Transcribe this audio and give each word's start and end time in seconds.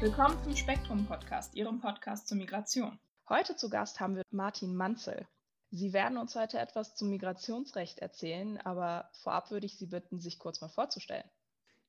Willkommen 0.00 0.40
zum 0.44 0.54
Spektrum 0.54 1.06
Podcast, 1.06 1.56
Ihrem 1.56 1.80
Podcast 1.80 2.28
zur 2.28 2.36
Migration. 2.36 3.00
Heute 3.28 3.56
zu 3.56 3.68
Gast 3.68 3.98
haben 3.98 4.14
wir 4.14 4.22
Martin 4.30 4.76
Manzel. 4.76 5.26
Sie 5.72 5.92
werden 5.92 6.18
uns 6.18 6.36
heute 6.36 6.60
etwas 6.60 6.94
zum 6.94 7.10
Migrationsrecht 7.10 7.98
erzählen, 7.98 8.58
aber 8.58 9.10
vorab 9.12 9.50
würde 9.50 9.66
ich 9.66 9.76
Sie 9.76 9.88
bitten, 9.88 10.20
sich 10.20 10.38
kurz 10.38 10.60
mal 10.60 10.68
vorzustellen. 10.68 11.28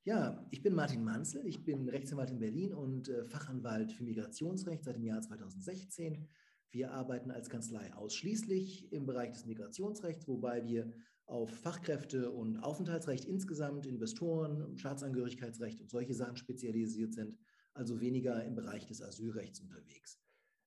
Ja, 0.02 0.44
ich 0.50 0.60
bin 0.60 0.74
Martin 0.74 1.04
Manzel, 1.04 1.46
ich 1.46 1.64
bin 1.64 1.88
Rechtsanwalt 1.88 2.30
in 2.30 2.40
Berlin 2.40 2.74
und 2.74 3.08
äh, 3.08 3.24
Fachanwalt 3.26 3.92
für 3.92 4.02
Migrationsrecht 4.02 4.82
seit 4.82 4.96
dem 4.96 5.04
Jahr 5.04 5.20
2016. 5.20 6.28
Wir 6.72 6.90
arbeiten 6.90 7.30
als 7.30 7.48
Kanzlei 7.48 7.94
ausschließlich 7.94 8.92
im 8.92 9.06
Bereich 9.06 9.30
des 9.30 9.46
Migrationsrechts, 9.46 10.26
wobei 10.26 10.64
wir 10.64 10.92
auf 11.26 11.48
Fachkräfte 11.60 12.32
und 12.32 12.58
Aufenthaltsrecht 12.58 13.24
insgesamt, 13.24 13.86
Investoren, 13.86 14.76
Staatsangehörigkeitsrecht 14.76 15.80
und 15.80 15.88
solche 15.88 16.14
Sachen 16.14 16.36
spezialisiert 16.36 17.14
sind, 17.14 17.38
also 17.80 18.00
weniger 18.00 18.44
im 18.44 18.54
Bereich 18.54 18.86
des 18.86 19.02
Asylrechts 19.02 19.60
unterwegs. 19.60 20.20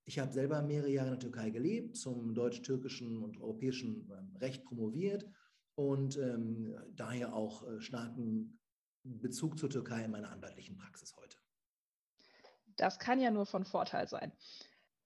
Ich 0.06 0.20
habe 0.20 0.34
selber 0.34 0.62
mehrere 0.64 0.90
Jahre 0.90 1.10
in 1.10 1.14
der 1.14 1.20
Türkei 1.22 1.52
gelebt, 1.52 1.96
zum 1.96 2.34
deutsch-türkischen 2.34 3.24
und 3.24 3.40
europäischen 3.40 4.10
ähm, 4.12 4.36
Recht 4.36 4.66
promoviert 4.66 5.26
und 5.76 6.18
ähm, 6.18 6.76
daher 6.92 7.34
auch 7.34 7.66
äh, 7.66 7.80
starken 7.80 8.60
Bezug 9.04 9.60
zur 9.60 9.70
Türkei 9.70 10.04
in 10.04 10.12
meiner 10.12 10.32
anwaltlichen 10.32 10.76
Praxis 10.76 11.16
heute. 11.16 11.38
Das 12.76 13.00
kann 13.00 13.22
ja 13.22 13.32
nur 13.32 13.46
von 13.46 13.64
Vorteil 13.64 14.08
sein. 14.08 14.32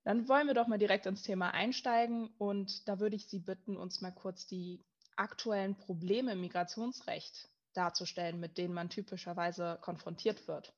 Dann 0.04 0.30
wollen 0.30 0.48
wir 0.48 0.54
doch 0.54 0.68
mal 0.68 0.78
direkt 0.78 1.06
ins 1.06 1.24
Thema 1.24 1.52
einsteigen 1.54 2.30
und 2.38 2.88
da 2.88 3.00
würde 3.00 3.18
ich 3.18 3.28
Sie 3.28 3.40
bitten, 3.40 3.76
uns 3.76 4.00
mal 4.00 4.12
kurz 4.12 4.48
die 4.48 4.86
aktuellen 5.18 5.76
Probleme 5.76 6.32
im 6.32 6.42
Migrationsrecht 6.42 7.50
darzustellen, 7.74 8.40
mit 8.40 8.58
denen 8.58 8.74
man 8.74 8.90
typischerweise 8.90 9.78
konfrontiert 9.82 10.48
wird. 10.48 10.74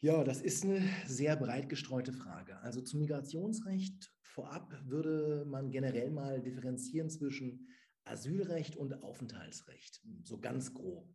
Ja, 0.00 0.24
das 0.24 0.42
ist 0.42 0.64
eine 0.64 0.82
sehr 1.06 1.36
breit 1.36 1.70
gestreute 1.70 2.12
Frage. 2.12 2.58
Also 2.60 2.82
zum 2.82 3.00
Migrationsrecht 3.00 4.12
vorab 4.20 4.78
würde 4.84 5.46
man 5.48 5.70
generell 5.70 6.10
mal 6.10 6.42
differenzieren 6.42 7.08
zwischen 7.08 7.66
Asylrecht 8.04 8.76
und 8.76 9.02
Aufenthaltsrecht, 9.02 10.02
so 10.22 10.38
ganz 10.38 10.74
grob. 10.74 11.08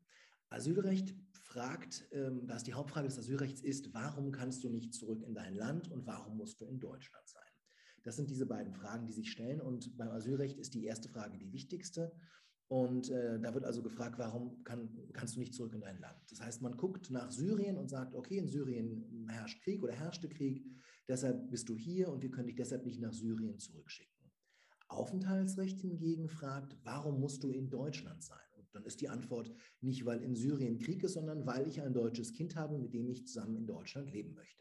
Asylrecht 0.50 1.16
fragt, 1.32 2.08
ähm, 2.12 2.42
was 2.46 2.64
die 2.64 2.74
Hauptfrage 2.74 3.08
des 3.08 3.20
Asylrechts 3.20 3.62
ist, 3.62 3.94
warum 3.94 4.32
kannst 4.32 4.64
du 4.64 4.70
nicht 4.70 4.94
zurück 4.96 5.22
in 5.22 5.36
dein 5.36 5.54
Land 5.54 5.90
und 5.90 6.08
warum 6.08 6.38
musst 6.38 6.60
du 6.60 6.66
in 6.66 6.80
Deutschland 6.80 7.30
sein? 7.30 7.42
Das 8.04 8.16
sind 8.16 8.32
diese 8.32 8.48
beiden 8.48 8.74
Fragen, 8.74 9.06
die 9.06 9.14
sich 9.14 9.32
stellen. 9.32 9.62
Und 9.62 9.96
beim 9.96 10.10
Asylrecht 10.10 10.58
ist 10.58 10.74
die 10.74 10.86
erste 10.86 11.08
Frage 11.08 11.38
die 11.38 11.54
wichtigste. 11.54 12.12
Und 12.72 13.10
äh, 13.10 13.38
da 13.38 13.54
wird 13.54 13.66
also 13.66 13.84
gefragt, 13.84 14.18
warum 14.18 14.64
kann, 14.64 14.88
kannst 15.12 15.36
du 15.36 15.42
nicht 15.42 15.54
zurück 15.54 15.74
in 15.74 15.82
dein 15.82 16.00
Land? 16.00 16.16
Das 16.30 16.40
heißt, 16.40 16.62
man 16.62 16.78
guckt 16.78 17.12
nach 17.12 17.30
Syrien 17.30 17.76
und 17.76 17.90
sagt, 17.90 18.16
okay, 18.16 18.38
in 18.38 18.48
Syrien 18.48 19.28
herrscht 19.28 19.62
Krieg 19.62 19.84
oder 19.84 19.92
herrschte 19.92 20.30
Krieg, 20.30 20.66
deshalb 21.06 21.50
bist 21.50 21.68
du 21.68 21.76
hier 21.76 22.08
und 22.08 22.24
wir 22.24 22.32
können 22.32 22.48
dich 22.48 22.56
deshalb 22.56 22.86
nicht 22.86 23.02
nach 23.02 23.12
Syrien 23.12 23.60
zurückschicken. 23.60 24.16
Aufenthaltsrecht 24.88 25.82
hingegen 25.82 26.30
fragt, 26.30 26.78
warum 26.86 27.20
musst 27.20 27.44
du 27.44 27.52
in 27.52 27.70
Deutschland 27.70 28.24
sein? 28.24 28.40
Und 28.54 28.74
dann 28.74 28.86
ist 28.86 29.02
die 29.02 29.10
Antwort 29.10 29.52
nicht, 29.82 30.06
weil 30.06 30.24
in 30.24 30.34
Syrien 30.34 30.80
Krieg 30.80 31.04
ist, 31.04 31.16
sondern 31.16 31.46
weil 31.46 31.68
ich 31.68 31.82
ein 31.82 31.94
deutsches 31.94 32.32
Kind 32.32 32.56
habe, 32.56 32.78
mit 32.78 32.94
dem 32.94 33.10
ich 33.10 33.28
zusammen 33.28 33.58
in 33.58 33.68
Deutschland 33.68 34.14
leben 34.14 34.34
möchte. 34.34 34.61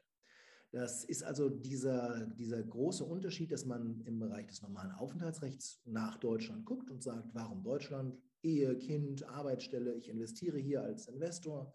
Das 0.73 1.05
ist 1.05 1.25
also 1.25 1.49
dieser, 1.49 2.27
dieser 2.27 2.63
große 2.63 3.05
Unterschied, 3.05 3.51
dass 3.51 3.65
man 3.65 4.03
im 4.03 4.21
Bereich 4.21 4.47
des 4.47 4.63
normalen 4.63 4.93
Aufenthaltsrechts 4.93 5.81
nach 5.85 6.17
Deutschland 6.19 6.65
guckt 6.65 6.91
und 6.91 7.03
sagt, 7.03 7.35
warum 7.35 7.63
Deutschland? 7.63 8.17
Ehe, 8.43 8.79
Kind, 8.79 9.29
Arbeitsstelle, 9.29 9.95
ich 9.95 10.09
investiere 10.09 10.59
hier 10.59 10.83
als 10.83 11.09
Investor. 11.09 11.75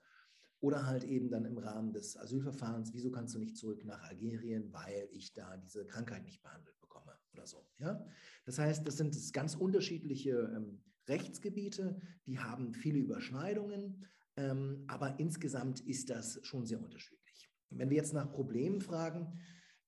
Oder 0.61 0.87
halt 0.87 1.03
eben 1.03 1.29
dann 1.29 1.45
im 1.45 1.57
Rahmen 1.57 1.91
des 1.91 2.17
Asylverfahrens, 2.17 2.93
wieso 2.93 3.11
kannst 3.11 3.35
du 3.35 3.39
nicht 3.39 3.57
zurück 3.57 3.83
nach 3.83 4.01
Algerien, 4.09 4.71
weil 4.71 5.07
ich 5.11 5.33
da 5.33 5.57
diese 5.57 5.85
Krankheit 5.85 6.23
nicht 6.23 6.41
behandelt 6.41 6.79
bekomme 6.79 7.13
oder 7.33 7.45
so. 7.45 7.67
Ja? 7.77 8.03
Das 8.45 8.57
heißt, 8.57 8.87
das 8.87 8.97
sind 8.97 9.15
ganz 9.33 9.55
unterschiedliche 9.55 10.31
ähm, 10.55 10.81
Rechtsgebiete, 11.07 12.01
die 12.25 12.39
haben 12.39 12.73
viele 12.73 12.99
Überschneidungen, 12.99 14.05
ähm, 14.37 14.85
aber 14.87 15.19
insgesamt 15.19 15.81
ist 15.81 16.09
das 16.09 16.39
schon 16.43 16.65
sehr 16.65 16.81
unterschiedlich. 16.81 17.49
Wenn 17.77 17.89
wir 17.89 17.97
jetzt 17.97 18.13
nach 18.13 18.31
Problemen 18.31 18.81
fragen, 18.81 19.39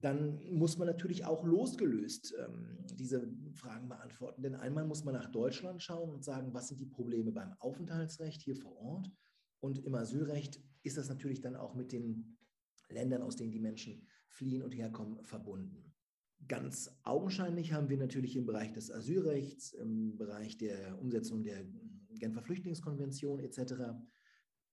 dann 0.01 0.39
muss 0.51 0.77
man 0.77 0.87
natürlich 0.87 1.25
auch 1.25 1.43
losgelöst 1.43 2.35
ähm, 2.37 2.85
diese 2.93 3.27
Fragen 3.53 3.89
beantworten. 3.89 4.43
Denn 4.43 4.55
einmal 4.55 4.85
muss 4.85 5.03
man 5.03 5.15
nach 5.15 5.31
Deutschland 5.31 5.81
schauen 5.81 6.11
und 6.11 6.23
sagen, 6.23 6.53
was 6.53 6.67
sind 6.67 6.79
die 6.79 6.85
Probleme 6.85 7.31
beim 7.31 7.53
Aufenthaltsrecht 7.59 8.41
hier 8.41 8.55
vor 8.55 8.77
Ort? 8.77 9.11
Und 9.59 9.83
im 9.85 9.95
Asylrecht 9.95 10.61
ist 10.83 10.97
das 10.97 11.09
natürlich 11.09 11.41
dann 11.41 11.55
auch 11.55 11.73
mit 11.73 11.91
den 11.91 12.37
Ländern, 12.89 13.23
aus 13.23 13.35
denen 13.35 13.51
die 13.51 13.59
Menschen 13.59 14.07
fliehen 14.29 14.61
und 14.61 14.75
herkommen, 14.75 15.23
verbunden. 15.25 15.95
Ganz 16.47 16.91
augenscheinlich 17.03 17.73
haben 17.73 17.89
wir 17.89 17.97
natürlich 17.97 18.35
im 18.35 18.45
Bereich 18.45 18.71
des 18.71 18.91
Asylrechts, 18.91 19.73
im 19.73 20.15
Bereich 20.15 20.57
der 20.57 20.99
Umsetzung 20.99 21.43
der 21.43 21.65
Genfer 22.19 22.43
Flüchtlingskonvention 22.43 23.39
etc 23.39 23.95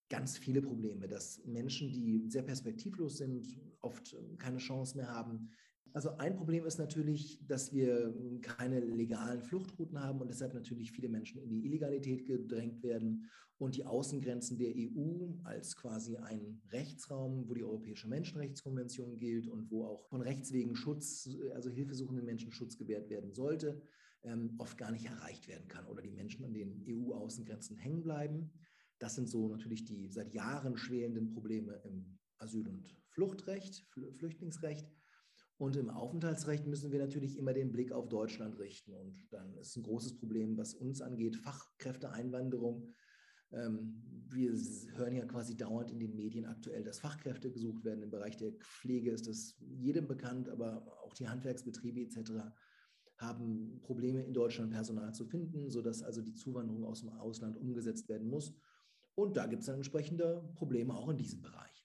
ganz 0.08 0.38
viele 0.38 0.62
Probleme, 0.62 1.08
dass 1.08 1.44
Menschen, 1.44 1.92
die 1.92 2.24
sehr 2.28 2.42
perspektivlos 2.42 3.18
sind, 3.18 3.46
oft 3.80 4.16
keine 4.38 4.58
Chance 4.58 4.96
mehr 4.96 5.08
haben. 5.08 5.50
Also 5.92 6.16
ein 6.18 6.34
Problem 6.36 6.66
ist 6.66 6.78
natürlich, 6.78 7.46
dass 7.46 7.72
wir 7.72 8.12
keine 8.42 8.80
legalen 8.80 9.42
Fluchtrouten 9.42 10.00
haben 10.00 10.20
und 10.20 10.28
deshalb 10.28 10.52
natürlich 10.52 10.90
viele 10.90 11.08
Menschen 11.08 11.40
in 11.40 11.50
die 11.50 11.64
Illegalität 11.64 12.26
gedrängt 12.26 12.82
werden 12.82 13.30
und 13.58 13.76
die 13.76 13.86
Außengrenzen 13.86 14.58
der 14.58 14.74
EU 14.74 15.32
als 15.44 15.76
quasi 15.76 16.16
ein 16.16 16.60
Rechtsraum, 16.72 17.48
wo 17.48 17.54
die 17.54 17.62
Europäische 17.62 18.08
Menschenrechtskonvention 18.08 19.16
gilt 19.16 19.46
und 19.46 19.70
wo 19.70 19.86
auch 19.86 20.04
von 20.08 20.20
Rechtswegen 20.20 20.74
Schutz, 20.74 21.28
also 21.54 21.70
hilfesuchenden 21.70 22.26
Menschen 22.26 22.50
Schutz 22.50 22.76
gewährt 22.76 23.08
werden 23.08 23.32
sollte, 23.32 23.80
ähm, 24.24 24.54
oft 24.58 24.76
gar 24.76 24.90
nicht 24.90 25.06
erreicht 25.06 25.46
werden 25.46 25.68
kann 25.68 25.86
oder 25.86 26.02
die 26.02 26.10
Menschen 26.10 26.44
an 26.44 26.54
den 26.54 26.84
EU-Außengrenzen 26.88 27.76
hängen 27.76 28.02
bleiben. 28.02 28.50
Das 29.04 29.16
sind 29.16 29.28
so 29.28 29.48
natürlich 29.48 29.84
die 29.84 30.08
seit 30.08 30.32
Jahren 30.32 30.78
schwelenden 30.78 31.28
Probleme 31.28 31.78
im 31.84 32.18
Asyl- 32.38 32.66
und 32.66 32.88
Fluchtrecht, 33.10 33.86
Flüchtlingsrecht. 33.90 34.90
Und 35.58 35.76
im 35.76 35.90
Aufenthaltsrecht 35.90 36.66
müssen 36.66 36.90
wir 36.90 37.00
natürlich 37.00 37.36
immer 37.36 37.52
den 37.52 37.70
Blick 37.70 37.92
auf 37.92 38.08
Deutschland 38.08 38.58
richten. 38.58 38.94
Und 38.94 39.30
dann 39.30 39.58
ist 39.58 39.76
ein 39.76 39.82
großes 39.82 40.16
Problem, 40.16 40.56
was 40.56 40.72
uns 40.72 41.02
angeht, 41.02 41.36
Fachkräfteeinwanderung. 41.36 42.94
Ähm, 43.52 44.02
wir 44.30 44.54
hören 44.94 45.16
ja 45.16 45.26
quasi 45.26 45.54
dauernd 45.54 45.90
in 45.90 45.98
den 45.98 46.16
Medien 46.16 46.46
aktuell, 46.46 46.82
dass 46.82 47.00
Fachkräfte 47.00 47.50
gesucht 47.50 47.84
werden. 47.84 48.02
Im 48.02 48.10
Bereich 48.10 48.38
der 48.38 48.52
Pflege 48.52 49.10
ist 49.10 49.28
das 49.28 49.54
jedem 49.58 50.08
bekannt, 50.08 50.48
aber 50.48 50.82
auch 51.04 51.12
die 51.12 51.28
Handwerksbetriebe 51.28 52.00
etc. 52.00 52.32
haben 53.18 53.82
Probleme 53.82 54.22
in 54.22 54.32
Deutschland 54.32 54.72
Personal 54.72 55.12
zu 55.12 55.26
finden, 55.26 55.68
sodass 55.68 56.02
also 56.02 56.22
die 56.22 56.34
Zuwanderung 56.34 56.86
aus 56.86 57.00
dem 57.00 57.10
Ausland 57.10 57.58
umgesetzt 57.58 58.08
werden 58.08 58.30
muss. 58.30 58.54
Und 59.14 59.36
da 59.36 59.46
gibt 59.46 59.60
es 59.60 59.66
dann 59.66 59.76
entsprechende 59.76 60.42
Probleme 60.54 60.94
auch 60.94 61.08
in 61.08 61.16
diesem 61.16 61.42
Bereich. 61.42 61.84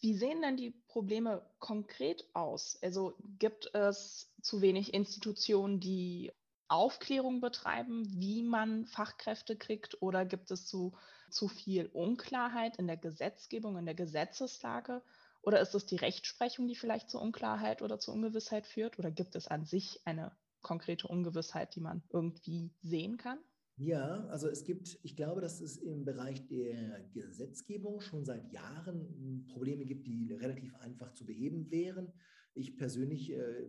Wie 0.00 0.14
sehen 0.14 0.42
denn 0.42 0.56
die 0.56 0.70
Probleme 0.88 1.44
konkret 1.58 2.28
aus? 2.34 2.78
Also 2.82 3.16
gibt 3.38 3.74
es 3.74 4.32
zu 4.42 4.60
wenig 4.60 4.94
Institutionen, 4.94 5.80
die 5.80 6.32
Aufklärung 6.68 7.40
betreiben, 7.40 8.04
wie 8.20 8.42
man 8.42 8.86
Fachkräfte 8.86 9.56
kriegt, 9.56 10.02
oder 10.02 10.24
gibt 10.24 10.50
es 10.50 10.66
zu, 10.66 10.96
zu 11.30 11.48
viel 11.48 11.86
Unklarheit 11.86 12.76
in 12.76 12.86
der 12.86 12.96
Gesetzgebung, 12.96 13.78
in 13.78 13.86
der 13.86 13.94
Gesetzeslage? 13.94 15.02
Oder 15.42 15.60
ist 15.60 15.74
es 15.74 15.86
die 15.86 15.96
Rechtsprechung, 15.96 16.66
die 16.66 16.74
vielleicht 16.74 17.08
zu 17.08 17.20
Unklarheit 17.20 17.82
oder 17.82 17.98
zu 17.98 18.12
Ungewissheit 18.12 18.66
führt? 18.66 18.98
Oder 18.98 19.10
gibt 19.10 19.36
es 19.36 19.46
an 19.46 19.64
sich 19.64 20.00
eine 20.04 20.36
konkrete 20.60 21.06
Ungewissheit, 21.06 21.74
die 21.76 21.80
man 21.80 22.02
irgendwie 22.10 22.72
sehen 22.82 23.16
kann? 23.16 23.38
Ja, 23.78 24.24
also 24.28 24.48
es 24.48 24.64
gibt, 24.64 24.98
ich 25.02 25.16
glaube, 25.16 25.42
dass 25.42 25.60
es 25.60 25.76
im 25.76 26.06
Bereich 26.06 26.46
der 26.46 27.04
Gesetzgebung 27.12 28.00
schon 28.00 28.24
seit 28.24 28.50
Jahren 28.50 29.44
Probleme 29.48 29.84
gibt, 29.84 30.06
die 30.06 30.32
relativ 30.32 30.74
einfach 30.76 31.12
zu 31.12 31.26
beheben 31.26 31.70
wären. 31.70 32.10
Ich 32.54 32.78
persönlich 32.78 33.30
äh, 33.32 33.68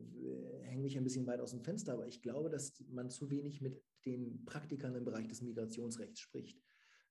hänge 0.64 0.84
mich 0.84 0.98
ein 0.98 1.04
bisschen 1.04 1.28
weit 1.28 1.42
aus 1.42 1.52
dem 1.52 1.62
Fenster, 1.62 1.92
aber 1.92 2.08
ich 2.08 2.22
glaube, 2.22 2.50
dass 2.50 2.82
man 2.90 3.10
zu 3.10 3.30
wenig 3.30 3.60
mit 3.60 3.84
den 4.06 4.46
Praktikern 4.46 4.96
im 4.96 5.04
Bereich 5.04 5.28
des 5.28 5.42
Migrationsrechts 5.42 6.22
spricht. 6.22 6.58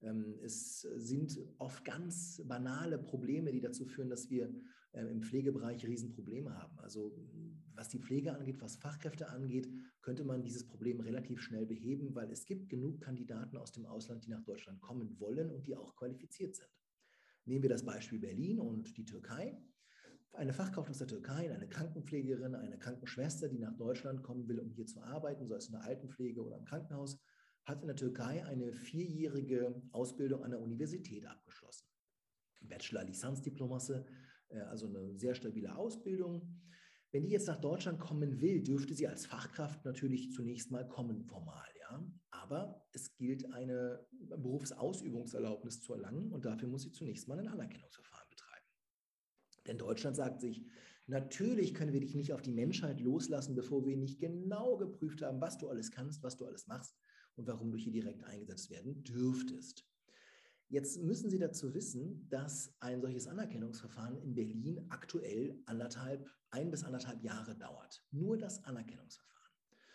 Ähm, 0.02 0.38
es 0.42 0.80
sind 0.82 1.38
oft 1.58 1.84
ganz 1.84 2.42
banale 2.46 2.98
Probleme, 2.98 3.52
die 3.52 3.60
dazu 3.60 3.86
führen, 3.86 4.10
dass 4.10 4.30
wir 4.30 4.52
ähm, 4.92 5.08
im 5.08 5.22
Pflegebereich 5.22 5.86
Riesenprobleme 5.86 6.54
haben. 6.54 6.78
Also 6.78 7.14
was 7.74 7.88
die 7.88 7.98
Pflege 7.98 8.34
angeht, 8.34 8.60
was 8.60 8.76
Fachkräfte 8.76 9.28
angeht, 9.28 9.68
könnte 10.00 10.24
man 10.24 10.42
dieses 10.42 10.66
Problem 10.66 11.00
relativ 11.00 11.40
schnell 11.40 11.66
beheben, 11.66 12.14
weil 12.14 12.30
es 12.30 12.46
gibt 12.46 12.68
genug 12.68 13.00
Kandidaten 13.00 13.56
aus 13.56 13.72
dem 13.72 13.86
Ausland, 13.86 14.24
die 14.24 14.30
nach 14.30 14.42
Deutschland 14.42 14.80
kommen 14.80 15.18
wollen 15.20 15.50
und 15.50 15.66
die 15.66 15.76
auch 15.76 15.94
qualifiziert 15.96 16.56
sind. 16.56 16.68
Nehmen 17.44 17.62
wir 17.62 17.70
das 17.70 17.84
Beispiel 17.84 18.18
Berlin 18.18 18.58
und 18.58 18.96
die 18.96 19.04
Türkei. 19.04 19.56
Eine 20.32 20.52
Fachkraft 20.52 20.90
aus 20.90 20.98
der 20.98 21.06
Türkei, 21.06 21.54
eine 21.54 21.68
Krankenpflegerin, 21.68 22.54
eine 22.54 22.78
Krankenschwester, 22.78 23.48
die 23.48 23.58
nach 23.58 23.74
Deutschland 23.76 24.22
kommen 24.22 24.48
will, 24.48 24.58
um 24.58 24.70
hier 24.70 24.86
zu 24.86 25.02
arbeiten, 25.02 25.46
sei 25.46 25.56
es 25.56 25.66
in 25.66 25.72
der 25.72 25.84
Altenpflege 25.84 26.44
oder 26.44 26.58
im 26.58 26.64
Krankenhaus, 26.64 27.18
hat 27.66 27.82
in 27.82 27.88
der 27.88 27.96
Türkei 27.96 28.44
eine 28.44 28.72
vierjährige 28.72 29.82
Ausbildung 29.90 30.44
an 30.44 30.52
der 30.52 30.60
Universität 30.60 31.26
abgeschlossen. 31.26 31.86
Bachelor-Lizenzdiplomasse 32.60 34.06
äh, 34.48 34.60
also 34.60 34.86
eine 34.86 35.18
sehr 35.18 35.34
stabile 35.34 35.76
Ausbildung. 35.76 36.60
Wenn 37.12 37.24
die 37.24 37.30
jetzt 37.30 37.48
nach 37.48 37.60
Deutschland 37.60 37.98
kommen 37.98 38.40
will, 38.40 38.62
dürfte 38.62 38.94
sie 38.94 39.08
als 39.08 39.26
Fachkraft 39.26 39.84
natürlich 39.84 40.32
zunächst 40.32 40.70
mal 40.70 40.86
kommen, 40.86 41.24
formal, 41.24 41.66
ja. 41.80 42.04
Aber 42.30 42.86
es 42.92 43.16
gilt 43.16 43.52
eine 43.52 44.06
Berufsausübungserlaubnis 44.12 45.80
zu 45.80 45.94
erlangen 45.94 46.30
und 46.32 46.44
dafür 46.44 46.68
muss 46.68 46.82
sie 46.82 46.92
zunächst 46.92 47.26
mal 47.28 47.38
ein 47.38 47.48
Anerkennungsverfahren 47.48 48.28
betreiben. 48.28 48.66
Denn 49.66 49.78
Deutschland 49.78 50.16
sagt 50.16 50.40
sich, 50.40 50.66
natürlich 51.06 51.74
können 51.74 51.92
wir 51.92 52.00
dich 52.00 52.14
nicht 52.14 52.32
auf 52.32 52.42
die 52.42 52.52
Menschheit 52.52 53.00
loslassen, 53.00 53.54
bevor 53.54 53.86
wir 53.86 53.96
nicht 53.96 54.20
genau 54.20 54.76
geprüft 54.76 55.22
haben, 55.22 55.40
was 55.40 55.58
du 55.58 55.68
alles 55.68 55.90
kannst, 55.90 56.22
was 56.22 56.36
du 56.36 56.44
alles 56.44 56.66
machst 56.66 56.94
und 57.36 57.46
warum 57.46 57.70
du 57.70 57.78
hier 57.78 57.92
direkt 57.92 58.24
eingesetzt 58.24 58.70
werden 58.70 59.04
dürftest. 59.04 59.86
Jetzt 60.68 61.00
müssen 61.00 61.30
Sie 61.30 61.38
dazu 61.38 61.74
wissen, 61.74 62.28
dass 62.28 62.74
ein 62.80 63.00
solches 63.00 63.28
Anerkennungsverfahren 63.28 64.16
in 64.16 64.34
Berlin 64.34 64.84
aktuell 64.88 65.62
anderthalb, 65.66 66.28
ein 66.50 66.70
bis 66.72 66.82
anderthalb 66.82 67.22
Jahre 67.22 67.56
dauert. 67.56 68.04
Nur 68.10 68.36
das 68.36 68.64
Anerkennungsverfahren. 68.64 69.52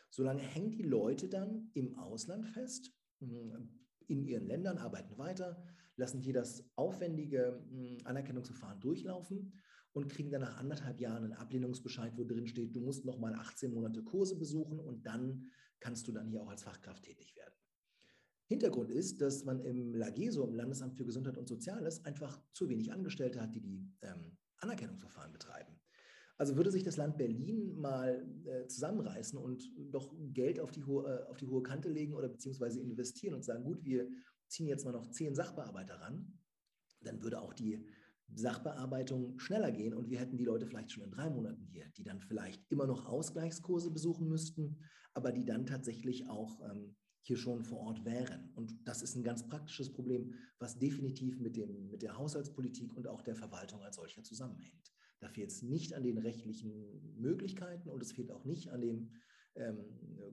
Solange 0.10 0.42
hängen 0.42 0.72
die 0.72 0.84
Leute 0.84 1.28
dann 1.28 1.72
im 1.74 1.98
Ausland 1.98 2.48
fest, 2.48 2.94
hm, 3.20 3.70
in 4.08 4.24
ihren 4.24 4.46
Ländern, 4.46 4.78
arbeiten 4.78 5.18
weiter, 5.18 5.62
lassen 5.98 6.22
hier 6.22 6.34
das 6.34 6.64
aufwendige 6.76 7.62
hm, 7.70 7.98
Anerkennungsverfahren 8.06 8.80
durchlaufen 8.80 9.54
und 9.94 10.10
kriegen 10.10 10.32
dann 10.32 10.42
nach 10.42 10.58
anderthalb 10.58 11.02
Jahren 11.02 11.26
einen 11.26 11.34
Ablehnungsbescheid, 11.34 12.18
wo 12.18 12.24
drin 12.24 12.48
steht, 12.48 12.76
du 12.76 12.82
musst 12.82 13.04
noch 13.04 13.20
mal 13.20 13.34
18 13.36 13.74
Monate 13.74 14.04
Kurse 14.04 14.38
besuchen 14.38 14.80
und 14.80 15.06
dann 15.06 15.50
kannst 15.82 16.08
du 16.08 16.14
dann 16.14 16.28
hier 16.28 16.42
auch 16.42 16.50
als 16.50 16.64
Fachkraft 16.64 17.04
tätig 17.04 17.36
werden. 17.36 17.54
Hintergrund 18.46 18.92
ist, 18.92 19.22
dass 19.22 19.44
man 19.44 19.60
im 19.62 19.94
LAGESO, 19.94 20.46
im 20.46 20.54
Landesamt 20.54 20.96
für 20.96 21.06
Gesundheit 21.06 21.38
und 21.38 21.48
Soziales, 21.48 22.04
einfach 22.06 22.42
zu 22.54 22.70
wenig 22.70 22.92
Angestellte 22.92 23.42
hat, 23.42 23.56
die 23.56 23.62
die 23.62 23.90
ähm, 24.02 24.38
Anerkennungsverfahren 24.58 25.32
betreiben. 25.32 25.80
Also 26.38 26.56
würde 26.56 26.72
sich 26.72 26.84
das 26.84 26.98
Land 26.98 27.18
Berlin 27.18 27.76
mal 27.76 28.28
äh, 28.46 28.68
zusammenreißen 28.68 29.38
und 29.38 29.64
doch 29.92 30.14
Geld 30.34 30.60
auf 30.60 30.72
die, 30.72 30.84
hohe, 30.84 31.08
äh, 31.08 31.30
auf 31.30 31.38
die 31.38 31.48
hohe 31.48 31.64
Kante 31.64 31.90
legen 31.90 32.14
oder 32.14 32.30
beziehungsweise 32.30 32.80
investieren 32.80 33.36
und 33.36 33.46
sagen, 33.46 33.64
gut, 33.64 33.86
wir 33.86 34.10
ziehen 34.48 34.68
jetzt 34.68 34.84
mal 34.84 34.92
noch 34.92 35.10
zehn 35.12 35.36
Sachbearbeiter 35.36 35.96
ran, 36.02 36.40
dann 37.02 37.22
würde 37.22 37.42
auch 37.42 37.54
die 37.54 37.86
Sachbearbeitung 38.34 39.40
schneller 39.40 39.72
gehen 39.72 39.94
und 39.94 40.10
wir 40.10 40.20
hätten 40.20 40.38
die 40.38 40.46
Leute 40.46 40.66
vielleicht 40.66 40.92
schon 40.92 41.04
in 41.04 41.12
drei 41.12 41.30
Monaten 41.30 41.66
hier, 41.68 41.88
die 41.96 42.04
dann 42.04 42.20
vielleicht 42.20 42.64
immer 42.70 42.88
noch 42.88 43.06
Ausgleichskurse 43.06 43.92
besuchen 43.92 44.28
müssten, 44.28 44.80
aber 45.14 45.32
die 45.32 45.46
dann 45.46 45.66
tatsächlich 45.66 46.28
auch 46.30 46.60
ähm, 46.70 46.96
hier 47.22 47.38
schon 47.38 47.64
vor 47.64 47.80
Ort 47.80 48.04
wären. 48.04 48.52
Und 48.56 48.76
das 48.88 49.02
ist 49.02 49.16
ein 49.16 49.24
ganz 49.24 49.48
praktisches 49.48 49.92
Problem, 49.92 50.34
was 50.60 50.80
definitiv 50.80 51.40
mit, 51.40 51.56
dem, 51.56 51.90
mit 51.90 52.02
der 52.02 52.18
Haushaltspolitik 52.18 52.96
und 52.96 53.08
auch 53.08 53.22
der 53.22 53.36
Verwaltung 53.36 53.82
als 53.82 53.98
solcher 53.98 54.24
zusammenhängt. 54.24 54.92
Da 55.20 55.30
fehlt 55.30 55.52
es 55.52 55.62
nicht 55.62 55.94
an 55.94 56.04
den 56.04 56.18
rechtlichen 56.18 57.16
Möglichkeiten 57.16 57.90
und 57.90 58.02
es 58.02 58.12
fehlt 58.12 58.32
auch 58.32 58.44
nicht 58.44 58.70
an 58.70 58.82
dem 58.82 59.12
ähm, 59.56 59.86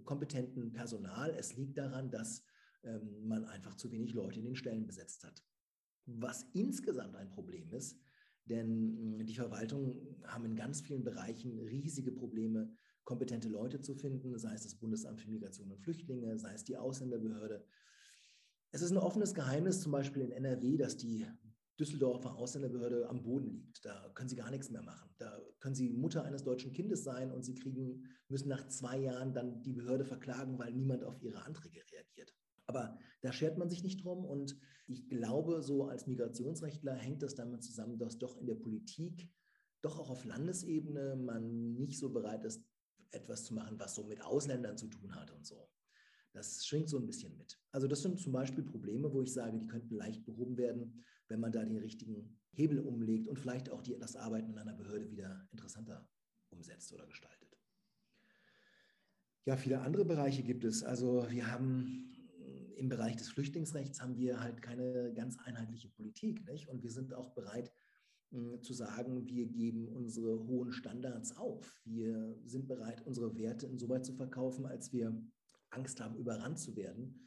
kompetenten 0.04 0.72
Personal. 0.72 1.30
Es 1.38 1.56
liegt 1.56 1.76
daran, 1.76 2.10
dass 2.10 2.42
ähm, 2.84 3.26
man 3.26 3.44
einfach 3.44 3.74
zu 3.74 3.90
wenig 3.90 4.14
Leute 4.14 4.38
in 4.38 4.46
den 4.46 4.56
Stellen 4.56 4.86
besetzt 4.86 5.24
hat. 5.24 5.44
Was 6.06 6.46
insgesamt 6.54 7.16
ein 7.16 7.28
Problem 7.28 7.70
ist, 7.70 8.00
denn 8.46 9.26
die 9.26 9.34
Verwaltungen 9.34 10.16
haben 10.24 10.46
in 10.46 10.56
ganz 10.56 10.80
vielen 10.80 11.04
Bereichen 11.04 11.58
riesige 11.58 12.12
Probleme, 12.12 12.74
kompetente 13.08 13.48
Leute 13.48 13.80
zu 13.80 13.94
finden, 13.94 14.38
sei 14.38 14.52
es 14.52 14.64
das 14.64 14.74
Bundesamt 14.74 15.18
für 15.22 15.30
Migration 15.30 15.72
und 15.72 15.80
Flüchtlinge, 15.80 16.38
sei 16.38 16.52
es 16.52 16.64
die 16.64 16.76
Ausländerbehörde. 16.76 17.64
Es 18.70 18.82
ist 18.82 18.90
ein 18.90 18.98
offenes 18.98 19.32
Geheimnis, 19.32 19.80
zum 19.80 19.92
Beispiel 19.92 20.20
in 20.20 20.30
NRW, 20.30 20.76
dass 20.76 20.98
die 20.98 21.26
Düsseldorfer 21.80 22.36
Ausländerbehörde 22.36 23.08
am 23.08 23.22
Boden 23.22 23.48
liegt. 23.48 23.82
Da 23.82 24.10
können 24.14 24.28
sie 24.28 24.36
gar 24.36 24.50
nichts 24.50 24.68
mehr 24.68 24.82
machen. 24.82 25.08
Da 25.16 25.40
können 25.58 25.74
sie 25.74 25.88
Mutter 25.88 26.22
eines 26.24 26.44
deutschen 26.44 26.70
Kindes 26.70 27.02
sein 27.02 27.32
und 27.32 27.46
sie 27.46 27.54
kriegen, 27.54 28.04
müssen 28.28 28.50
nach 28.50 28.68
zwei 28.68 28.98
Jahren 28.98 29.32
dann 29.32 29.62
die 29.62 29.72
Behörde 29.72 30.04
verklagen, 30.04 30.58
weil 30.58 30.74
niemand 30.74 31.02
auf 31.02 31.22
ihre 31.22 31.46
Anträge 31.46 31.80
reagiert. 31.90 32.34
Aber 32.66 32.98
da 33.22 33.32
schert 33.32 33.56
man 33.56 33.70
sich 33.70 33.82
nicht 33.82 34.04
drum 34.04 34.26
und 34.26 34.54
ich 34.86 35.08
glaube, 35.08 35.62
so 35.62 35.86
als 35.86 36.06
Migrationsrechtler 36.06 36.92
hängt 36.92 37.22
das 37.22 37.34
damit 37.34 37.62
zusammen, 37.62 37.96
dass 37.96 38.18
doch 38.18 38.36
in 38.36 38.46
der 38.46 38.56
Politik, 38.56 39.30
doch 39.80 39.98
auch 39.98 40.10
auf 40.10 40.26
Landesebene 40.26 41.16
man 41.16 41.72
nicht 41.72 41.98
so 41.98 42.10
bereit 42.12 42.44
ist, 42.44 42.67
etwas 43.10 43.44
zu 43.44 43.54
machen, 43.54 43.78
was 43.78 43.94
so 43.94 44.04
mit 44.04 44.22
Ausländern 44.22 44.76
zu 44.76 44.88
tun 44.88 45.14
hat 45.14 45.30
und 45.30 45.46
so. 45.46 45.68
Das 46.32 46.66
schwingt 46.66 46.88
so 46.88 46.98
ein 46.98 47.06
bisschen 47.06 47.36
mit. 47.36 47.58
Also 47.72 47.88
das 47.88 48.02
sind 48.02 48.20
zum 48.20 48.32
Beispiel 48.32 48.62
Probleme, 48.62 49.12
wo 49.12 49.22
ich 49.22 49.32
sage, 49.32 49.58
die 49.58 49.66
könnten 49.66 49.94
leicht 49.94 50.24
behoben 50.24 50.56
werden, 50.56 51.04
wenn 51.28 51.40
man 51.40 51.52
da 51.52 51.64
den 51.64 51.78
richtigen 51.78 52.38
Hebel 52.52 52.80
umlegt 52.80 53.28
und 53.28 53.38
vielleicht 53.38 53.70
auch 53.70 53.82
die, 53.82 53.98
das 53.98 54.16
Arbeiten 54.16 54.50
in 54.50 54.58
einer 54.58 54.74
Behörde 54.74 55.10
wieder 55.10 55.48
interessanter 55.50 56.08
umsetzt 56.50 56.92
oder 56.92 57.06
gestaltet. 57.06 57.58
Ja, 59.46 59.56
viele 59.56 59.80
andere 59.80 60.04
Bereiche 60.04 60.42
gibt 60.42 60.64
es. 60.64 60.82
Also 60.82 61.26
wir 61.30 61.50
haben 61.50 62.08
im 62.78 62.88
Bereich 62.88 63.16
des 63.16 63.28
Flüchtlingsrechts 63.28 64.00
haben 64.00 64.16
wir 64.16 64.40
halt 64.40 64.62
keine 64.62 65.12
ganz 65.12 65.38
einheitliche 65.38 65.88
Politik. 65.88 66.44
Nicht? 66.46 66.68
Und 66.68 66.82
wir 66.82 66.90
sind 66.90 67.12
auch 67.12 67.30
bereit, 67.30 67.72
zu 68.60 68.74
sagen, 68.74 69.26
wir 69.26 69.46
geben 69.46 69.88
unsere 69.88 70.46
hohen 70.46 70.70
Standards 70.72 71.36
auf. 71.36 71.80
Wir 71.84 72.38
sind 72.44 72.68
bereit, 72.68 73.04
unsere 73.06 73.36
Werte 73.36 73.66
insoweit 73.66 74.04
zu 74.04 74.12
verkaufen, 74.12 74.66
als 74.66 74.92
wir 74.92 75.18
Angst 75.70 76.00
haben, 76.00 76.16
überrannt 76.16 76.58
zu 76.58 76.76
werden. 76.76 77.20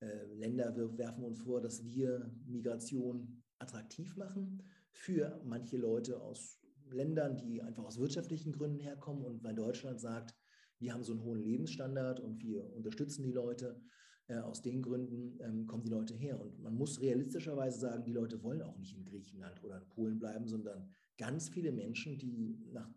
Äh, 0.00 0.26
Länder 0.34 0.74
werfen 0.96 1.24
uns 1.24 1.40
vor, 1.40 1.60
dass 1.60 1.84
wir 1.84 2.30
Migration 2.46 3.42
attraktiv 3.58 4.16
machen 4.16 4.62
für 4.90 5.40
manche 5.44 5.76
Leute 5.76 6.20
aus 6.20 6.60
Ländern, 6.90 7.36
die 7.36 7.62
einfach 7.62 7.84
aus 7.84 7.98
wirtschaftlichen 7.98 8.52
Gründen 8.52 8.80
herkommen. 8.80 9.24
Und 9.24 9.42
weil 9.42 9.54
Deutschland 9.54 10.00
sagt, 10.00 10.34
wir 10.78 10.92
haben 10.92 11.04
so 11.04 11.12
einen 11.12 11.22
hohen 11.22 11.40
Lebensstandard 11.40 12.20
und 12.20 12.42
wir 12.42 12.72
unterstützen 12.74 13.22
die 13.22 13.32
Leute, 13.32 13.80
äh, 14.26 14.38
aus 14.38 14.62
den 14.62 14.82
Gründen 14.82 15.38
ähm, 15.40 15.66
kommen 15.66 15.82
die 15.82 15.90
Leute 15.90 16.14
her. 16.14 16.40
Und 16.40 16.60
man 16.62 16.74
muss 16.74 17.00
realistischerweise 17.00 17.78
sagen, 17.80 18.04
die 18.04 18.12
Leute 18.12 18.42
wollen 18.42 18.62
auch 18.62 18.78
nicht 18.78 18.96
in 18.96 19.04
Griechenland 19.04 19.62
oder 19.62 19.78
in 19.78 19.88
Polen 19.88 20.18
bleiben, 20.18 20.46
sondern 20.46 20.88
ganz 21.18 21.48
viele 21.48 21.72
Menschen, 21.72 22.18
die 22.18 22.58
nach 22.72 22.90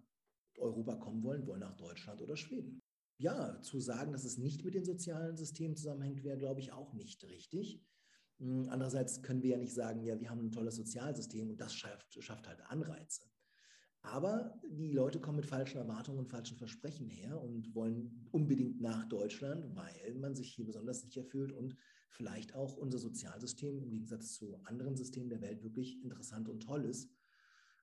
Europa 0.58 0.96
kommen 0.96 1.24
wollen, 1.24 1.46
wollen 1.46 1.60
nach 1.60 1.76
Deutschland 1.76 2.22
oder 2.22 2.38
Schweden. 2.38 2.82
Ja, 3.20 3.62
zu 3.62 3.80
sagen, 3.80 4.12
dass 4.12 4.26
es 4.26 4.38
nicht 4.38 4.64
mit 4.64 4.76
den 4.76 4.86
sozialen 4.86 5.36
Systemen 5.36 5.76
zusammenhängt, 5.76 6.24
wäre, 6.24 6.38
glaube 6.38 6.60
ich, 6.60 6.72
auch 6.72 6.94
nicht 6.94 7.24
richtig. 7.26 7.84
Hm, 8.40 8.68
andererseits 8.70 9.22
können 9.24 9.42
wir 9.42 9.52
ja 9.52 9.58
nicht 9.58 9.74
sagen, 9.74 10.04
ja, 10.04 10.20
wir 10.20 10.30
haben 10.30 10.46
ein 10.46 10.52
tolles 10.52 10.76
Sozialsystem 10.76 11.50
und 11.50 11.60
das 11.60 11.74
schafft, 11.74 12.24
schafft 12.24 12.48
halt 12.48 12.62
Anreize. 12.62 13.24
Aber 14.12 14.58
die 14.64 14.94
Leute 14.94 15.20
kommen 15.20 15.38
mit 15.38 15.46
falschen 15.46 15.80
Erwartungen 15.80 16.20
und 16.20 16.30
falschen 16.30 16.58
Versprechen 16.58 17.10
her 17.10 17.42
und 17.42 17.76
wollen 17.76 18.28
unbedingt 18.32 18.80
nach 18.80 19.06
Deutschland, 19.10 19.76
weil 19.76 20.16
man 20.16 20.34
sich 20.34 20.54
hier 20.54 20.66
besonders 20.66 21.02
sicher 21.02 21.26
fühlt 21.26 21.52
und 21.52 21.76
vielleicht 22.10 22.56
auch 22.56 22.78
unser 22.78 23.00
Sozialsystem 23.00 23.78
im 23.78 23.90
Gegensatz 23.90 24.34
zu 24.34 24.60
anderen 24.64 24.96
Systemen 24.96 25.30
der 25.30 25.42
Welt 25.42 25.62
wirklich 25.62 26.02
interessant 26.02 26.48
und 26.48 26.62
toll 26.62 26.86
ist. 26.86 27.12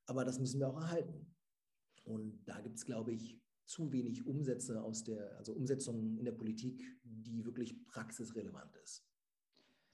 Aber 0.07 0.25
das 0.25 0.39
müssen 0.39 0.61
wir 0.61 0.69
auch 0.69 0.81
erhalten. 0.81 1.27
Und 2.05 2.43
da 2.47 2.61
gibt 2.61 2.79
es, 2.79 2.87
glaube 2.87 3.13
ich, 3.13 3.39
zu 3.67 3.93
wenig 3.93 4.27
Umsätze 4.27 4.83
aus 4.83 5.05
der, 5.05 5.37
also 5.37 5.53
Umsetzungen 5.53 6.17
in 6.17 6.25
der 6.25 6.33
Politik, 6.33 6.83
die 7.03 7.45
wirklich 7.45 7.85
praxisrelevant 7.87 8.75
ist. 8.83 9.07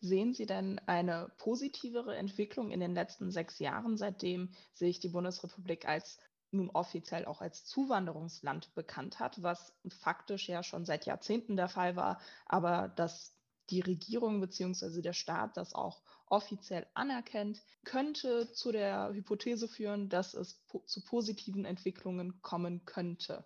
Sehen 0.00 0.32
Sie 0.32 0.46
denn 0.46 0.78
eine 0.86 1.30
positivere 1.36 2.16
Entwicklung 2.16 2.70
in 2.70 2.80
den 2.80 2.94
letzten 2.94 3.30
sechs 3.30 3.58
Jahren, 3.58 3.98
seitdem 3.98 4.50
sich 4.72 4.98
die 4.98 5.10
Bundesrepublik 5.10 5.86
als 5.86 6.18
nun 6.52 6.70
offiziell 6.70 7.26
auch 7.26 7.40
als 7.40 7.64
Zuwanderungsland 7.64 8.74
bekannt 8.74 9.20
hat, 9.20 9.42
was 9.42 9.72
faktisch 9.88 10.48
ja 10.48 10.62
schon 10.62 10.84
seit 10.84 11.06
Jahrzehnten 11.06 11.56
der 11.56 11.68
Fall 11.68 11.96
war, 11.96 12.20
aber 12.46 12.88
dass 12.88 13.36
die 13.68 13.80
Regierung 13.80 14.40
bzw. 14.40 15.00
der 15.00 15.12
Staat 15.12 15.56
das 15.56 15.74
auch 15.74 16.02
offiziell 16.26 16.86
anerkennt, 16.94 17.62
könnte 17.84 18.50
zu 18.52 18.72
der 18.72 19.12
Hypothese 19.12 19.68
führen, 19.68 20.08
dass 20.08 20.34
es 20.34 20.54
po 20.66 20.80
zu 20.80 21.04
positiven 21.04 21.64
Entwicklungen 21.64 22.40
kommen 22.42 22.84
könnte. 22.84 23.44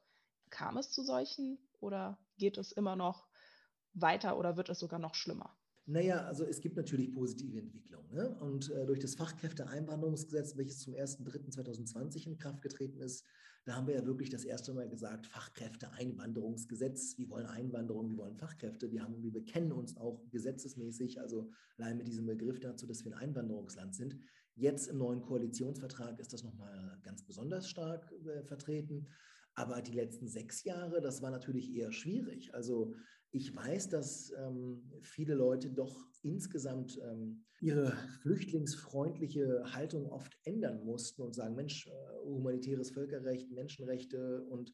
Kam 0.50 0.76
es 0.76 0.90
zu 0.90 1.02
solchen 1.02 1.58
oder 1.80 2.18
geht 2.38 2.58
es 2.58 2.72
immer 2.72 2.96
noch 2.96 3.26
weiter 3.92 4.38
oder 4.38 4.56
wird 4.56 4.68
es 4.68 4.78
sogar 4.78 4.98
noch 4.98 5.14
schlimmer? 5.14 5.54
Naja, 5.86 6.24
also 6.24 6.44
es 6.44 6.60
gibt 6.60 6.76
natürlich 6.76 7.12
positive 7.12 7.58
Entwicklungen. 7.58 8.14
Ne? 8.14 8.34
Und 8.40 8.70
äh, 8.70 8.86
durch 8.86 9.00
das 9.00 9.14
Fachkräfteeinwanderungsgesetz, 9.16 10.56
welches 10.56 10.80
zum 10.80 10.94
1.3.2020 10.94 12.26
in 12.26 12.38
Kraft 12.38 12.62
getreten 12.62 13.00
ist, 13.00 13.24
da 13.66 13.76
haben 13.76 13.86
wir 13.86 13.94
ja 13.94 14.04
wirklich 14.04 14.30
das 14.30 14.44
erste 14.44 14.72
Mal 14.74 14.88
gesagt, 14.88 15.26
Fachkräfteeinwanderungsgesetz. 15.26 17.16
Wir 17.18 17.30
wollen 17.30 17.46
Einwanderung, 17.46 18.10
wir 18.10 18.18
wollen 18.18 18.36
Fachkräfte. 18.36 18.90
Wir, 18.92 19.02
haben, 19.02 19.22
wir 19.22 19.32
bekennen 19.32 19.72
uns 19.72 19.96
auch 19.96 20.22
gesetzesmäßig, 20.30 21.20
also 21.20 21.50
allein 21.78 21.96
mit 21.96 22.08
diesem 22.08 22.26
Begriff 22.26 22.60
dazu, 22.60 22.86
dass 22.86 23.04
wir 23.04 23.12
ein 23.12 23.18
Einwanderungsland 23.18 23.94
sind. 23.94 24.18
Jetzt 24.54 24.88
im 24.88 24.98
neuen 24.98 25.22
Koalitionsvertrag 25.22 26.18
ist 26.20 26.32
das 26.32 26.44
nochmal 26.44 26.98
ganz 27.02 27.22
besonders 27.24 27.68
stark 27.68 28.12
äh, 28.26 28.42
vertreten. 28.44 29.08
Aber 29.54 29.80
die 29.82 29.92
letzten 29.92 30.28
sechs 30.28 30.64
Jahre, 30.64 31.00
das 31.00 31.22
war 31.22 31.30
natürlich 31.30 31.74
eher 31.74 31.92
schwierig. 31.92 32.54
Also 32.54 32.94
Ich 33.36 33.52
weiß, 33.52 33.88
dass 33.88 34.32
ähm, 34.38 34.80
viele 35.00 35.34
Leute 35.34 35.68
doch 35.68 36.06
insgesamt 36.22 37.00
ähm, 37.02 37.44
ihre 37.60 37.90
flüchtlingsfreundliche 38.22 39.74
Haltung 39.74 40.06
oft 40.06 40.38
ändern 40.44 40.84
mussten 40.84 41.20
und 41.20 41.34
sagen, 41.34 41.56
Mensch, 41.56 41.88
äh, 41.88 41.90
humanitäres 42.24 42.92
Völkerrecht, 42.92 43.50
Menschenrechte 43.50 44.44
und 44.44 44.72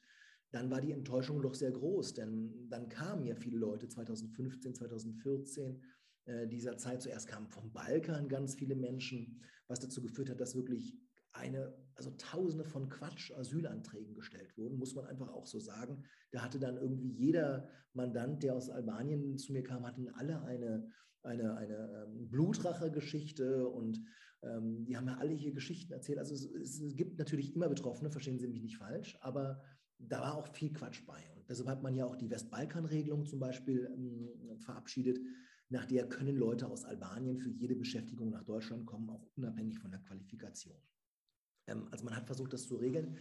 dann 0.51 0.71
war 0.71 0.83
die 0.83 0.93
Enttäuschung 0.93 1.41
doch 1.41 1.55
sehr 1.55 1.71
groß, 1.71 2.13
denn 2.13 2.69
dann 2.69 2.91
kamen 2.91 3.25
ja 3.25 3.35
viele 3.35 3.57
Leute 3.57 3.89
2015, 3.89 4.75
2014 4.75 5.83
äh, 6.27 6.47
dieser 6.47 6.77
Zeit. 6.77 7.01
Zuerst 7.01 7.29
kamen 7.29 7.49
vom 7.49 7.73
Balkan 7.73 8.29
ganz 8.29 8.57
viele 8.57 8.75
Menschen, 8.75 9.41
was 9.69 9.81
dazu 9.81 10.03
geführt 10.03 10.29
hat, 10.29 10.39
dass 10.39 10.55
wirklich 10.55 10.95
eine, 11.33 11.75
also 11.95 12.11
Tausende 12.13 12.65
von 12.65 12.89
Quatsch-Asylanträgen 12.89 14.15
gestellt 14.15 14.57
wurden, 14.57 14.79
muss 14.79 14.95
man 14.95 15.07
einfach 15.07 15.29
auch 15.29 15.47
so 15.47 15.61
sagen. 15.61 16.05
Da 16.33 16.43
hatte 16.43 16.59
dann 16.59 16.77
irgendwie 16.77 17.11
jeder 17.11 17.69
Mandant, 17.93 18.43
der 18.43 18.55
aus 18.55 18.71
Albanien 18.71 19.37
zu 19.39 19.53
mir 19.53 19.63
kam, 19.63 19.87
hatten 19.87 20.09
alle 20.09 20.43
eine, 20.43 20.91
eine, 21.23 21.57
eine 21.57 22.07
ähm, 22.07 22.31
Blutrache-Geschichte 22.31 23.69
und 23.69 24.01
ähm, 24.43 24.85
die 24.85 24.97
haben 24.97 25.07
ja 25.07 25.17
alle 25.19 25.33
hier 25.33 25.53
Geschichten 25.53 25.93
erzählt. 25.93 26.19
Also 26.19 26.35
es, 26.35 26.45
es, 26.45 26.97
gibt 26.97 27.19
natürlich 27.19 27.55
immer 27.55 27.69
Betroffene, 27.69 28.11
verstehen 28.11 28.39
Sie 28.39 28.49
mich 28.49 28.63
nicht 28.63 28.79
falsch, 28.79 29.17
aber 29.21 29.63
da 29.99 30.21
war 30.21 30.37
auch 30.37 30.49
viel 30.49 30.73
Quatsch 30.73 31.05
bei. 31.07 31.21
Und 31.37 31.49
deshalb 31.49 31.69
hat 31.69 31.83
man 31.83 31.95
ja 31.95 32.07
auch 32.07 32.17
die 32.17 32.31
Westbalkan-Regelung 32.31 33.27
zum 33.27 33.39
Beispiel 33.39 33.91
ähm, 33.93 34.59
verabschiedet, 34.61 35.19
nach 35.69 35.85
der 35.87 36.09
können 36.09 36.37
Leute 36.37 36.69
aus 36.69 36.85
Albanien 36.85 37.39
für 37.39 37.51
jede 37.51 37.77
Beschäftigung 37.77 38.31
nach 38.31 38.43
Deutschland 38.43 38.87
kommen, 38.87 39.09
auch 39.09 39.25
unabhängig 39.37 39.79
von 39.79 39.93
der 39.93 40.01
Qualifikation. 40.01 40.77
Ähm, 41.67 41.89
also 41.91 42.05
man 42.05 42.17
hat 42.17 42.27
versucht, 42.27 42.53
das 42.53 42.67
zu 42.67 42.77
regeln. 42.77 43.17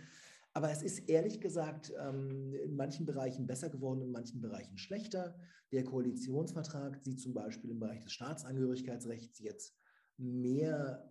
Aber 0.54 0.72
es 0.72 0.82
ist 0.82 1.08
ehrlich 1.10 1.40
gesagt 1.42 1.94
ähm, 2.00 2.54
in 2.54 2.76
manchen 2.76 3.06
Bereichen 3.06 3.46
besser 3.46 3.70
geworden, 3.70 4.02
in 4.02 4.12
manchen 4.12 4.42
Bereichen 4.42 4.78
schlechter. 4.78 5.38
Der 5.72 5.84
Koalitionsvertrag 5.84 7.00
sieht 7.04 7.20
zum 7.20 7.34
Beispiel 7.34 7.70
im 7.70 7.80
Bereich 7.80 8.00
des 8.00 8.14
Staatsangehörigkeitsrechts 8.14 9.40
jetzt 9.40 9.76
mehr 10.18 11.08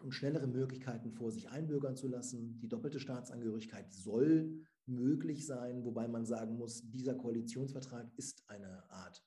und 0.00 0.12
schnellere 0.12 0.46
Möglichkeiten 0.46 1.12
vor, 1.12 1.30
sich 1.30 1.48
einbürgern 1.48 1.96
zu 1.96 2.08
lassen. 2.08 2.58
Die 2.60 2.68
doppelte 2.68 3.00
Staatsangehörigkeit 3.00 3.92
soll 3.92 4.60
möglich 4.86 5.46
sein, 5.46 5.84
wobei 5.84 6.08
man 6.08 6.26
sagen 6.26 6.56
muss, 6.56 6.90
dieser 6.90 7.14
Koalitionsvertrag 7.14 8.10
ist 8.16 8.44
eine 8.48 8.90
Art 8.90 9.24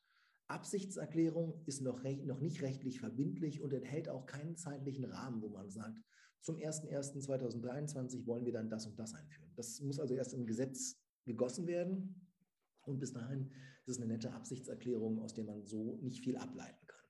Absichtserklärung, 0.47 1.63
ist 1.65 1.81
noch, 1.81 2.03
noch 2.03 2.39
nicht 2.39 2.61
rechtlich 2.61 2.99
verbindlich 2.99 3.61
und 3.61 3.73
enthält 3.73 4.09
auch 4.09 4.25
keinen 4.25 4.57
zeitlichen 4.57 5.05
Rahmen, 5.05 5.41
wo 5.41 5.49
man 5.49 5.71
sagt, 5.71 6.03
zum 6.45 6.57
01.01.2023 6.57 8.27
wollen 8.27 8.45
wir 8.45 8.53
dann 8.53 8.69
das 8.69 8.85
und 8.85 8.99
das 8.99 9.15
einführen. 9.15 9.51
Das 9.55 9.81
muss 9.81 9.99
also 9.99 10.13
erst 10.13 10.33
im 10.35 10.45
Gesetz 10.45 10.95
gegossen 11.25 11.65
werden 11.65 12.29
und 12.83 12.99
bis 12.99 13.13
dahin 13.13 13.49
ist 13.85 13.95
es 13.95 13.97
eine 13.97 14.05
nette 14.05 14.31
Absichtserklärung, 14.31 15.19
aus 15.19 15.33
der 15.33 15.43
man 15.43 15.65
so 15.65 15.97
nicht 16.03 16.23
viel 16.23 16.37
ableiten 16.37 16.85
kann. 16.85 17.05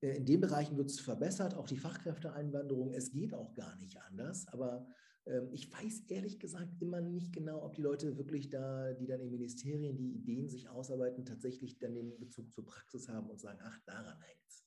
Äh, 0.00 0.16
in 0.18 0.26
den 0.26 0.40
Bereichen 0.40 0.76
wird 0.76 0.90
es 0.90 1.00
verbessert, 1.00 1.54
auch 1.54 1.66
die 1.66 1.76
Fachkräfteeinwanderung. 1.76 2.94
Es 2.94 3.10
geht 3.10 3.34
auch 3.34 3.52
gar 3.52 3.74
nicht 3.78 4.00
anders, 4.02 4.46
aber 4.48 4.86
ähm, 5.26 5.48
ich 5.50 5.72
weiß 5.72 6.04
ehrlich 6.06 6.38
gesagt 6.38 6.80
immer 6.80 7.00
nicht 7.00 7.32
genau, 7.32 7.64
ob 7.64 7.74
die 7.74 7.82
Leute 7.82 8.16
wirklich 8.16 8.48
da, 8.48 8.92
die 8.92 9.06
dann 9.06 9.20
in 9.20 9.30
Ministerien 9.30 9.96
die 9.96 10.14
Ideen 10.14 10.48
sich 10.48 10.68
ausarbeiten, 10.68 11.24
tatsächlich 11.24 11.80
dann 11.80 11.94
den 11.94 12.16
Bezug 12.20 12.52
zur 12.52 12.64
Praxis 12.64 13.08
haben 13.08 13.28
und 13.28 13.40
sagen, 13.40 13.58
ach, 13.64 13.80
daran 13.86 14.20
hängt 14.20 14.46
es. 14.46 14.65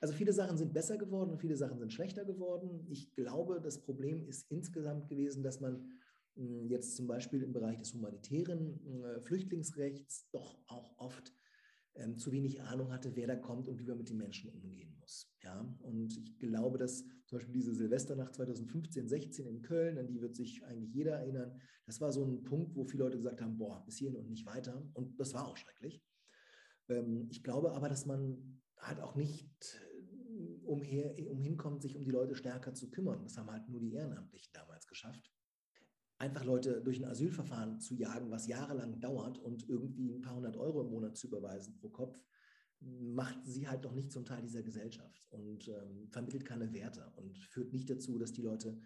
Also 0.00 0.14
viele 0.14 0.32
Sachen 0.32 0.56
sind 0.56 0.72
besser 0.72 0.96
geworden 0.96 1.30
und 1.30 1.40
viele 1.40 1.56
Sachen 1.56 1.78
sind 1.78 1.92
schlechter 1.92 2.24
geworden. 2.24 2.86
Ich 2.88 3.14
glaube, 3.14 3.60
das 3.60 3.82
Problem 3.82 4.26
ist 4.26 4.50
insgesamt 4.50 5.08
gewesen, 5.08 5.42
dass 5.42 5.60
man 5.60 5.90
hm, 6.36 6.66
jetzt 6.68 6.96
zum 6.96 7.06
Beispiel 7.06 7.42
im 7.42 7.52
Bereich 7.52 7.78
des 7.78 7.92
humanitären 7.92 8.80
hm, 8.82 9.20
Flüchtlingsrechts 9.22 10.28
doch 10.30 10.58
auch 10.66 10.96
oft 10.98 11.34
ähm, 11.96 12.18
zu 12.18 12.32
wenig 12.32 12.62
Ahnung 12.62 12.92
hatte, 12.92 13.14
wer 13.14 13.26
da 13.26 13.36
kommt 13.36 13.68
und 13.68 13.78
wie 13.78 13.84
man 13.84 13.98
mit 13.98 14.08
den 14.08 14.16
Menschen 14.16 14.50
umgehen 14.50 14.96
muss. 14.98 15.30
Ja? 15.42 15.60
Und 15.80 16.16
ich 16.16 16.38
glaube, 16.38 16.78
dass 16.78 17.04
zum 17.26 17.38
Beispiel 17.38 17.54
diese 17.54 17.74
Silvesternacht 17.74 18.34
2015, 18.34 19.08
16 19.08 19.46
in 19.46 19.62
Köln, 19.62 19.98
an 19.98 20.06
die 20.06 20.20
wird 20.20 20.34
sich 20.34 20.64
eigentlich 20.64 20.94
jeder 20.94 21.16
erinnern, 21.16 21.60
das 21.86 22.00
war 22.00 22.12
so 22.12 22.24
ein 22.24 22.42
Punkt, 22.42 22.74
wo 22.74 22.84
viele 22.84 23.04
Leute 23.04 23.16
gesagt 23.16 23.42
haben, 23.42 23.58
boah, 23.58 23.84
bis 23.84 23.98
hierhin 23.98 24.16
und 24.16 24.30
nicht 24.30 24.46
weiter. 24.46 24.88
Und 24.94 25.18
das 25.20 25.34
war 25.34 25.46
auch 25.46 25.56
schrecklich. 25.56 26.02
Ähm, 26.88 27.26
ich 27.30 27.42
glaube 27.42 27.72
aber, 27.72 27.88
dass 27.88 28.06
man 28.06 28.60
halt 28.78 29.00
auch 29.00 29.14
nicht 29.14 29.48
äh, 29.74 29.89
umher, 30.70 31.14
umhinkommt, 31.28 31.82
sich 31.82 31.96
um 31.96 32.04
die 32.04 32.10
Leute 32.10 32.34
stärker 32.34 32.72
zu 32.74 32.90
kümmern. 32.90 33.22
Das 33.22 33.36
haben 33.36 33.50
halt 33.50 33.68
nur 33.68 33.80
die 33.80 33.92
Ehrenamtlichen 33.92 34.52
damals 34.52 34.86
geschafft 34.86 35.30
einfach 36.20 36.44
Leute 36.44 36.82
durch 36.82 36.98
ein 36.98 37.06
Asylverfahren 37.06 37.80
zu 37.80 37.94
jagen, 37.94 38.30
was 38.30 38.46
jahrelang 38.46 39.00
dauert 39.00 39.38
und 39.38 39.68
irgendwie 39.68 40.12
ein 40.12 40.20
paar 40.20 40.36
hundert 40.36 40.56
Euro 40.56 40.82
im 40.82 40.90
Monat 40.90 41.16
zu 41.16 41.28
überweisen 41.28 41.74
pro 41.76 41.88
Kopf, 41.88 42.22
macht 42.80 43.44
sie 43.46 43.66
halt 43.66 43.82
noch 43.84 43.94
nicht 43.94 44.12
zum 44.12 44.26
Teil 44.26 44.42
dieser 44.42 44.62
Gesellschaft 44.62 45.26
und 45.30 45.66
ähm, 45.68 46.08
vermittelt 46.10 46.44
keine 46.44 46.72
Werte 46.72 47.10
und 47.16 47.38
führt 47.38 47.72
nicht 47.72 47.88
dazu, 47.88 48.18
dass 48.18 48.32
die 48.32 48.42
Leute 48.42 48.78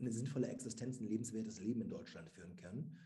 eine 0.00 0.12
sinnvolle 0.12 0.48
Existenz, 0.48 1.00
ein 1.00 1.08
lebenswertes 1.08 1.60
Leben 1.60 1.82
in 1.82 1.90
Deutschland 1.90 2.30
führen 2.30 2.56
können. 2.56 2.98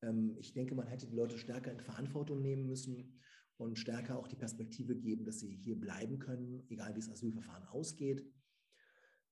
Ähm, 0.00 0.34
ich 0.38 0.54
denke, 0.54 0.74
man 0.74 0.86
hätte 0.86 1.06
die 1.06 1.16
Leute 1.16 1.38
stärker 1.38 1.72
in 1.72 1.80
Verantwortung 1.80 2.40
nehmen 2.40 2.66
müssen 2.66 3.20
und 3.62 3.78
stärker 3.78 4.18
auch 4.18 4.28
die 4.28 4.36
Perspektive 4.36 4.94
geben, 4.96 5.24
dass 5.24 5.40
sie 5.40 5.54
hier 5.54 5.78
bleiben 5.78 6.18
können, 6.18 6.64
egal 6.68 6.94
wie 6.94 7.00
das 7.00 7.10
Asylverfahren 7.10 7.66
ausgeht. 7.68 8.24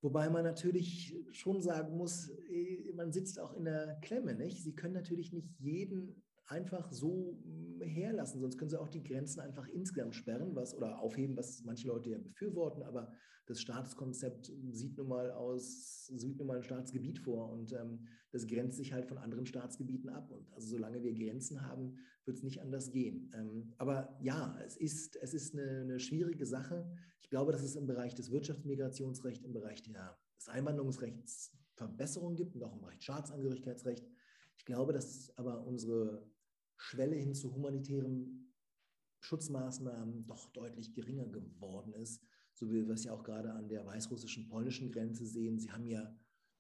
Wobei 0.03 0.31
man 0.31 0.45
natürlich 0.45 1.15
schon 1.31 1.61
sagen 1.61 1.97
muss, 1.97 2.31
äh, 2.49 2.93
man 2.95 3.13
sitzt 3.13 3.39
auch 3.39 3.53
in 3.53 3.65
der 3.65 3.99
Klemme, 4.01 4.35
nicht? 4.35 4.63
Sie 4.63 4.75
können 4.75 4.95
natürlich 4.95 5.33
nicht 5.33 5.59
jeden 5.59 6.23
einfach 6.51 6.93
so 6.93 7.39
hm, 7.43 7.81
herlassen, 7.83 8.41
sonst 8.41 8.59
können 8.59 8.71
sie 8.71 8.81
auch 8.81 8.89
die 8.89 9.03
Grenzen 9.03 9.41
einfach 9.41 9.67
insgesamt 9.69 10.15
sperren, 10.15 10.55
was 10.55 10.75
oder 10.75 11.01
aufheben, 11.01 11.37
was 11.37 11.63
manche 11.65 11.89
Leute 11.89 12.11
ja 12.11 12.19
befürworten, 12.19 12.83
aber 12.83 13.13
das 13.47 13.61
Staatskonzept 13.61 14.53
sieht 14.71 14.97
nun 14.97 15.09
mal 15.09 15.33
aus, 15.33 16.07
sieht 16.07 16.39
nun 16.39 16.47
mal 16.47 16.59
ein 16.59 16.63
Staatsgebiet 16.63 17.19
vor 17.19 17.51
und 17.51 17.73
ähm, 17.73 18.07
das 18.31 18.47
grenzt 18.47 18.77
sich 18.77 18.93
halt 18.93 19.07
von 19.07 19.19
anderen 19.19 19.45
Staatsgebieten 19.45 20.09
ab. 20.09 20.31
Und 20.31 20.53
also 20.53 20.69
solange 20.69 21.03
wir 21.03 21.13
Grenzen 21.13 21.61
haben, 21.63 21.97
wird 22.25 22.37
es 22.37 22.45
nicht 22.45 22.61
anders 22.61 22.93
gehen. 22.93 23.29
Ähm, 23.35 23.73
aber 23.79 24.17
ja, 24.21 24.57
es 24.65 24.77
ist, 24.77 25.17
es 25.17 25.35
ist 25.35 25.55
eine, 25.55 25.81
eine, 25.81 25.99
schwierige 25.99 26.47
Sache. 26.47 26.89
Ich 27.23 27.29
glaube, 27.29 27.51
dass 27.51 27.63
es 27.63 27.75
im 27.75 27.87
Bereich 27.87 28.15
des 28.15 28.31
Wirtschaftsmigrationsrechts, 28.31 29.45
im 29.45 29.53
Bereich 29.53 29.83
der, 29.83 30.17
des 30.39 30.49
Einwanderungsrechts 30.49 31.53
Verbesserungen 31.75 32.37
gibt 32.37 32.55
und 32.55 32.63
auch 32.63 32.75
im 32.75 32.83
Bereich 32.83 33.03
Staatsangehörigkeitsrecht. 33.03 34.07
Ich 34.59 34.65
glaube, 34.65 34.93
dass 34.93 35.37
aber 35.37 35.67
unsere 35.67 36.31
Schwelle 36.81 37.17
hin 37.17 37.35
zu 37.35 37.55
humanitären 37.55 38.55
Schutzmaßnahmen 39.21 40.27
doch 40.27 40.49
deutlich 40.49 40.95
geringer 40.95 41.27
geworden 41.27 41.93
ist, 41.93 42.25
so 42.55 42.71
wie 42.71 42.87
wir 42.87 42.95
es 42.95 43.05
ja 43.05 43.13
auch 43.13 43.23
gerade 43.23 43.53
an 43.53 43.69
der 43.69 43.85
weißrussischen 43.85 44.49
polnischen 44.49 44.91
Grenze 44.91 45.27
sehen. 45.27 45.59
Sie 45.59 45.71
haben 45.71 45.87
ja 45.87 46.17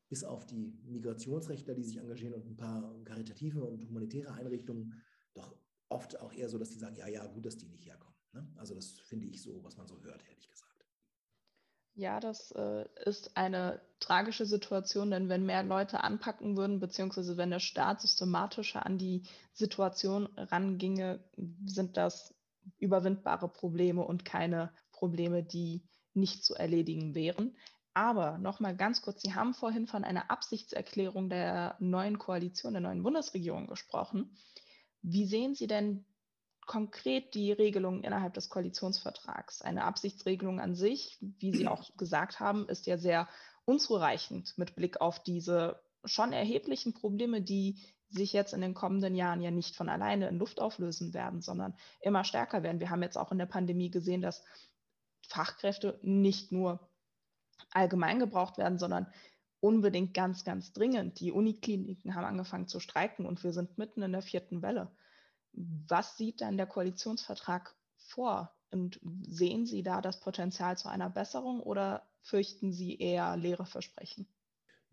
bis 0.08 0.22
auf 0.22 0.46
die 0.46 0.78
Migrationsrechtler, 0.84 1.74
die 1.74 1.84
sich 1.84 1.96
engagieren 1.96 2.34
und 2.34 2.46
ein 2.46 2.56
paar 2.56 3.02
karitative 3.04 3.64
und 3.64 3.88
humanitäre 3.88 4.32
Einrichtungen, 4.32 4.92
doch 5.32 5.56
oft 5.88 6.20
auch 6.20 6.32
eher 6.32 6.50
so, 6.50 6.58
dass 6.58 6.70
die 6.70 6.78
sagen, 6.78 6.96
ja, 6.96 7.08
ja, 7.08 7.26
gut, 7.26 7.46
dass 7.46 7.56
die 7.56 7.68
nicht 7.68 7.86
herkommen. 7.86 8.16
Ne? 8.32 8.46
Also 8.56 8.74
das 8.74 8.98
finde 9.00 9.26
ich 9.26 9.40
so, 9.40 9.64
was 9.64 9.76
man 9.78 9.86
so 9.86 10.02
hört, 10.02 10.22
ehrlich 10.28 10.48
gesagt. 10.48 10.69
Ja, 11.94 12.20
das 12.20 12.52
äh, 12.52 12.86
ist 13.04 13.36
eine 13.36 13.80
tragische 13.98 14.46
Situation, 14.46 15.10
denn 15.10 15.28
wenn 15.28 15.44
mehr 15.44 15.62
Leute 15.62 16.02
anpacken 16.02 16.56
würden, 16.56 16.80
beziehungsweise 16.80 17.36
wenn 17.36 17.50
der 17.50 17.60
Staat 17.60 18.00
systematischer 18.00 18.86
an 18.86 18.96
die 18.96 19.24
Situation 19.52 20.28
ranginge, 20.36 21.22
sind 21.66 21.96
das 21.96 22.34
überwindbare 22.78 23.48
Probleme 23.48 24.02
und 24.02 24.24
keine 24.24 24.72
Probleme, 24.92 25.42
die 25.42 25.82
nicht 26.14 26.44
zu 26.44 26.54
erledigen 26.54 27.14
wären. 27.14 27.56
Aber 27.92 28.38
nochmal 28.38 28.76
ganz 28.76 29.02
kurz, 29.02 29.20
Sie 29.22 29.34
haben 29.34 29.52
vorhin 29.52 29.86
von 29.86 30.04
einer 30.04 30.30
Absichtserklärung 30.30 31.28
der 31.28 31.76
neuen 31.80 32.18
Koalition, 32.18 32.72
der 32.72 32.82
neuen 32.82 33.02
Bundesregierung 33.02 33.66
gesprochen. 33.66 34.36
Wie 35.02 35.26
sehen 35.26 35.54
Sie 35.54 35.66
denn 35.66 36.04
konkret 36.66 37.34
die 37.34 37.52
Regelung 37.52 38.02
innerhalb 38.02 38.34
des 38.34 38.48
Koalitionsvertrags? 38.48 39.62
Eine 39.62 39.84
Absichtsregelung 39.84 40.60
an 40.60 40.74
sich, 40.74 41.18
wie 41.20 41.52
Sie 41.52 41.66
auch 41.68 41.96
gesagt 41.96 42.40
haben, 42.40 42.68
ist 42.68 42.86
ja 42.86 42.98
sehr 42.98 43.28
unzureichend 43.64 44.56
mit 44.56 44.74
Blick 44.74 45.00
auf 45.00 45.22
diese 45.22 45.80
schon 46.04 46.32
erheblichen 46.32 46.94
Probleme, 46.94 47.42
die 47.42 47.78
sich 48.08 48.32
jetzt 48.32 48.54
in 48.54 48.60
den 48.60 48.74
kommenden 48.74 49.14
Jahren 49.14 49.40
ja 49.40 49.50
nicht 49.50 49.76
von 49.76 49.88
alleine 49.88 50.28
in 50.28 50.38
Luft 50.38 50.60
auflösen 50.60 51.14
werden, 51.14 51.40
sondern 51.40 51.74
immer 52.00 52.24
stärker 52.24 52.62
werden. 52.62 52.80
Wir 52.80 52.90
haben 52.90 53.02
jetzt 53.02 53.16
auch 53.16 53.30
in 53.30 53.38
der 53.38 53.46
Pandemie 53.46 53.90
gesehen, 53.90 54.22
dass 54.22 54.42
Fachkräfte 55.28 55.98
nicht 56.02 56.50
nur 56.50 56.88
allgemein 57.70 58.18
gebraucht 58.18 58.58
werden, 58.58 58.78
sondern 58.78 59.06
unbedingt 59.60 60.14
ganz, 60.14 60.44
ganz 60.44 60.72
dringend. 60.72 61.20
Die 61.20 61.30
Unikliniken 61.30 62.14
haben 62.14 62.24
angefangen 62.24 62.66
zu 62.66 62.80
streiken 62.80 63.26
und 63.26 63.44
wir 63.44 63.52
sind 63.52 63.78
mitten 63.78 64.02
in 64.02 64.12
der 64.12 64.22
vierten 64.22 64.62
Welle. 64.62 64.90
Was 65.52 66.16
sieht 66.16 66.40
dann 66.40 66.56
der 66.56 66.66
Koalitionsvertrag 66.66 67.74
vor? 67.96 68.54
Und 68.70 69.00
sehen 69.26 69.66
Sie 69.66 69.82
da 69.82 70.00
das 70.00 70.20
Potenzial 70.20 70.78
zu 70.78 70.88
einer 70.88 71.10
Besserung 71.10 71.60
oder 71.60 72.06
fürchten 72.22 72.72
Sie 72.72 72.96
eher 72.96 73.36
leere 73.36 73.66
Versprechen? 73.66 74.28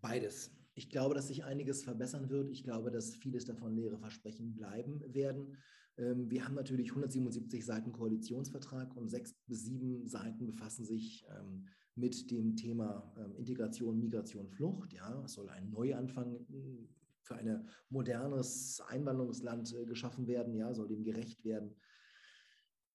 Beides. 0.00 0.50
Ich 0.74 0.90
glaube, 0.90 1.14
dass 1.14 1.28
sich 1.28 1.44
einiges 1.44 1.82
verbessern 1.82 2.30
wird. 2.30 2.50
Ich 2.50 2.64
glaube, 2.64 2.90
dass 2.90 3.14
vieles 3.14 3.44
davon 3.44 3.74
leere 3.74 3.98
Versprechen 3.98 4.54
bleiben 4.54 5.02
werden. 5.12 5.56
Ähm, 5.96 6.30
wir 6.30 6.44
haben 6.44 6.54
natürlich 6.54 6.90
177 6.90 7.64
Seiten 7.64 7.92
Koalitionsvertrag 7.92 8.96
und 8.96 9.08
sechs 9.08 9.34
bis 9.46 9.64
sieben 9.64 10.06
Seiten 10.06 10.46
befassen 10.46 10.84
sich 10.84 11.26
ähm, 11.36 11.66
mit 11.96 12.30
dem 12.30 12.54
Thema 12.54 13.12
ähm, 13.16 13.34
Integration, 13.36 13.98
Migration, 13.98 14.48
Flucht. 14.48 14.92
Ja, 14.92 15.22
es 15.24 15.32
soll 15.32 15.48
ein 15.50 15.70
Neuanfang 15.70 16.46
hm, 16.48 16.88
für 17.28 17.36
ein 17.36 17.68
modernes 17.90 18.80
Einwanderungsland 18.88 19.72
äh, 19.74 19.84
geschaffen 19.84 20.26
werden, 20.26 20.54
ja, 20.54 20.72
soll 20.74 20.88
dem 20.88 21.04
gerecht 21.04 21.44
werden. 21.44 21.76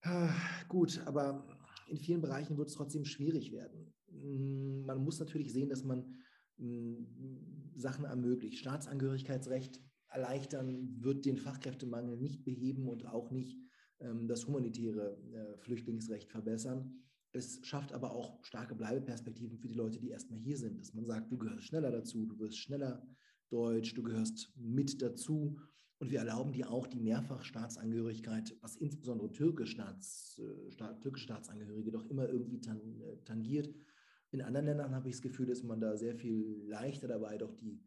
Ah, 0.02 0.34
gut, 0.68 1.02
aber 1.06 1.48
in 1.88 1.98
vielen 1.98 2.22
Bereichen 2.22 2.58
wird 2.58 2.68
es 2.68 2.74
trotzdem 2.74 3.06
schwierig 3.06 3.52
werden. 3.52 3.94
Hm, 4.10 4.86
man 4.86 5.04
muss 5.04 5.20
natürlich 5.20 5.54
sehen, 5.54 5.70
dass 5.70 5.84
man 5.84 6.18
hm, 6.58 7.72
Sachen 7.76 8.06
ermöglicht. 8.06 8.58
Staatsangehörigkeitsrecht 8.58 9.80
erleichtern 10.10 10.98
wird 11.00 11.26
den 11.26 11.38
Fachkräftemangel 11.38 12.18
nicht 12.18 12.44
beheben 12.44 12.90
und 12.90 13.06
auch 13.06 13.32
nicht 13.32 13.58
ähm, 14.00 14.28
das 14.28 14.48
humanitäre 14.48 15.18
äh, 15.34 15.58
Flüchtlingsrecht 15.60 16.30
verbessern. 16.30 17.00
Es 17.32 17.60
schafft 17.64 17.94
aber 17.94 18.12
auch 18.12 18.44
starke 18.44 18.76
Bleibeperspektiven 18.76 19.58
für 19.58 19.68
die 19.68 19.74
Leute, 19.74 20.00
die 20.00 20.10
erstmal 20.10 20.40
hier 20.40 20.58
sind, 20.58 20.80
dass 20.80 20.94
man 20.94 21.06
sagt, 21.06 21.32
du 21.32 21.38
gehörst 21.38 21.66
schneller 21.66 21.92
dazu, 21.92 22.28
du 22.28 22.38
wirst 22.40 22.60
schneller 22.60 23.08
Deutsch, 23.54 23.94
du 23.94 24.02
gehörst 24.02 24.52
mit 24.56 25.02
dazu. 25.02 25.60
Und 26.00 26.10
wir 26.10 26.20
erlauben 26.20 26.52
dir 26.52 26.72
auch 26.72 26.88
die 26.88 27.00
Mehrfachstaatsangehörigkeit, 27.00 28.58
was 28.62 28.76
insbesondere 28.76 29.32
türkische, 29.32 29.74
Staats, 29.74 30.40
äh, 30.40 30.72
Staat, 30.72 31.02
türkische 31.02 31.26
Staatsangehörige 31.26 31.92
doch 31.92 32.10
immer 32.10 32.28
irgendwie 32.28 32.58
äh, 32.58 33.24
tangiert. 33.24 33.70
In 34.32 34.42
anderen 34.42 34.66
Ländern 34.66 34.96
habe 34.96 35.08
ich 35.08 35.16
das 35.16 35.22
Gefühl, 35.22 35.50
ist 35.50 35.64
man 35.64 35.80
da 35.80 35.96
sehr 35.96 36.16
viel 36.16 36.64
leichter 36.66 37.08
dabei, 37.08 37.38
doch 37.38 37.54
die 37.54 37.80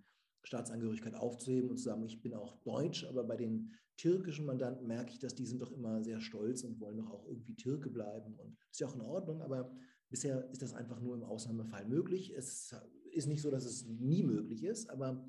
Staatsangehörigkeit 0.45 1.17
aufzuheben 1.17 1.69
und 1.69 1.79
zu 1.79 1.85
sagen, 1.85 2.05
ich 2.05 2.23
bin 2.23 2.33
auch 2.33 2.63
deutsch, 2.63 3.05
aber 3.05 3.25
bei 3.25 3.37
den 3.37 3.73
türkischen 3.97 4.47
Mandanten 4.47 4.87
merke 4.87 5.11
ich, 5.11 5.19
dass 5.19 5.35
die 5.35 5.47
sind 5.47 5.61
doch 5.61 5.73
immer 5.73 6.03
sehr 6.05 6.21
stolz 6.21 6.63
und 6.63 6.79
wollen 6.79 6.99
doch 6.99 7.11
auch 7.11 7.27
irgendwie 7.27 7.57
Türke 7.57 7.91
bleiben 7.91 8.37
und 8.37 8.57
ist 8.71 8.81
ja 8.81 8.87
auch 8.87 8.95
in 8.95 9.01
Ordnung, 9.01 9.43
aber 9.43 9.77
bisher 10.09 10.49
ist 10.53 10.63
das 10.63 10.73
einfach 10.73 11.01
nur 11.01 11.17
im 11.17 11.25
Ausnahmefall 11.25 11.87
möglich. 11.87 12.33
Es 12.37 12.73
ist 13.11 13.27
nicht 13.27 13.43
so, 13.43 13.51
dass 13.51 13.65
es 13.65 13.85
nie 13.87 14.23
möglich 14.23 14.63
ist, 14.63 14.89
aber 14.89 15.27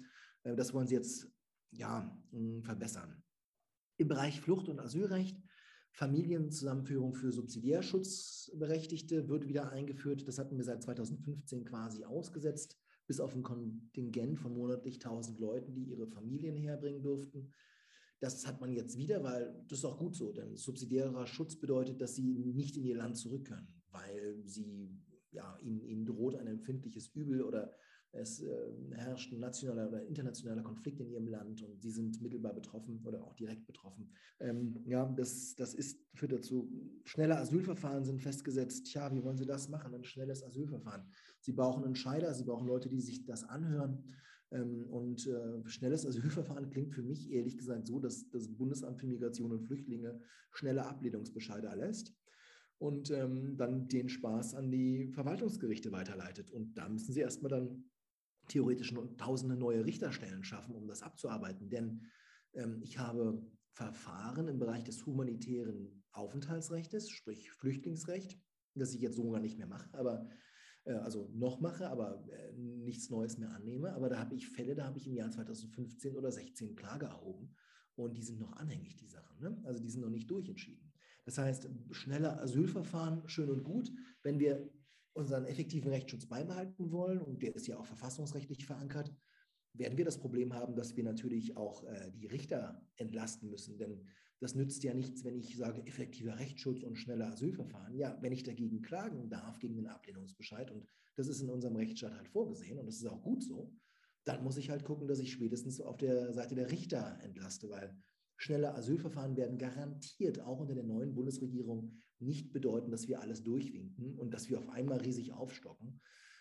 das 0.55 0.73
wollen 0.73 0.87
sie 0.87 0.95
jetzt 0.95 1.27
ja 1.71 2.17
verbessern. 2.61 3.23
Im 3.97 4.07
Bereich 4.07 4.39
Flucht- 4.39 4.69
und 4.69 4.79
Asylrecht 4.79 5.41
Familienzusammenführung 5.97 7.15
für 7.15 7.31
Subsidiärschutzberechtigte 7.31 9.29
wird 9.29 9.47
wieder 9.47 9.71
eingeführt. 9.71 10.27
Das 10.27 10.37
hatten 10.37 10.55
wir 10.55 10.63
seit 10.63 10.83
2015 10.83 11.65
quasi 11.65 12.03
ausgesetzt 12.03 12.77
bis 13.07 13.19
auf 13.19 13.33
ein 13.33 13.41
Kontingent 13.41 14.37
von 14.37 14.53
monatlich 14.53 14.95
1000 14.95 15.39
Leuten, 15.39 15.73
die 15.73 15.85
ihre 15.85 16.07
Familien 16.07 16.55
herbringen 16.55 17.01
durften. 17.01 17.51
Das 18.19 18.45
hat 18.45 18.61
man 18.61 18.71
jetzt 18.71 18.97
wieder, 18.97 19.23
weil 19.23 19.63
das 19.67 19.79
ist 19.79 19.85
auch 19.85 19.97
gut 19.97 20.15
so, 20.15 20.31
denn 20.31 20.55
subsidiärer 20.55 21.25
Schutz 21.25 21.55
bedeutet, 21.55 21.99
dass 21.99 22.15
sie 22.15 22.37
nicht 22.37 22.77
in 22.77 22.85
ihr 22.85 22.97
Land 22.97 23.17
zurück 23.17 23.45
können, 23.45 23.81
weil 23.89 24.43
sie, 24.45 24.91
ja, 25.31 25.57
ihnen, 25.61 25.81
ihnen 25.81 26.05
droht 26.05 26.35
ein 26.35 26.47
empfindliches 26.47 27.07
Übel 27.15 27.41
oder 27.41 27.73
es 28.11 28.41
äh, 28.41 28.71
herrscht 28.95 29.31
ein 29.31 29.39
nationaler 29.39 29.89
oder 29.89 30.05
internationaler 30.05 30.63
Konflikt 30.63 30.99
in 30.99 31.09
ihrem 31.09 31.27
Land 31.27 31.61
und 31.61 31.81
sie 31.81 31.91
sind 31.91 32.21
mittelbar 32.21 32.53
betroffen 32.53 33.01
oder 33.05 33.23
auch 33.23 33.35
direkt 33.35 33.65
betroffen. 33.65 34.09
Ähm, 34.39 34.81
ja, 34.85 35.05
das, 35.05 35.55
das 35.55 35.73
ist, 35.73 35.99
führt 36.13 36.31
dazu, 36.31 36.71
schnelle 37.03 37.37
Asylverfahren 37.37 38.05
sind 38.05 38.21
festgesetzt. 38.21 38.85
Tja, 38.85 39.13
wie 39.13 39.23
wollen 39.23 39.37
Sie 39.37 39.45
das 39.45 39.69
machen? 39.69 39.93
Ein 39.93 40.03
schnelles 40.03 40.43
Asylverfahren. 40.43 41.03
Sie 41.41 41.51
brauchen 41.51 41.83
Entscheider, 41.83 42.33
Sie 42.33 42.43
brauchen 42.43 42.67
Leute, 42.67 42.89
die 42.89 43.01
sich 43.01 43.25
das 43.25 43.43
anhören. 43.43 44.03
Ähm, 44.51 44.85
und 44.89 45.27
äh, 45.27 45.67
schnelles 45.67 46.05
Asylverfahren 46.05 46.69
klingt 46.69 46.93
für 46.93 47.03
mich 47.03 47.31
ehrlich 47.31 47.57
gesagt 47.57 47.87
so, 47.87 47.99
dass 47.99 48.29
das 48.29 48.47
Bundesamt 48.47 48.99
für 48.99 49.07
Migration 49.07 49.51
und 49.51 49.65
Flüchtlinge 49.65 50.19
schnelle 50.51 50.85
Ablehnungsbescheide 50.85 51.67
erlässt 51.67 52.15
und 52.79 53.11
ähm, 53.11 53.57
dann 53.57 53.87
den 53.87 54.07
Spaß 54.07 54.55
an 54.55 54.71
die 54.71 55.07
Verwaltungsgerichte 55.07 55.91
weiterleitet. 55.91 56.51
Und 56.51 56.77
da 56.77 56.87
müssen 56.87 57.11
sie 57.11 57.21
erstmal 57.21 57.49
dann 57.49 57.83
theoretisch 58.47 58.93
tausende 59.17 59.55
neue 59.55 59.85
Richterstellen 59.85 60.43
schaffen, 60.43 60.75
um 60.75 60.87
das 60.87 61.03
abzuarbeiten. 61.03 61.69
Denn 61.69 62.01
ähm, 62.53 62.79
ich 62.81 62.97
habe 62.97 63.45
Verfahren 63.71 64.47
im 64.47 64.59
Bereich 64.59 64.83
des 64.83 65.05
humanitären 65.05 66.03
Aufenthaltsrechts, 66.11 67.09
sprich 67.09 67.51
Flüchtlingsrecht, 67.51 68.39
das 68.75 68.93
ich 68.93 69.01
jetzt 69.01 69.15
sogar 69.15 69.39
nicht 69.39 69.57
mehr 69.57 69.67
mache, 69.67 69.89
aber 69.93 70.27
äh, 70.85 70.93
also 70.93 71.29
noch 71.33 71.59
mache, 71.59 71.89
aber 71.89 72.23
äh, 72.29 72.53
nichts 72.53 73.09
Neues 73.09 73.37
mehr 73.37 73.51
annehme. 73.51 73.93
Aber 73.93 74.09
da 74.09 74.19
habe 74.19 74.35
ich 74.35 74.49
Fälle, 74.49 74.75
da 74.75 74.85
habe 74.85 74.97
ich 74.97 75.07
im 75.07 75.13
Jahr 75.13 75.29
2015 75.29 76.15
oder 76.15 76.31
16 76.31 76.75
Klage 76.75 77.07
erhoben 77.07 77.53
und 77.95 78.17
die 78.17 78.23
sind 78.23 78.39
noch 78.39 78.53
anhängig, 78.53 78.95
die 78.95 79.07
Sachen. 79.07 79.39
Ne? 79.39 79.61
Also 79.63 79.79
die 79.79 79.89
sind 79.89 80.01
noch 80.01 80.09
nicht 80.09 80.29
durchentschieden. 80.29 80.91
Das 81.25 81.37
heißt, 81.37 81.69
schneller 81.91 82.41
Asylverfahren, 82.41 83.27
schön 83.27 83.49
und 83.49 83.63
gut. 83.63 83.91
Wenn 84.23 84.39
wir 84.39 84.69
unseren 85.17 85.45
effektiven 85.45 85.89
Rechtsschutz 85.89 86.25
beibehalten 86.25 86.91
wollen, 86.91 87.19
und 87.21 87.41
der 87.43 87.55
ist 87.55 87.67
ja 87.67 87.77
auch 87.77 87.85
verfassungsrechtlich 87.85 88.65
verankert, 88.65 89.13
werden 89.73 89.97
wir 89.97 90.05
das 90.05 90.17
Problem 90.17 90.53
haben, 90.53 90.75
dass 90.75 90.95
wir 90.95 91.03
natürlich 91.03 91.57
auch 91.57 91.83
äh, 91.83 92.11
die 92.11 92.27
Richter 92.27 92.81
entlasten 92.95 93.49
müssen. 93.49 93.77
Denn 93.77 94.05
das 94.39 94.55
nützt 94.55 94.83
ja 94.83 94.93
nichts, 94.93 95.23
wenn 95.23 95.35
ich 95.35 95.57
sage, 95.57 95.85
effektiver 95.85 96.39
Rechtsschutz 96.39 96.83
und 96.83 96.95
schneller 96.95 97.27
Asylverfahren. 97.27 97.95
Ja, 97.95 98.17
wenn 98.21 98.31
ich 98.31 98.43
dagegen 98.43 98.81
klagen 98.81 99.29
darf, 99.29 99.59
gegen 99.59 99.75
den 99.75 99.87
Ablehnungsbescheid, 99.87 100.71
und 100.71 100.87
das 101.15 101.27
ist 101.27 101.41
in 101.41 101.49
unserem 101.49 101.75
Rechtsstaat 101.75 102.15
halt 102.15 102.29
vorgesehen, 102.29 102.79
und 102.79 102.85
das 102.85 102.97
ist 102.97 103.07
auch 103.07 103.21
gut 103.21 103.43
so, 103.43 103.73
dann 104.23 104.43
muss 104.43 104.57
ich 104.57 104.69
halt 104.69 104.83
gucken, 104.83 105.07
dass 105.07 105.19
ich 105.19 105.31
spätestens 105.31 105.79
auf 105.79 105.97
der 105.97 106.33
Seite 106.33 106.55
der 106.55 106.69
Richter 106.69 107.17
entlaste, 107.21 107.69
weil 107.69 107.95
Schnelle 108.37 108.73
Asylverfahren 108.75 109.35
werden 109.35 109.57
garantiert 109.57 110.39
auch 110.41 110.59
unter 110.59 110.75
der 110.75 110.83
neuen 110.83 111.13
Bundesregierung 111.13 111.91
nicht 112.19 112.53
bedeuten, 112.53 112.91
dass 112.91 113.07
wir 113.07 113.21
alles 113.21 113.43
durchwinken 113.43 114.17
und 114.17 114.33
dass 114.33 114.49
wir 114.49 114.59
auf 114.59 114.69
einmal 114.69 114.99
riesig 114.99 115.33
aufstocken. 115.33 115.99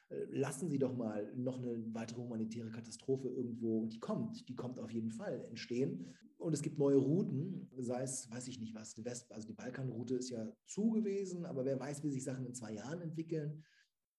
Äh, 0.08 0.24
lassen 0.30 0.68
Sie 0.68 0.78
doch 0.78 0.96
mal 0.96 1.32
noch 1.34 1.58
eine 1.58 1.82
weitere 1.94 2.20
humanitäre 2.20 2.70
Katastrophe 2.70 3.28
irgendwo, 3.28 3.86
die 3.86 3.98
kommt, 3.98 4.48
die 4.48 4.54
kommt 4.54 4.78
auf 4.78 4.90
jeden 4.90 5.10
Fall 5.10 5.44
entstehen. 5.46 6.14
Und 6.38 6.52
es 6.52 6.62
gibt 6.62 6.78
neue 6.78 6.98
Routen, 6.98 7.70
sei 7.78 8.02
es, 8.02 8.30
weiß 8.30 8.46
ich 8.48 8.60
nicht 8.60 8.74
was, 8.74 8.94
die 8.94 9.04
West, 9.04 9.32
also 9.32 9.48
die 9.48 9.54
Balkanroute 9.54 10.16
ist 10.16 10.28
ja 10.28 10.52
zu 10.66 10.90
gewesen, 10.90 11.46
aber 11.46 11.64
wer 11.64 11.80
weiß, 11.80 12.04
wie 12.04 12.10
sich 12.10 12.24
Sachen 12.24 12.44
in 12.44 12.54
zwei 12.54 12.74
Jahren 12.74 13.00
entwickeln 13.00 13.64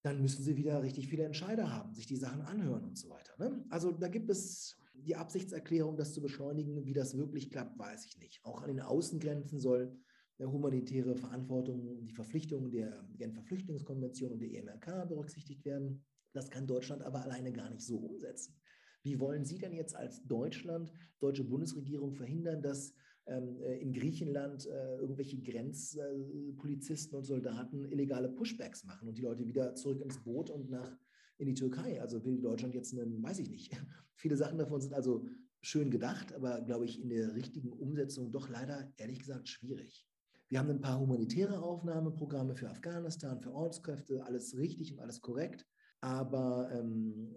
dann 0.02 0.22
müssen 0.22 0.42
sie 0.42 0.56
wieder 0.56 0.82
richtig 0.82 1.08
viele 1.08 1.24
Entscheider 1.24 1.72
haben, 1.72 1.92
sich 1.94 2.06
die 2.06 2.16
Sachen 2.16 2.42
anhören 2.42 2.84
und 2.84 2.96
so 2.96 3.10
weiter. 3.10 3.32
Ne? 3.38 3.64
Also 3.68 3.90
da 3.92 4.08
gibt 4.08 4.30
es 4.30 4.76
die 5.04 5.16
Absichtserklärung, 5.16 5.96
das 5.96 6.12
zu 6.12 6.20
beschleunigen. 6.20 6.84
Wie 6.84 6.92
das 6.92 7.16
wirklich 7.16 7.50
klappt, 7.50 7.78
weiß 7.78 8.06
ich 8.06 8.18
nicht. 8.18 8.44
Auch 8.44 8.62
an 8.62 8.68
den 8.68 8.80
Außengrenzen 8.80 9.58
soll 9.58 9.96
eine 10.38 10.52
humanitäre 10.52 11.16
Verantwortung, 11.16 12.04
die 12.04 12.12
Verpflichtungen 12.12 12.70
der 12.70 13.04
Genfer 13.16 13.42
Flüchtlingskonvention 13.42 14.32
und 14.32 14.40
der 14.40 14.52
EMRK 14.52 15.08
berücksichtigt 15.08 15.64
werden. 15.64 16.04
Das 16.32 16.50
kann 16.50 16.66
Deutschland 16.66 17.02
aber 17.02 17.22
alleine 17.22 17.52
gar 17.52 17.70
nicht 17.70 17.82
so 17.82 17.98
umsetzen. 17.98 18.54
Wie 19.02 19.18
wollen 19.18 19.44
Sie 19.44 19.58
denn 19.58 19.72
jetzt 19.72 19.96
als 19.96 20.24
Deutschland, 20.26 20.92
deutsche 21.20 21.44
Bundesregierung 21.44 22.12
verhindern, 22.12 22.62
dass 22.62 22.94
ähm, 23.26 23.60
äh, 23.62 23.78
in 23.78 23.92
Griechenland 23.92 24.66
äh, 24.66 24.96
irgendwelche 24.96 25.40
Grenzpolizisten 25.40 27.16
und 27.16 27.24
Soldaten 27.24 27.84
illegale 27.84 28.28
Pushbacks 28.28 28.84
machen 28.84 29.08
und 29.08 29.18
die 29.18 29.22
Leute 29.22 29.46
wieder 29.46 29.74
zurück 29.74 30.00
ins 30.00 30.22
Boot 30.22 30.50
und 30.50 30.70
nach 30.70 30.96
in 31.38 31.46
die 31.46 31.54
Türkei. 31.54 32.00
Also 32.00 32.24
will 32.24 32.40
Deutschland 32.40 32.74
jetzt 32.74 32.92
einen, 32.92 33.22
weiß 33.22 33.38
ich 33.38 33.50
nicht. 33.50 33.72
Viele 34.14 34.36
Sachen 34.36 34.58
davon 34.58 34.80
sind 34.80 34.94
also 34.94 35.24
schön 35.60 35.90
gedacht, 35.90 36.32
aber 36.34 36.60
glaube 36.60 36.84
ich 36.84 37.00
in 37.00 37.08
der 37.08 37.34
richtigen 37.34 37.72
Umsetzung 37.72 38.30
doch 38.30 38.48
leider 38.48 38.92
ehrlich 38.96 39.20
gesagt 39.20 39.48
schwierig. 39.48 40.06
Wir 40.48 40.58
haben 40.58 40.70
ein 40.70 40.80
paar 40.80 40.98
humanitäre 40.98 41.60
Aufnahmeprogramme 41.62 42.54
für 42.54 42.70
Afghanistan, 42.70 43.40
für 43.40 43.52
Ortskräfte, 43.52 44.24
alles 44.24 44.56
richtig 44.56 44.92
und 44.92 45.00
alles 45.00 45.20
korrekt. 45.20 45.66
Aber 46.00 46.70
ähm, 46.72 47.36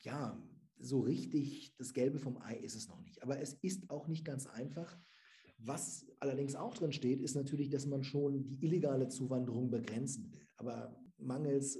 ja, 0.00 0.40
so 0.78 1.00
richtig 1.00 1.74
das 1.76 1.94
Gelbe 1.94 2.18
vom 2.18 2.36
Ei 2.42 2.56
ist 2.56 2.74
es 2.74 2.88
noch 2.88 3.00
nicht. 3.00 3.22
Aber 3.22 3.40
es 3.40 3.54
ist 3.54 3.88
auch 3.88 4.06
nicht 4.08 4.24
ganz 4.24 4.46
einfach. 4.46 4.98
Was 5.58 6.06
allerdings 6.18 6.54
auch 6.56 6.74
drin 6.74 6.92
steht, 6.92 7.20
ist 7.20 7.36
natürlich, 7.36 7.70
dass 7.70 7.86
man 7.86 8.02
schon 8.02 8.44
die 8.48 8.64
illegale 8.64 9.08
Zuwanderung 9.08 9.70
begrenzen 9.70 10.30
will. 10.32 10.46
Aber 10.56 11.00
mangels 11.18 11.78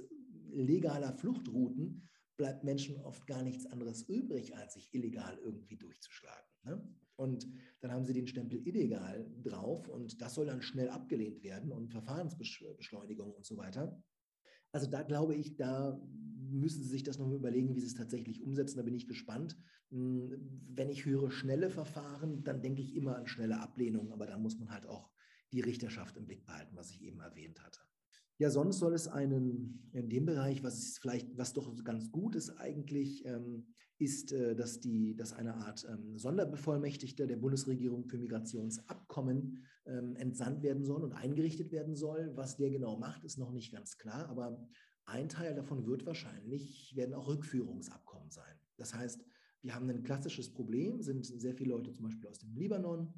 legaler 0.53 1.13
Fluchtrouten 1.13 2.09
bleibt 2.37 2.63
Menschen 2.63 2.97
oft 2.97 3.27
gar 3.27 3.43
nichts 3.43 3.65
anderes 3.65 4.03
übrig, 4.03 4.55
als 4.55 4.73
sich 4.73 4.93
illegal 4.93 5.37
irgendwie 5.43 5.77
durchzuschlagen. 5.77 6.49
Ne? 6.63 6.87
Und 7.15 7.47
dann 7.81 7.91
haben 7.91 8.05
sie 8.05 8.13
den 8.13 8.27
Stempel 8.27 8.65
illegal 8.67 9.29
drauf 9.43 9.87
und 9.87 10.21
das 10.21 10.33
soll 10.33 10.47
dann 10.47 10.61
schnell 10.61 10.89
abgelehnt 10.89 11.43
werden 11.43 11.71
und 11.71 11.91
Verfahrensbeschleunigung 11.91 13.31
und 13.31 13.45
so 13.45 13.57
weiter. 13.57 14.01
Also 14.71 14.87
da 14.89 15.03
glaube 15.03 15.35
ich, 15.35 15.55
da 15.55 16.01
müssen 16.53 16.83
Sie 16.83 16.89
sich 16.89 17.03
das 17.03 17.19
noch 17.19 17.31
überlegen, 17.31 17.75
wie 17.75 17.79
Sie 17.79 17.87
es 17.87 17.95
tatsächlich 17.95 18.41
umsetzen. 18.41 18.77
Da 18.77 18.83
bin 18.83 18.95
ich 18.95 19.07
gespannt. 19.07 19.55
Hm, 19.91 20.31
wenn 20.69 20.89
ich 20.89 21.05
höre 21.05 21.31
schnelle 21.31 21.69
Verfahren, 21.69 22.43
dann 22.43 22.61
denke 22.61 22.81
ich 22.81 22.95
immer 22.95 23.15
an 23.15 23.27
schnelle 23.27 23.59
Ablehnung, 23.59 24.11
aber 24.11 24.25
dann 24.25 24.41
muss 24.41 24.57
man 24.57 24.71
halt 24.71 24.87
auch 24.87 25.11
die 25.51 25.61
Richterschaft 25.61 26.17
im 26.17 26.25
Blick 26.25 26.45
behalten, 26.45 26.75
was 26.75 26.89
ich 26.89 27.01
eben 27.03 27.19
erwähnt 27.19 27.63
hatte. 27.63 27.81
Ja, 28.39 28.49
sonst 28.49 28.79
soll 28.79 28.93
es 28.93 29.07
einen, 29.07 29.89
in 29.93 30.09
dem 30.09 30.25
Bereich, 30.25 30.63
was 30.63 30.97
vielleicht, 30.99 31.37
was 31.37 31.53
doch 31.53 31.83
ganz 31.83 32.11
gut 32.11 32.35
ist 32.35 32.49
eigentlich, 32.49 33.25
ähm, 33.25 33.67
ist, 33.99 34.31
äh, 34.31 34.55
dass, 34.55 34.79
die, 34.79 35.15
dass 35.15 35.33
eine 35.33 35.55
Art 35.55 35.85
ähm, 35.89 36.17
Sonderbevollmächtigter 36.17 37.27
der 37.27 37.37
Bundesregierung 37.37 38.05
für 38.05 38.17
Migrationsabkommen 38.17 39.63
ähm, 39.85 40.15
entsandt 40.15 40.63
werden 40.63 40.83
soll 40.83 41.03
und 41.03 41.13
eingerichtet 41.13 41.71
werden 41.71 41.95
soll. 41.95 42.31
Was 42.35 42.57
der 42.57 42.69
genau 42.69 42.97
macht, 42.97 43.23
ist 43.23 43.37
noch 43.37 43.51
nicht 43.51 43.71
ganz 43.71 43.97
klar, 43.97 44.27
aber 44.29 44.67
ein 45.05 45.29
Teil 45.29 45.53
davon 45.53 45.85
wird 45.85 46.05
wahrscheinlich, 46.05 46.95
werden 46.95 47.13
auch 47.13 47.27
Rückführungsabkommen 47.27 48.31
sein. 48.31 48.55
Das 48.77 48.93
heißt, 48.93 49.23
wir 49.61 49.75
haben 49.75 49.89
ein 49.89 50.03
klassisches 50.03 50.51
Problem, 50.51 51.01
sind 51.01 51.25
sehr 51.25 51.55
viele 51.55 51.69
Leute 51.69 51.91
zum 51.91 52.05
Beispiel 52.05 52.29
aus 52.29 52.39
dem 52.39 52.55
Libanon, 52.55 53.13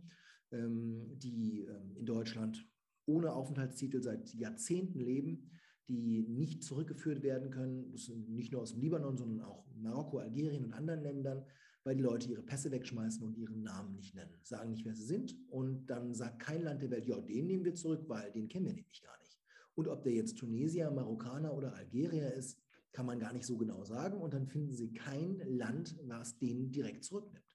ähm, 0.51 1.17
die 1.17 1.62
ähm, 1.62 1.95
in 1.95 2.06
Deutschland 2.06 2.67
ohne 3.05 3.33
Aufenthaltstitel 3.33 4.01
seit 4.01 4.33
Jahrzehnten 4.33 4.99
leben, 4.99 5.49
die 5.87 6.23
nicht 6.27 6.63
zurückgeführt 6.63 7.21
werden 7.21 7.51
können. 7.51 7.91
Das 7.91 8.05
sind 8.05 8.29
nicht 8.29 8.51
nur 8.51 8.61
aus 8.61 8.71
dem 8.71 8.81
Libanon, 8.81 9.17
sondern 9.17 9.41
auch 9.45 9.65
Marokko, 9.75 10.17
Algerien 10.17 10.65
und 10.65 10.73
anderen 10.73 11.01
Ländern, 11.01 11.45
weil 11.83 11.95
die 11.95 12.01
Leute 12.01 12.29
ihre 12.29 12.41
Pässe 12.41 12.71
wegschmeißen 12.71 13.23
und 13.23 13.37
ihren 13.37 13.61
Namen 13.61 13.95
nicht 13.95 14.15
nennen, 14.15 14.33
sagen 14.41 14.71
nicht, 14.71 14.85
wer 14.85 14.95
sie 14.95 15.05
sind. 15.05 15.35
Und 15.49 15.85
dann 15.87 16.15
sagt 16.15 16.39
kein 16.39 16.63
Land 16.63 16.81
der 16.81 16.89
Welt, 16.89 17.05
ja, 17.05 17.19
den 17.21 17.45
nehmen 17.45 17.65
wir 17.65 17.75
zurück, 17.75 18.05
weil 18.07 18.31
den 18.31 18.47
kennen 18.47 18.65
wir 18.65 18.73
nämlich 18.73 19.03
gar 19.03 19.17
nicht. 19.19 19.39
Und 19.75 19.87
ob 19.87 20.03
der 20.03 20.13
jetzt 20.13 20.37
Tunesier, 20.37 20.89
Marokkaner 20.89 21.53
oder 21.53 21.75
Algerier 21.75 22.33
ist, 22.33 22.59
kann 22.91 23.05
man 23.05 23.19
gar 23.19 23.33
nicht 23.33 23.45
so 23.45 23.57
genau 23.57 23.83
sagen. 23.83 24.19
Und 24.19 24.33
dann 24.33 24.47
finden 24.47 24.73
sie 24.73 24.93
kein 24.93 25.37
Land, 25.45 25.95
was 26.07 26.39
den 26.39 26.71
direkt 26.71 27.03
zurücknimmt. 27.03 27.45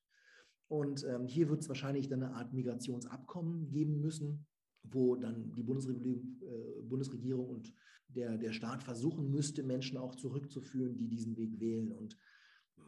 Und 0.69 1.05
ähm, 1.05 1.27
hier 1.27 1.49
wird 1.49 1.63
es 1.63 1.69
wahrscheinlich 1.69 2.09
dann 2.09 2.23
eine 2.23 2.35
Art 2.35 2.53
Migrationsabkommen 2.53 3.67
geben 3.71 4.01
müssen, 4.01 4.47
wo 4.83 5.17
dann 5.17 5.53
die 5.55 5.63
Bundesregierung, 5.63 6.41
äh, 6.43 6.83
Bundesregierung 6.83 7.49
und 7.49 7.73
der, 8.09 8.39
der 8.39 8.53
Staat 8.53 8.83
versuchen 8.83 9.31
müsste, 9.31 9.63
Menschen 9.63 9.97
auch 9.97 10.15
zurückzuführen, 10.15 10.97
die 10.97 11.09
diesen 11.09 11.37
Weg 11.37 11.61
wählen. 11.61 11.93
Und 11.93 12.17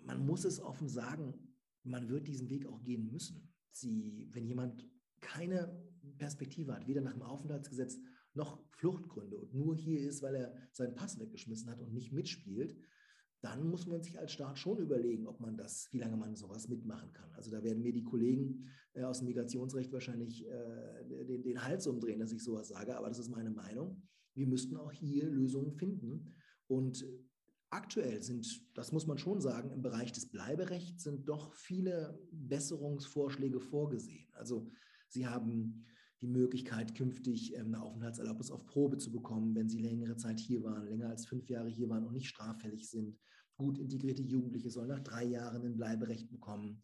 man 0.04 0.24
muss 0.24 0.44
es 0.44 0.60
offen 0.60 0.88
sagen, 0.88 1.34
man 1.84 2.08
wird 2.08 2.26
diesen 2.26 2.48
Weg 2.50 2.66
auch 2.66 2.82
gehen 2.82 3.10
müssen. 3.10 3.52
Sie, 3.70 4.28
wenn 4.32 4.46
jemand 4.46 4.88
keine 5.20 5.80
Perspektive 6.18 6.74
hat, 6.74 6.86
weder 6.86 7.00
nach 7.00 7.12
dem 7.12 7.22
Aufenthaltsgesetz 7.22 7.98
noch 8.34 8.62
Fluchtgründe 8.70 9.38
und 9.38 9.54
nur 9.54 9.76
hier 9.76 10.00
ist, 10.00 10.22
weil 10.22 10.34
er 10.34 10.54
seinen 10.72 10.94
Pass 10.94 11.18
weggeschmissen 11.18 11.70
hat 11.70 11.80
und 11.80 11.92
nicht 11.92 12.12
mitspielt, 12.12 12.76
dann 13.42 13.68
muss 13.68 13.86
man 13.86 14.00
sich 14.02 14.18
als 14.18 14.32
Staat 14.32 14.58
schon 14.58 14.78
überlegen, 14.78 15.26
ob 15.26 15.40
man 15.40 15.56
das, 15.56 15.88
wie 15.90 15.98
lange 15.98 16.16
man 16.16 16.36
sowas 16.36 16.68
mitmachen 16.68 17.12
kann. 17.12 17.30
Also 17.32 17.50
da 17.50 17.62
werden 17.62 17.82
mir 17.82 17.92
die 17.92 18.04
Kollegen 18.04 18.68
äh, 18.94 19.02
aus 19.02 19.18
dem 19.18 19.26
Migrationsrecht 19.26 19.92
wahrscheinlich 19.92 20.46
äh, 20.46 21.24
den, 21.24 21.42
den 21.42 21.62
Hals 21.62 21.86
umdrehen, 21.88 22.20
dass 22.20 22.32
ich 22.32 22.42
sowas 22.42 22.68
sage, 22.68 22.96
aber 22.96 23.08
das 23.08 23.18
ist 23.18 23.30
meine 23.30 23.50
Meinung. 23.50 24.00
Wir 24.34 24.46
müssten 24.46 24.76
auch 24.76 24.92
hier 24.92 25.28
Lösungen 25.28 25.72
finden. 25.72 26.34
Und 26.68 27.04
aktuell 27.70 28.22
sind, 28.22 28.46
das 28.74 28.92
muss 28.92 29.06
man 29.06 29.18
schon 29.18 29.40
sagen, 29.40 29.70
im 29.70 29.82
Bereich 29.82 30.12
des 30.12 30.30
Bleiberechts 30.30 31.02
sind 31.02 31.28
doch 31.28 31.52
viele 31.54 32.18
Besserungsvorschläge 32.30 33.60
vorgesehen. 33.60 34.28
Also 34.34 34.70
Sie 35.08 35.26
haben 35.26 35.84
die 36.22 36.28
Möglichkeit, 36.28 36.94
künftig 36.94 37.54
ähm, 37.56 37.66
eine 37.66 37.82
Aufenthaltserlaubnis 37.82 38.50
auf 38.50 38.64
Probe 38.64 38.96
zu 38.96 39.10
bekommen, 39.10 39.54
wenn 39.54 39.68
sie 39.68 39.78
längere 39.78 40.16
Zeit 40.16 40.38
hier 40.40 40.62
waren, 40.62 40.86
länger 40.86 41.10
als 41.10 41.26
fünf 41.26 41.48
Jahre 41.48 41.68
hier 41.68 41.88
waren 41.88 42.04
und 42.04 42.14
nicht 42.14 42.28
straffällig 42.28 42.88
sind. 42.88 43.18
Gut 43.56 43.76
integrierte 43.76 44.22
Jugendliche 44.22 44.70
sollen 44.70 44.88
nach 44.88 45.00
drei 45.00 45.24
Jahren 45.24 45.62
ein 45.64 45.76
Bleiberecht 45.76 46.30
bekommen. 46.30 46.82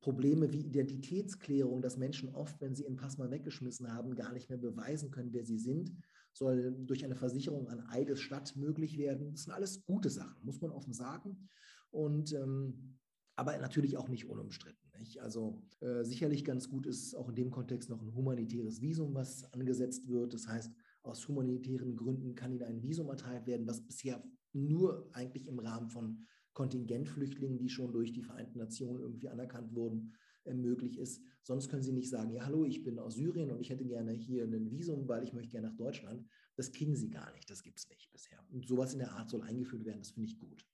Probleme 0.00 0.52
wie 0.52 0.66
Identitätsklärung, 0.66 1.80
dass 1.80 1.96
Menschen 1.96 2.34
oft, 2.34 2.60
wenn 2.60 2.74
sie 2.74 2.82
ihren 2.82 2.96
Pass 2.96 3.16
mal 3.16 3.30
weggeschmissen 3.30 3.90
haben, 3.90 4.14
gar 4.14 4.32
nicht 4.32 4.50
mehr 4.50 4.58
beweisen 4.58 5.10
können, 5.10 5.32
wer 5.32 5.46
sie 5.46 5.58
sind, 5.58 5.92
soll 6.32 6.74
durch 6.84 7.04
eine 7.04 7.16
Versicherung 7.16 7.68
an 7.68 7.80
Eidesstadt 7.88 8.54
möglich 8.56 8.98
werden. 8.98 9.30
Das 9.30 9.44
sind 9.44 9.54
alles 9.54 9.84
gute 9.86 10.10
Sachen, 10.10 10.44
muss 10.44 10.60
man 10.60 10.72
offen 10.72 10.92
sagen. 10.92 11.48
Und 11.90 12.32
ähm, 12.32 12.98
aber 13.36 13.56
natürlich 13.58 13.96
auch 13.96 14.08
nicht 14.08 14.28
unumstritten. 14.28 14.90
Nicht? 14.98 15.20
Also 15.20 15.62
äh, 15.80 16.04
sicherlich 16.04 16.44
ganz 16.44 16.68
gut 16.68 16.86
ist 16.86 17.14
auch 17.14 17.28
in 17.28 17.34
dem 17.34 17.50
Kontext 17.50 17.90
noch 17.90 18.00
ein 18.00 18.14
humanitäres 18.14 18.80
Visum, 18.80 19.14
was 19.14 19.52
angesetzt 19.52 20.08
wird. 20.08 20.34
Das 20.34 20.46
heißt, 20.46 20.72
aus 21.02 21.26
humanitären 21.28 21.96
Gründen 21.96 22.34
kann 22.34 22.52
ihnen 22.52 22.62
ein 22.62 22.82
Visum 22.82 23.08
erteilt 23.08 23.46
werden, 23.46 23.66
was 23.66 23.84
bisher 23.84 24.22
nur 24.52 25.08
eigentlich 25.12 25.46
im 25.46 25.58
Rahmen 25.58 25.88
von 25.88 26.24
Kontingentflüchtlingen, 26.52 27.58
die 27.58 27.68
schon 27.68 27.92
durch 27.92 28.12
die 28.12 28.22
Vereinten 28.22 28.58
Nationen 28.58 29.00
irgendwie 29.00 29.28
anerkannt 29.28 29.74
wurden, 29.74 30.14
äh, 30.44 30.54
möglich 30.54 30.98
ist. 30.98 31.20
Sonst 31.42 31.68
können 31.68 31.82
sie 31.82 31.92
nicht 31.92 32.08
sagen, 32.08 32.30
ja, 32.32 32.44
hallo, 32.46 32.64
ich 32.64 32.84
bin 32.84 32.98
aus 32.98 33.16
Syrien 33.16 33.50
und 33.50 33.60
ich 33.60 33.70
hätte 33.70 33.84
gerne 33.84 34.12
hier 34.12 34.44
ein 34.44 34.70
Visum, 34.70 35.08
weil 35.08 35.24
ich 35.24 35.32
möchte 35.32 35.50
gerne 35.50 35.68
nach 35.68 35.76
Deutschland. 35.76 36.24
Das 36.56 36.70
kriegen 36.70 36.96
sie 36.96 37.10
gar 37.10 37.32
nicht, 37.32 37.50
das 37.50 37.62
gibt 37.62 37.78
es 37.80 37.88
nicht 37.88 38.10
bisher. 38.12 38.38
Und 38.50 38.66
sowas 38.66 38.92
in 38.92 39.00
der 39.00 39.12
Art 39.12 39.28
soll 39.28 39.42
eingeführt 39.42 39.84
werden, 39.84 39.98
das 39.98 40.12
finde 40.12 40.28
ich 40.28 40.38
gut. 40.38 40.64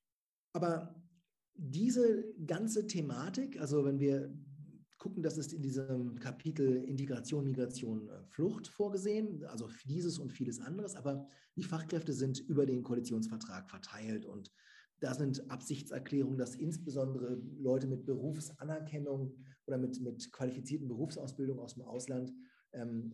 Aber 0.52 0.94
diese 1.54 2.24
ganze 2.46 2.86
Thematik, 2.86 3.60
also 3.60 3.84
wenn 3.84 3.98
wir 3.98 4.32
gucken, 4.98 5.22
das 5.22 5.38
ist 5.38 5.52
in 5.52 5.62
diesem 5.62 6.18
Kapitel 6.18 6.84
Integration, 6.84 7.44
Migration, 7.44 8.08
äh, 8.08 8.22
Flucht 8.28 8.68
vorgesehen, 8.68 9.44
also 9.46 9.68
dieses 9.86 10.18
und 10.18 10.30
vieles 10.30 10.60
anderes, 10.60 10.94
aber 10.94 11.26
die 11.56 11.62
Fachkräfte 11.62 12.12
sind 12.12 12.38
über 12.38 12.66
den 12.66 12.82
Koalitionsvertrag 12.82 13.68
verteilt 13.68 14.26
und 14.26 14.52
da 15.00 15.14
sind 15.14 15.50
Absichtserklärungen, 15.50 16.36
dass 16.36 16.54
insbesondere 16.54 17.40
Leute 17.58 17.86
mit 17.86 18.04
Berufsanerkennung 18.04 19.34
oder 19.66 19.78
mit, 19.78 19.98
mit 20.02 20.30
qualifizierten 20.30 20.88
Berufsausbildung 20.88 21.58
aus 21.58 21.74
dem 21.74 21.84
Ausland 21.84 22.32
ähm, 22.72 23.10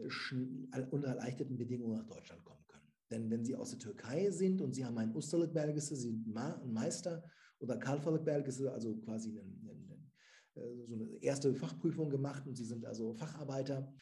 unter 0.90 1.09
erleichterten 1.09 1.57
Bedingungen 1.57 1.99
nach 1.99 2.07
Deutschland 2.07 2.44
kommen 2.44 2.64
können. 2.66 2.87
Denn 3.11 3.31
wenn 3.31 3.44
Sie 3.44 3.55
aus 3.55 3.70
der 3.70 3.79
Türkei 3.79 4.31
sind 4.31 4.61
und 4.61 4.75
Sie 4.75 4.85
haben 4.85 4.99
ein 4.99 5.14
Ustalık-Belgesi, 5.14 5.94
Sie 5.94 6.03
sind 6.09 6.37
ein 6.37 6.72
Meister 6.72 7.22
oder 7.61 7.77
Kalfalık-Belgesi, 7.77 8.69
also 8.69 8.97
quasi 8.97 9.31
einen, 9.31 9.69
einen, 9.69 10.12
äh, 10.55 10.87
so 10.87 10.95
eine 10.95 11.09
erste 11.23 11.55
Fachprüfung 11.55 12.11
gemacht 12.11 12.47
und 12.47 12.57
Sie 12.57 12.64
sind 12.64 12.85
also 12.85 13.14
Facharbeiter, 13.14 13.92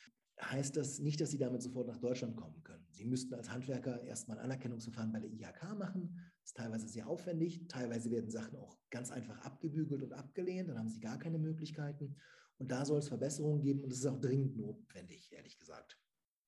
heißt 0.40 0.77
das 0.77 0.99
nicht, 0.99 1.21
dass 1.21 1.31
Sie 1.31 1.38
damit 1.38 1.62
sofort 1.62 1.88
nach 1.88 1.99
Deutschland 1.99 2.37
kommen 2.37 2.62
können. 2.64 2.87
Sie 2.90 3.05
müssten 3.05 3.35
als 3.35 3.51
Handwerker 3.51 4.03
erstmal 4.03 4.38
ein 4.38 4.45
Anerkennungsverfahren 4.45 5.12
bei 5.12 5.21
der 5.21 5.31
IHK 5.31 5.77
machen. 5.79 6.17
Das 6.40 6.51
ist 6.51 6.57
teilweise 6.57 6.88
sehr 6.88 7.09
aufwendig. 7.09 7.67
Teilweise 7.69 8.11
werden 8.11 8.31
Sachen 8.31 8.57
auch 8.57 8.77
ganz 8.90 9.11
einfach 9.11 9.38
abgebügelt 9.40 10.03
und 10.03 10.12
abgelehnt. 10.12 10.69
Dann 10.69 10.79
haben 10.79 10.88
Sie 10.88 11.01
gar 11.01 11.19
keine 11.19 11.38
Möglichkeiten. 11.38 12.17
Und 12.59 12.71
da 12.71 12.85
soll 12.85 12.99
es 12.99 13.09
Verbesserungen 13.09 13.62
geben 13.62 13.81
und 13.81 13.93
es 13.93 13.99
ist 13.99 14.07
auch 14.07 14.21
dringend 14.21 14.57
notwendig, 14.57 15.33
ehrlich 15.33 15.59
gesagt. 15.59 15.99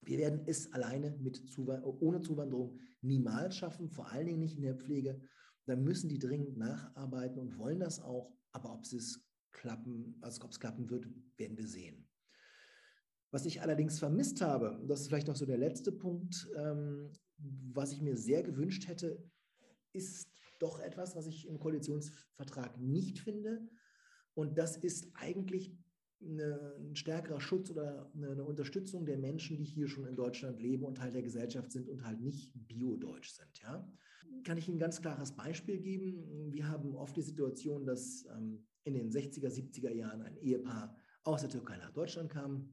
Wir 0.03 0.19
werden 0.19 0.43
es 0.47 0.73
alleine 0.73 1.17
mit 1.21 1.49
Zuw 1.51 1.81
ohne 2.01 2.21
Zuwanderung 2.21 2.79
niemals 3.01 3.57
schaffen, 3.57 3.91
vor 3.91 4.13
allen 4.13 4.27
Dingen 4.27 4.39
nicht 4.39 4.57
in 4.57 4.63
der 4.63 4.77
Pflege. 4.77 5.21
Da 5.67 5.77
müssen 5.77 6.09
die 6.09 6.19
dringend 6.19 6.57
nacharbeiten 6.57 7.39
und 7.39 7.59
wollen 7.59 7.81
das 7.81 8.01
auch. 8.01 8.33
Aber 8.53 8.73
ob 8.73 8.85
es 8.85 9.21
klappen, 9.53 10.17
also 10.21 10.43
ob 10.45 10.53
es 10.53 10.61
klappen 10.61 10.89
wird, 10.89 11.09
werden 11.37 11.57
wir 11.57 11.67
sehen. 11.67 12.09
Was 13.31 13.45
ich 13.45 13.61
allerdings 13.61 13.99
vermisst 13.99 14.41
habe, 14.41 14.81
das 14.87 15.01
ist 15.01 15.09
vielleicht 15.09 15.27
noch 15.27 15.37
so 15.37 15.45
der 15.45 15.59
letzte 15.59 15.93
Punkt, 15.93 16.49
ähm, 16.57 17.13
was 17.37 17.93
ich 17.93 18.01
mir 18.01 18.17
sehr 18.17 18.43
gewünscht 18.43 18.87
hätte, 18.87 19.23
ist 19.93 20.31
doch 20.59 20.79
etwas, 20.81 21.17
was 21.17 21.27
ich 21.27 21.47
im 21.47 21.59
Koalitionsvertrag 21.59 22.79
nicht 22.79 23.19
finde. 23.19 23.69
Und 24.35 24.57
das 24.57 24.77
ist 24.77 25.11
eigentlich 25.15 25.77
eine, 26.23 26.77
ein 26.79 26.97
stärkerer 26.97 27.41
Schutz 27.41 27.71
oder 27.71 28.11
eine, 28.15 28.31
eine, 28.31 28.45
Unterstützung 28.45 29.05
der 29.05 29.19
Menschen, 29.19 29.57
die 29.57 29.65
hier 29.65 29.89
schon 29.89 30.07
in 30.07 30.17
Deutschland 30.17 30.61
leben 30.61 30.85
und 30.85 30.97
Teil 30.97 31.13
der 31.13 31.23
Gesellschaft 31.23 31.73
sind 31.73 31.89
und 31.89 32.05
halt 32.07 32.21
nicht 32.21 32.53
biodeutsch 32.55 33.33
sind. 33.33 33.59
Ja? 33.63 33.87
Kann 34.45 34.59
ich 34.59 34.69
Ihnen 34.69 34.77
ein 34.77 34.81
ganz 34.81 35.01
klares 35.01 35.33
Beispiel 35.33 35.79
geben? 35.79 36.53
Wir 36.53 36.69
haben 36.69 36.95
oft 36.95 37.17
die 37.17 37.23
Situation, 37.23 37.85
dass 37.85 38.25
ähm, 38.37 38.65
in 38.85 38.95
den 38.95 39.11
60er, 39.11 39.49
70er 39.49 39.93
Jahren 39.93 40.23
ein 40.23 40.37
Ehepaar 40.37 40.97
aus 41.25 41.41
der 41.41 41.51
Türkei 41.51 41.77
nach 41.77 41.91
Deutschland 41.91 42.31
kam, 42.31 42.71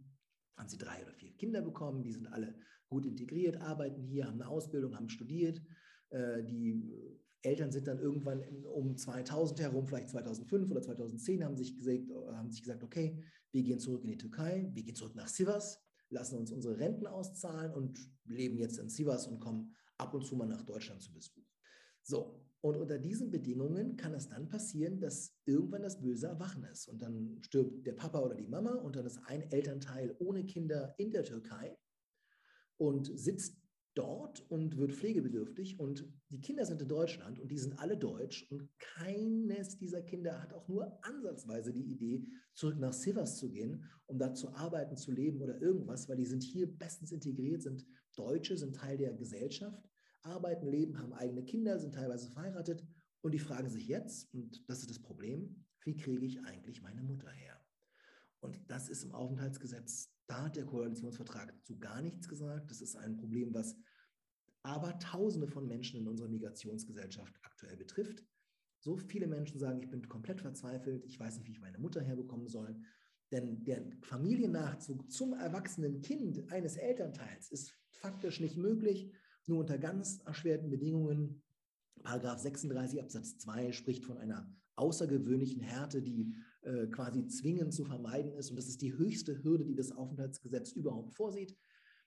haben 0.55 0.69
sie 0.69 0.77
drei 0.77 1.01
oder 1.03 1.13
vier 1.13 1.33
Kinder 1.33 1.61
bekommen, 1.61 2.03
die 2.03 2.11
sind 2.11 2.27
alle 2.27 2.55
gut 2.87 3.05
integriert, 3.05 3.57
arbeiten 3.57 4.03
hier, 4.03 4.27
haben 4.27 4.39
eine 4.39 4.47
Ausbildung, 4.47 4.95
haben 4.95 5.09
studiert. 5.09 5.61
Äh, 6.09 6.43
die 6.43 7.19
Eltern 7.41 7.71
sind 7.71 7.87
dann 7.87 7.99
irgendwann 7.99 8.43
um 8.65 8.95
2000 8.95 9.59
herum, 9.59 9.87
vielleicht 9.87 10.09
2005 10.09 10.71
oder 10.71 10.81
2010, 10.81 11.43
haben 11.43 11.57
sich, 11.57 11.75
gesagt, 11.75 12.09
haben 12.31 12.51
sich 12.51 12.61
gesagt, 12.61 12.83
okay, 12.83 13.21
wir 13.51 13.63
gehen 13.63 13.79
zurück 13.79 14.03
in 14.03 14.11
die 14.11 14.17
Türkei, 14.17 14.69
wir 14.73 14.83
gehen 14.83 14.95
zurück 14.95 15.15
nach 15.15 15.27
Sivas, 15.27 15.81
lassen 16.09 16.37
uns 16.37 16.51
unsere 16.51 16.77
Renten 16.77 17.07
auszahlen 17.07 17.73
und 17.73 17.99
leben 18.25 18.57
jetzt 18.57 18.77
in 18.77 18.87
Sivas 18.87 19.27
und 19.27 19.39
kommen 19.39 19.75
ab 20.03 20.13
und 20.13 20.25
zu 20.25 20.35
mal 20.35 20.47
nach 20.47 20.61
Deutschland 20.63 21.01
zu 21.01 21.13
Besuch. 21.13 21.43
So, 22.03 22.43
und 22.61 22.77
unter 22.77 22.97
diesen 22.97 23.31
Bedingungen 23.31 23.97
kann 23.97 24.13
es 24.13 24.29
dann 24.29 24.47
passieren, 24.47 24.99
dass 24.99 25.35
irgendwann 25.45 25.81
das 25.81 25.99
Böse 25.99 26.27
erwachen 26.27 26.63
ist. 26.65 26.87
Und 26.87 27.01
dann 27.01 27.37
stirbt 27.41 27.85
der 27.85 27.93
Papa 27.93 28.21
oder 28.21 28.35
die 28.35 28.47
Mama 28.47 28.75
und 28.75 28.95
dann 28.95 29.05
ist 29.05 29.19
ein 29.25 29.41
Elternteil 29.51 30.15
ohne 30.19 30.45
Kinder 30.45 30.93
in 30.97 31.11
der 31.11 31.23
Türkei 31.23 31.77
und 32.77 33.11
sitzt 33.17 33.57
dort 33.95 34.49
und 34.49 34.77
wird 34.77 34.93
pflegebedürftig 34.93 35.79
und 35.79 36.11
die 36.31 36.41
Kinder 36.41 36.65
sind 36.65 36.81
in 36.81 36.87
Deutschland 36.87 37.39
und 37.39 37.51
die 37.51 37.57
sind 37.57 37.77
alle 37.79 37.97
deutsch 37.97 38.47
und 38.49 38.67
keines 38.79 39.77
dieser 39.77 40.01
Kinder 40.01 40.41
hat 40.41 40.53
auch 40.53 40.67
nur 40.67 40.97
ansatzweise 41.05 41.73
die 41.73 41.91
Idee, 41.91 42.25
zurück 42.55 42.79
nach 42.79 42.93
Sivas 42.93 43.37
zu 43.37 43.51
gehen, 43.51 43.83
um 44.07 44.17
da 44.17 44.33
zu 44.33 44.53
arbeiten, 44.53 44.97
zu 44.97 45.11
leben 45.11 45.41
oder 45.41 45.61
irgendwas, 45.61 46.09
weil 46.09 46.17
die 46.17 46.25
sind 46.25 46.43
hier 46.43 46.67
bestens 46.67 47.11
integriert, 47.11 47.61
sind 47.61 47.85
Deutsche, 48.15 48.57
sind 48.57 48.75
Teil 48.75 48.97
der 48.97 49.13
Gesellschaft, 49.13 49.83
arbeiten, 50.23 50.67
leben, 50.67 50.97
haben 50.97 51.13
eigene 51.13 51.43
Kinder, 51.43 51.79
sind 51.79 51.95
teilweise 51.95 52.29
verheiratet 52.29 52.85
und 53.21 53.33
die 53.33 53.39
fragen 53.39 53.69
sich 53.69 53.87
jetzt, 53.87 54.33
und 54.33 54.67
das 54.69 54.79
ist 54.79 54.89
das 54.89 54.99
Problem, 54.99 55.63
wie 55.83 55.95
kriege 55.95 56.25
ich 56.25 56.43
eigentlich 56.45 56.81
meine 56.81 57.03
Mutter 57.03 57.29
her? 57.29 57.59
Und 58.39 58.59
das 58.69 58.89
ist 58.89 59.03
im 59.03 59.13
Aufenthaltsgesetz, 59.13 60.09
da 60.27 60.45
hat 60.45 60.55
der 60.55 60.65
Koalitionsvertrag 60.65 61.53
zu 61.65 61.77
gar 61.79 62.01
nichts 62.01 62.27
gesagt. 62.27 62.71
Das 62.71 62.81
ist 62.81 62.95
ein 62.95 63.15
Problem, 63.15 63.53
was 63.53 63.75
aber 64.63 64.97
Tausende 64.99 65.47
von 65.47 65.67
Menschen 65.67 65.99
in 65.99 66.07
unserer 66.07 66.29
Migrationsgesellschaft 66.29 67.33
aktuell 67.43 67.75
betrifft. 67.75 68.25
So 68.79 68.97
viele 68.97 69.27
Menschen 69.27 69.59
sagen, 69.59 69.79
ich 69.81 69.89
bin 69.89 70.07
komplett 70.07 70.41
verzweifelt, 70.41 71.05
ich 71.05 71.19
weiß 71.19 71.37
nicht, 71.37 71.47
wie 71.47 71.51
ich 71.53 71.61
meine 71.61 71.77
Mutter 71.77 72.01
herbekommen 72.01 72.47
soll. 72.47 72.75
Denn 73.31 73.63
der 73.63 73.83
Familiennachzug 74.01 75.09
zum 75.11 75.33
erwachsenen 75.33 76.01
Kind 76.01 76.51
eines 76.51 76.77
Elternteils 76.77 77.51
ist 77.51 77.73
faktisch 77.89 78.39
nicht 78.39 78.57
möglich, 78.57 79.11
nur 79.47 79.59
unter 79.59 79.77
ganz 79.77 80.21
erschwerten 80.25 80.69
Bedingungen. 80.69 81.41
Paragraph 82.03 82.39
36 82.39 83.01
Absatz 83.01 83.37
2 83.37 83.71
spricht 83.71 84.05
von 84.05 84.17
einer 84.17 84.51
außergewöhnlichen 84.75 85.61
Härte, 85.61 86.01
die 86.01 86.33
äh, 86.61 86.87
quasi 86.87 87.27
zwingend 87.27 87.73
zu 87.73 87.85
vermeiden 87.85 88.33
ist. 88.33 88.49
Und 88.49 88.57
das 88.57 88.67
ist 88.67 88.81
die 88.81 88.97
höchste 88.97 89.43
Hürde, 89.43 89.65
die 89.65 89.75
das 89.75 89.91
Aufenthaltsgesetz 89.91 90.71
überhaupt 90.71 91.13
vorsieht. 91.13 91.55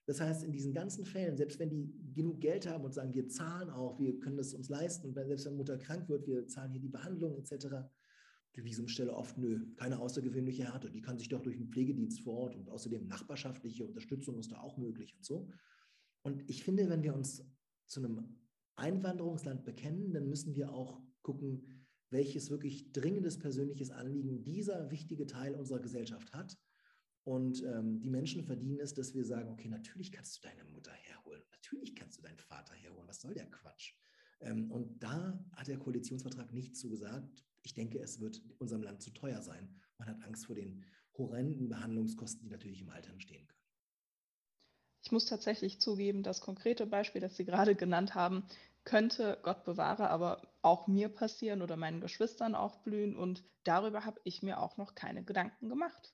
Das 0.07 0.20
heißt, 0.20 0.44
in 0.44 0.53
diesen 0.53 0.72
ganzen 0.72 1.05
Fällen, 1.05 1.37
selbst 1.37 1.59
wenn 1.59 1.68
die 1.68 1.92
genug 2.14 2.40
Geld 2.40 2.66
haben 2.66 2.85
und 2.85 2.94
sagen, 2.94 3.12
wir 3.12 3.29
zahlen 3.29 3.70
auch, 3.70 3.99
wir 3.99 4.18
können 4.20 4.37
das 4.37 4.55
uns 4.55 4.68
leisten, 4.68 5.14
wenn 5.16 5.27
selbst 5.27 5.46
wenn 5.46 5.57
Mutter 5.57 5.79
krank 5.79 6.09
wird, 6.09 6.27
wir 6.29 6.46
zahlen 6.46 6.70
hier 6.70 6.81
die 6.81 6.88
Behandlung 6.88 7.37
etc., 7.37 7.66
die 8.55 8.64
Visumstelle 8.64 9.12
oft, 9.12 9.37
nö, 9.37 9.66
keine 9.77 9.99
außergewöhnliche 9.99 10.64
Härte. 10.64 10.90
Die 10.90 11.03
kann 11.03 11.18
sich 11.18 11.29
doch 11.29 11.42
durch 11.42 11.57
einen 11.57 11.68
Pflegedienst 11.68 12.20
vor 12.20 12.35
Ort 12.35 12.57
und 12.57 12.70
außerdem 12.70 13.07
nachbarschaftliche 13.07 13.85
Unterstützung 13.85 14.38
ist 14.38 14.53
da 14.53 14.61
auch 14.61 14.79
möglich 14.79 15.14
und 15.14 15.25
so. 15.25 15.51
Und 16.27 16.43
ich 16.51 16.65
finde, 16.65 16.89
wenn 16.89 17.05
wir 17.05 17.15
uns 17.15 17.45
zu 17.87 18.01
einem 18.01 18.37
Einwanderungsland 18.75 19.65
bekennen, 19.65 20.12
dann 20.12 20.29
müssen 20.29 20.57
wir 20.57 20.73
auch 20.73 21.01
gucken, 21.23 21.87
welches 22.11 22.51
wirklich 22.51 22.91
dringendes 22.91 23.39
persönliches 23.39 23.93
Anliegen 23.93 24.43
dieser 24.43 24.91
wichtige 24.91 25.27
Teil 25.27 25.55
unserer 25.55 25.79
Gesellschaft 25.79 26.33
hat. 26.33 26.59
Und 27.23 27.62
ähm, 27.62 28.01
die 28.01 28.11
Menschen 28.11 28.43
verdienen 28.43 28.81
es, 28.81 28.93
dass 28.93 29.15
wir 29.15 29.25
sagen, 29.25 29.51
okay, 29.51 29.69
natürlich 29.69 30.11
kannst 30.11 30.37
du 30.39 30.49
deine 30.49 30.65
Mutter 30.65 30.91
herholen, 30.91 31.45
natürlich 31.53 31.95
kannst 31.95 32.19
du 32.19 32.23
deinen 32.23 32.41
Vater 32.41 32.75
herholen, 32.75 33.07
was 33.07 33.21
soll 33.21 33.35
der 33.35 33.49
Quatsch? 33.49 33.95
Ähm, 34.41 34.69
und 34.73 35.01
da 35.01 35.39
hat 35.53 35.69
der 35.69 35.79
Koalitionsvertrag 35.79 36.53
nichts 36.53 36.81
zugesagt. 36.81 37.47
Ich 37.62 37.75
denke, 37.75 38.01
es 38.01 38.19
wird 38.19 38.43
unserem 38.59 38.83
Land 38.83 39.01
zu 39.01 39.12
teuer 39.12 39.43
sein. 39.43 39.73
Man 39.99 40.09
hat 40.09 40.21
Angst 40.25 40.47
vor 40.47 40.57
den 40.57 40.85
horrenden 41.19 41.69
Behandlungskosten, 41.69 42.43
die 42.43 42.51
natürlich 42.51 42.81
im 42.81 42.89
Alter 42.89 43.12
entstehen 43.12 43.47
können. 43.47 43.56
Ich 45.07 45.12
muss 45.12 45.25
tatsächlich 45.27 45.81
zugeben, 45.81 46.23
das 46.23 46.40
konkrete 46.40 46.85
Beispiel, 46.85 47.21
das 47.21 47.37
Sie 47.37 47.45
gerade 47.45 47.75
genannt 47.75 48.14
haben, 48.14 48.45
könnte, 48.85 49.38
Gott 49.42 49.64
bewahre, 49.64 50.11
aber 50.11 50.42
auch 50.62 50.88
mir 50.88 51.09
passieren 51.09 51.62
oder 51.62 51.77
meinen 51.77 52.01
Geschwistern 52.01 52.55
auch 52.55 52.77
blühen. 52.79 53.16
Und 53.16 53.45
darüber 53.64 54.05
habe 54.05 54.21
ich 54.25 54.42
mir 54.42 54.61
auch 54.61 54.77
noch 54.77 54.95
keine 54.95 55.23
Gedanken 55.25 55.69
gemacht. 55.69 56.12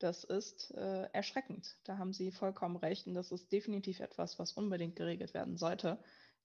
Das 0.00 0.24
ist 0.24 0.72
äh, 0.72 1.04
erschreckend. 1.12 1.76
Da 1.84 1.96
haben 1.96 2.12
Sie 2.12 2.30
vollkommen 2.32 2.76
recht. 2.76 3.06
Und 3.06 3.14
das 3.14 3.32
ist 3.32 3.52
definitiv 3.52 4.00
etwas, 4.00 4.38
was 4.38 4.52
unbedingt 4.52 4.96
geregelt 4.96 5.32
werden 5.32 5.56
sollte 5.56 5.98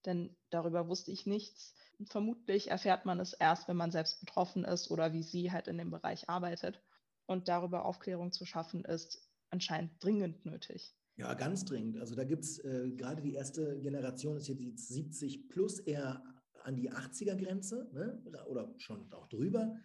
denn 0.06 0.34
darüber 0.50 0.88
wusste 0.88 1.10
ich 1.10 1.26
nichts. 1.26 1.74
Vermutlich 2.06 2.70
erfährt 2.70 3.04
man 3.04 3.20
es 3.20 3.32
erst, 3.32 3.68
wenn 3.68 3.76
man 3.76 3.90
selbst 3.90 4.20
betroffen 4.20 4.64
ist 4.64 4.90
oder 4.90 5.12
wie 5.12 5.22
sie 5.22 5.52
halt 5.52 5.68
in 5.68 5.78
dem 5.78 5.90
Bereich 5.90 6.28
arbeitet. 6.28 6.82
Und 7.26 7.48
darüber 7.48 7.84
Aufklärung 7.84 8.32
zu 8.32 8.44
schaffen, 8.44 8.84
ist 8.84 9.28
anscheinend 9.50 10.02
dringend 10.02 10.46
nötig. 10.46 10.94
Ja, 11.20 11.34
ganz 11.34 11.66
dringend. 11.66 11.98
Also 11.98 12.14
da 12.14 12.24
gibt 12.24 12.44
es 12.44 12.64
äh, 12.64 12.92
gerade 12.92 13.20
die 13.20 13.34
erste 13.34 13.78
Generation, 13.80 14.38
ist 14.38 14.48
jetzt 14.48 14.88
70 14.88 15.50
plus 15.50 15.78
eher 15.80 16.24
an 16.64 16.76
die 16.76 16.90
80er-Grenze 16.90 17.90
ne? 17.92 18.22
oder 18.46 18.72
schon 18.78 19.12
auch 19.12 19.28
drüber. 19.28 19.76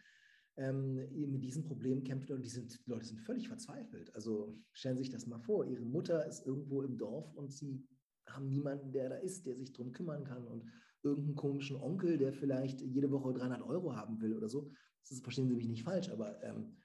Ähm, 0.56 0.95
mit 1.12 1.43
diesem 1.43 1.65
Problem 1.65 2.06
kämpft 2.06 2.32
und 2.32 2.41
die, 2.41 2.50
sind, 2.50 2.80
die 2.86 2.89
Leute 2.89 3.06
sind 3.08 3.19
völlig 3.19 3.50
verzweifelt. 3.50 4.15
Also 4.15 4.58
stellen 4.71 4.95
Sie 4.95 5.04
sich 5.04 5.12
das 5.12 5.28
mal 5.28 5.39
vor, 5.39 5.65
Ihre 5.65 5.84
Mutter 5.84 6.26
ist 6.26 6.48
irgendwo 6.48 6.84
im 6.84 6.98
Dorf 6.98 7.34
und 7.36 7.52
Sie 7.52 7.86
haben 8.30 8.48
niemanden, 8.48 8.93
der 8.93 9.10
da 9.10 9.15
ist, 9.17 9.45
der 9.45 9.58
sich 9.58 9.74
darum 9.74 9.91
kümmern 9.91 10.24
kann 10.24 10.48
und 10.48 10.63
irgendeinen 11.04 11.36
komischen 11.36 11.76
Onkel, 11.76 12.17
der 12.17 12.32
vielleicht 12.32 12.80
jede 12.80 13.12
Woche 13.12 13.34
300 13.34 13.62
Euro 13.62 13.93
haben 13.93 14.21
will 14.21 14.38
oder 14.38 14.48
so. 14.48 14.71
Das 15.02 15.12
ist, 15.12 15.24
verstehen 15.24 15.50
Sie 15.50 15.56
mich 15.56 15.67
nicht 15.67 15.84
falsch, 15.84 16.08
aber 16.10 16.41
ähm, 16.43 16.78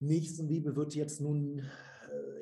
Nächstenliebe 0.00 0.76
wird 0.76 0.94
jetzt 0.94 1.22
nun 1.22 1.62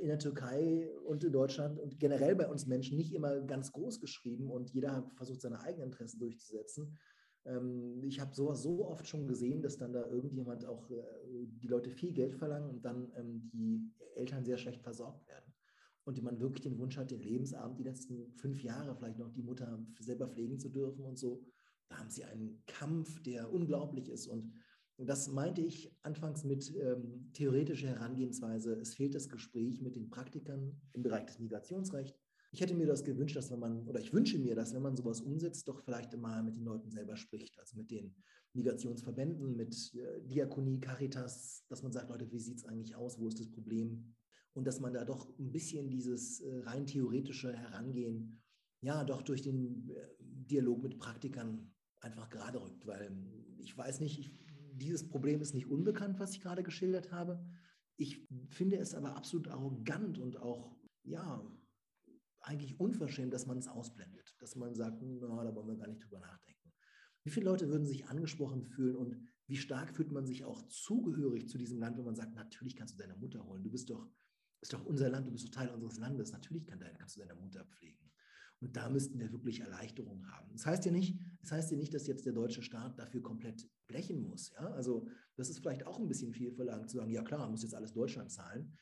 in 0.02 0.08
der 0.08 0.18
Türkei 0.18 0.90
und 1.06 1.22
in 1.22 1.32
Deutschland 1.32 1.78
und 1.78 1.98
generell 2.00 2.34
bei 2.34 2.48
uns 2.48 2.66
Menschen 2.66 2.96
nicht 2.96 3.14
immer 3.14 3.40
ganz 3.40 3.70
groß 3.70 4.00
geschrieben 4.00 4.50
und 4.50 4.70
jeder 4.70 5.08
versucht 5.14 5.40
seine 5.40 5.60
eigenen 5.60 5.90
Interessen 5.90 6.18
durchzusetzen. 6.18 6.98
Ähm, 7.44 8.02
ich 8.04 8.20
habe 8.20 8.34
sowas 8.34 8.62
so 8.62 8.86
oft 8.88 9.06
schon 9.06 9.28
gesehen, 9.28 9.62
dass 9.62 9.78
dann 9.78 9.92
da 9.92 10.04
irgendjemand 10.06 10.66
auch 10.66 10.90
äh, 10.90 11.02
die 11.46 11.68
Leute 11.68 11.90
viel 11.90 12.12
Geld 12.12 12.34
verlangen 12.34 12.68
und 12.68 12.84
dann 12.84 13.12
ähm, 13.16 13.48
die 13.52 13.92
Eltern 14.16 14.44
sehr 14.44 14.58
schlecht 14.58 14.82
versorgt 14.82 15.26
werden 15.28 15.54
und 16.04 16.20
man 16.22 16.40
wirklich 16.40 16.62
den 16.62 16.78
Wunsch 16.78 16.96
hat, 16.96 17.12
den 17.12 17.22
Lebensabend 17.22 17.78
die 17.78 17.84
letzten 17.84 18.32
fünf 18.34 18.62
Jahre 18.62 18.96
vielleicht 18.96 19.18
noch 19.18 19.30
die 19.30 19.42
Mutter 19.42 19.86
selber 20.00 20.28
pflegen 20.28 20.58
zu 20.58 20.68
dürfen 20.68 21.04
und 21.04 21.16
so. 21.16 21.44
Da 21.88 21.98
haben 21.98 22.10
sie 22.10 22.24
einen 22.24 22.62
Kampf, 22.66 23.22
der 23.22 23.52
unglaublich 23.52 24.08
ist. 24.08 24.26
Und 24.26 24.52
das 24.98 25.28
meinte 25.28 25.60
ich 25.60 25.94
anfangs 26.02 26.44
mit 26.44 26.74
ähm, 26.76 27.30
theoretischer 27.32 27.88
Herangehensweise. 27.88 28.74
Es 28.74 28.94
fehlt 28.94 29.14
das 29.14 29.28
Gespräch 29.28 29.80
mit 29.80 29.96
den 29.96 30.08
Praktikern 30.10 30.80
im 30.92 31.02
Bereich 31.02 31.26
des 31.26 31.38
Migrationsrechts. 31.38 32.18
Ich 32.52 32.60
hätte 32.60 32.74
mir 32.74 32.86
das 32.86 33.02
gewünscht, 33.02 33.36
dass 33.36 33.50
wenn 33.50 33.60
man, 33.60 33.88
oder 33.88 34.00
ich 34.00 34.12
wünsche 34.12 34.38
mir, 34.38 34.54
dass 34.54 34.74
wenn 34.74 34.82
man 34.82 34.94
sowas 34.94 35.22
umsetzt, 35.22 35.66
doch 35.68 35.80
vielleicht 35.80 36.14
mal 36.18 36.42
mit 36.42 36.56
den 36.56 36.64
Leuten 36.64 36.90
selber 36.90 37.16
spricht, 37.16 37.58
also 37.58 37.78
mit 37.78 37.90
den 37.90 38.14
Migrationsverbänden, 38.52 39.56
mit 39.56 39.94
äh, 39.94 40.20
Diakonie, 40.26 40.78
Caritas, 40.78 41.64
dass 41.68 41.82
man 41.82 41.92
sagt, 41.92 42.10
Leute, 42.10 42.30
wie 42.30 42.38
sieht 42.38 42.58
es 42.58 42.66
eigentlich 42.66 42.94
aus, 42.94 43.18
wo 43.18 43.28
ist 43.28 43.40
das 43.40 43.50
Problem? 43.50 44.14
und 44.54 44.66
dass 44.66 44.80
man 44.80 44.92
da 44.92 45.04
doch 45.04 45.28
ein 45.38 45.52
bisschen 45.52 45.88
dieses 45.88 46.40
äh, 46.40 46.60
rein 46.60 46.86
theoretische 46.86 47.52
Herangehen, 47.52 48.42
ja, 48.80 49.04
doch 49.04 49.22
durch 49.22 49.42
den 49.42 49.88
äh, 49.90 50.08
Dialog 50.20 50.82
mit 50.82 50.98
Praktikern 50.98 51.72
einfach 52.00 52.28
gerade 52.28 52.60
rückt, 52.60 52.86
weil 52.86 53.02
ähm, 53.06 53.56
ich 53.58 53.76
weiß 53.76 54.00
nicht, 54.00 54.18
ich, 54.18 54.38
dieses 54.82 55.08
Problem 55.08 55.40
ist 55.40 55.54
nicht 55.54 55.66
unbekannt, 55.66 56.18
was 56.18 56.32
ich 56.32 56.40
gerade 56.40 56.62
geschildert 56.62 57.12
habe. 57.12 57.44
Ich 57.96 58.26
finde 58.48 58.76
es 58.78 58.94
aber 58.94 59.16
absolut 59.16 59.48
arrogant 59.48 60.18
und 60.18 60.36
auch, 60.36 60.76
ja, 61.04 61.44
eigentlich 62.40 62.78
unverschämt, 62.80 63.32
dass 63.32 63.46
man 63.46 63.58
es 63.58 63.68
ausblendet, 63.68 64.34
dass 64.40 64.56
man 64.56 64.74
sagt, 64.74 65.00
na, 65.02 65.44
da 65.44 65.54
wollen 65.54 65.68
wir 65.68 65.76
gar 65.76 65.88
nicht 65.88 66.02
drüber 66.02 66.18
nachdenken. 66.20 66.72
Wie 67.24 67.30
viele 67.30 67.46
Leute 67.46 67.68
würden 67.68 67.86
sich 67.86 68.06
angesprochen 68.06 68.64
fühlen 68.64 68.96
und 68.96 69.16
wie 69.46 69.56
stark 69.56 69.94
fühlt 69.94 70.10
man 70.10 70.26
sich 70.26 70.44
auch 70.44 70.62
zugehörig 70.68 71.48
zu 71.48 71.58
diesem 71.58 71.78
Land, 71.78 71.96
wenn 71.98 72.04
man 72.04 72.16
sagt, 72.16 72.34
natürlich 72.34 72.74
kannst 72.74 72.94
du 72.94 72.98
deine 72.98 73.16
Mutter 73.16 73.44
holen, 73.44 73.62
du 73.62 73.70
bist 73.70 73.90
doch 73.90 74.08
ist 74.62 74.72
doch 74.72 74.84
unser 74.84 75.10
Land, 75.10 75.26
du 75.26 75.32
bist 75.32 75.44
doch 75.44 75.50
Teil 75.50 75.68
unseres 75.70 75.98
Landes. 75.98 76.32
Natürlich 76.32 76.64
kann 76.64 76.78
dein, 76.78 76.96
kannst 76.96 77.16
du 77.16 77.20
deine 77.20 77.34
Mutter 77.34 77.64
pflegen. 77.64 78.11
Und 78.62 78.76
da 78.76 78.88
müssten 78.88 79.18
wir 79.18 79.32
wirklich 79.32 79.60
Erleichterung 79.60 80.24
haben. 80.30 80.48
Das 80.52 80.64
heißt 80.64 80.84
ja 80.84 80.92
nicht, 80.92 81.18
das 81.40 81.50
heißt 81.50 81.72
ja 81.72 81.76
nicht, 81.76 81.92
dass 81.92 82.06
jetzt 82.06 82.24
der 82.24 82.32
deutsche 82.32 82.62
Staat 82.62 82.96
dafür 82.96 83.20
komplett 83.20 83.68
blechen 83.88 84.22
muss. 84.22 84.52
Ja? 84.52 84.70
Also 84.70 85.08
das 85.36 85.50
ist 85.50 85.58
vielleicht 85.58 85.84
auch 85.84 85.98
ein 85.98 86.06
bisschen 86.06 86.32
viel 86.32 86.52
verlangt 86.52 86.88
zu 86.88 86.98
sagen, 86.98 87.10
ja 87.10 87.22
klar, 87.22 87.50
muss 87.50 87.64
jetzt 87.64 87.74
alles 87.74 87.92
Deutschland 87.92 88.30
zahlen. 88.30 88.72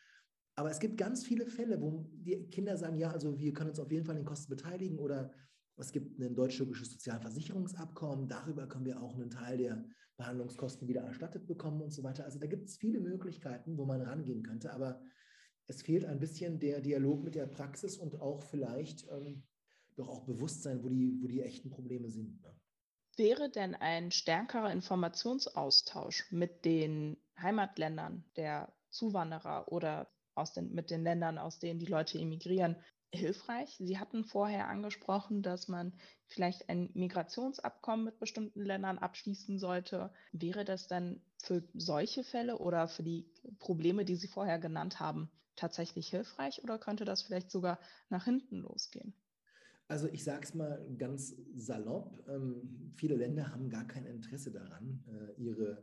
Aber 0.55 0.71
es 0.71 0.81
gibt 0.81 0.99
ganz 0.99 1.25
viele 1.25 1.47
Fälle, 1.47 1.81
wo 1.81 2.07
die 2.12 2.47
Kinder 2.51 2.77
sagen, 2.77 2.99
ja, 2.99 3.11
also 3.11 3.38
wir 3.38 3.55
können 3.55 3.71
uns 3.71 3.81
auf 3.81 3.90
jeden 3.90 4.05
Fall 4.05 4.16
an 4.16 4.21
den 4.21 4.27
Kosten 4.27 4.51
beteiligen 4.51 4.99
oder 4.99 5.33
es 5.77 5.93
gibt 5.93 6.21
ein 6.21 6.35
deutsch-türkisches 6.35 6.93
Sozialversicherungsabkommen, 6.93 8.29
darüber 8.29 8.66
können 8.66 8.85
wir 8.85 9.01
auch 9.01 9.14
einen 9.14 9.31
Teil 9.31 9.57
der 9.57 9.83
Behandlungskosten 10.19 10.87
wieder 10.88 11.01
erstattet 11.01 11.47
bekommen 11.47 11.81
und 11.81 11.90
so 11.90 12.03
weiter. 12.03 12.27
Also 12.27 12.38
da 12.38 12.47
gibt 12.47 12.69
es 12.69 12.77
viele 12.77 13.01
Möglichkeiten, 13.01 13.79
wo 13.79 13.87
man 13.87 14.03
rangehen 14.03 14.43
könnte, 14.43 14.75
aber 14.75 15.01
es 15.66 15.81
fehlt 15.81 16.05
ein 16.05 16.19
bisschen 16.19 16.59
der 16.59 16.83
Dialog 16.83 17.25
mit 17.25 17.35
der 17.35 17.47
Praxis 17.47 17.97
und 17.97 18.21
auch 18.21 18.43
vielleicht 18.43 19.09
ähm, 19.11 19.45
doch 19.96 20.09
auch 20.09 20.24
Bewusstsein, 20.24 20.83
wo 20.83 20.88
die, 20.88 21.18
wo 21.20 21.26
die 21.26 21.42
echten 21.42 21.70
Probleme 21.70 22.09
sind. 22.09 22.42
Ne? 22.42 22.55
Wäre 23.16 23.50
denn 23.50 23.74
ein 23.74 24.11
stärkerer 24.11 24.72
Informationsaustausch 24.72 26.31
mit 26.31 26.64
den 26.64 27.18
Heimatländern 27.38 28.24
der 28.37 28.72
Zuwanderer 28.88 29.70
oder 29.70 30.11
aus 30.35 30.53
den, 30.53 30.72
mit 30.72 30.90
den 30.90 31.03
Ländern, 31.03 31.38
aus 31.38 31.59
denen 31.59 31.79
die 31.79 31.87
Leute 31.87 32.18
emigrieren, 32.18 32.76
hilfreich? 33.12 33.76
Sie 33.79 33.98
hatten 33.98 34.24
vorher 34.24 34.68
angesprochen, 34.68 35.42
dass 35.42 35.68
man 35.68 35.92
vielleicht 36.29 36.68
ein 36.68 36.90
Migrationsabkommen 36.94 38.05
mit 38.05 38.18
bestimmten 38.18 38.62
Ländern 38.62 38.98
abschließen 38.98 39.59
sollte. 39.59 40.12
Wäre 40.33 40.64
das 40.64 40.87
dann 40.87 41.20
für 41.42 41.68
solche 41.74 42.24
Fälle 42.24 42.59
oder 42.59 42.88
für 42.88 43.03
die 43.03 43.31
Probleme, 43.59 44.05
die 44.05 44.16
Sie 44.16 44.29
vorher 44.29 44.59
genannt 44.59 45.00
haben, 45.00 45.31
tatsächlich 45.57 46.09
hilfreich 46.09 46.62
oder 46.62 46.79
könnte 46.79 47.05
das 47.05 47.22
vielleicht 47.22 47.50
sogar 47.50 47.81
nach 48.09 48.24
hinten 48.24 48.59
losgehen? 48.59 49.14
Also 49.90 50.07
ich 50.12 50.22
sage 50.22 50.44
es 50.44 50.55
mal 50.55 50.81
ganz 50.98 51.35
salopp, 51.57 52.22
ähm, 52.29 52.92
viele 52.94 53.16
Länder 53.16 53.50
haben 53.50 53.68
gar 53.68 53.85
kein 53.88 54.07
Interesse 54.07 54.53
daran, 54.53 55.03
äh, 55.09 55.42
ihre 55.42 55.83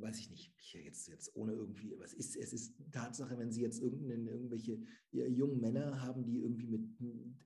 weiß 0.00 0.18
ich 0.18 0.30
nicht, 0.30 0.52
hier 0.56 0.82
jetzt, 0.82 1.08
jetzt 1.08 1.34
ohne 1.34 1.52
irgendwie, 1.52 1.94
was 1.98 2.12
ist, 2.12 2.36
es 2.36 2.52
ist 2.52 2.74
Tatsache, 2.92 3.38
wenn 3.38 3.50
Sie 3.52 3.62
jetzt 3.62 3.80
irgendwelche 3.80 4.80
jungen 5.10 5.60
Männer 5.60 6.02
haben, 6.02 6.24
die 6.24 6.38
irgendwie 6.38 6.66
mit 6.66 6.86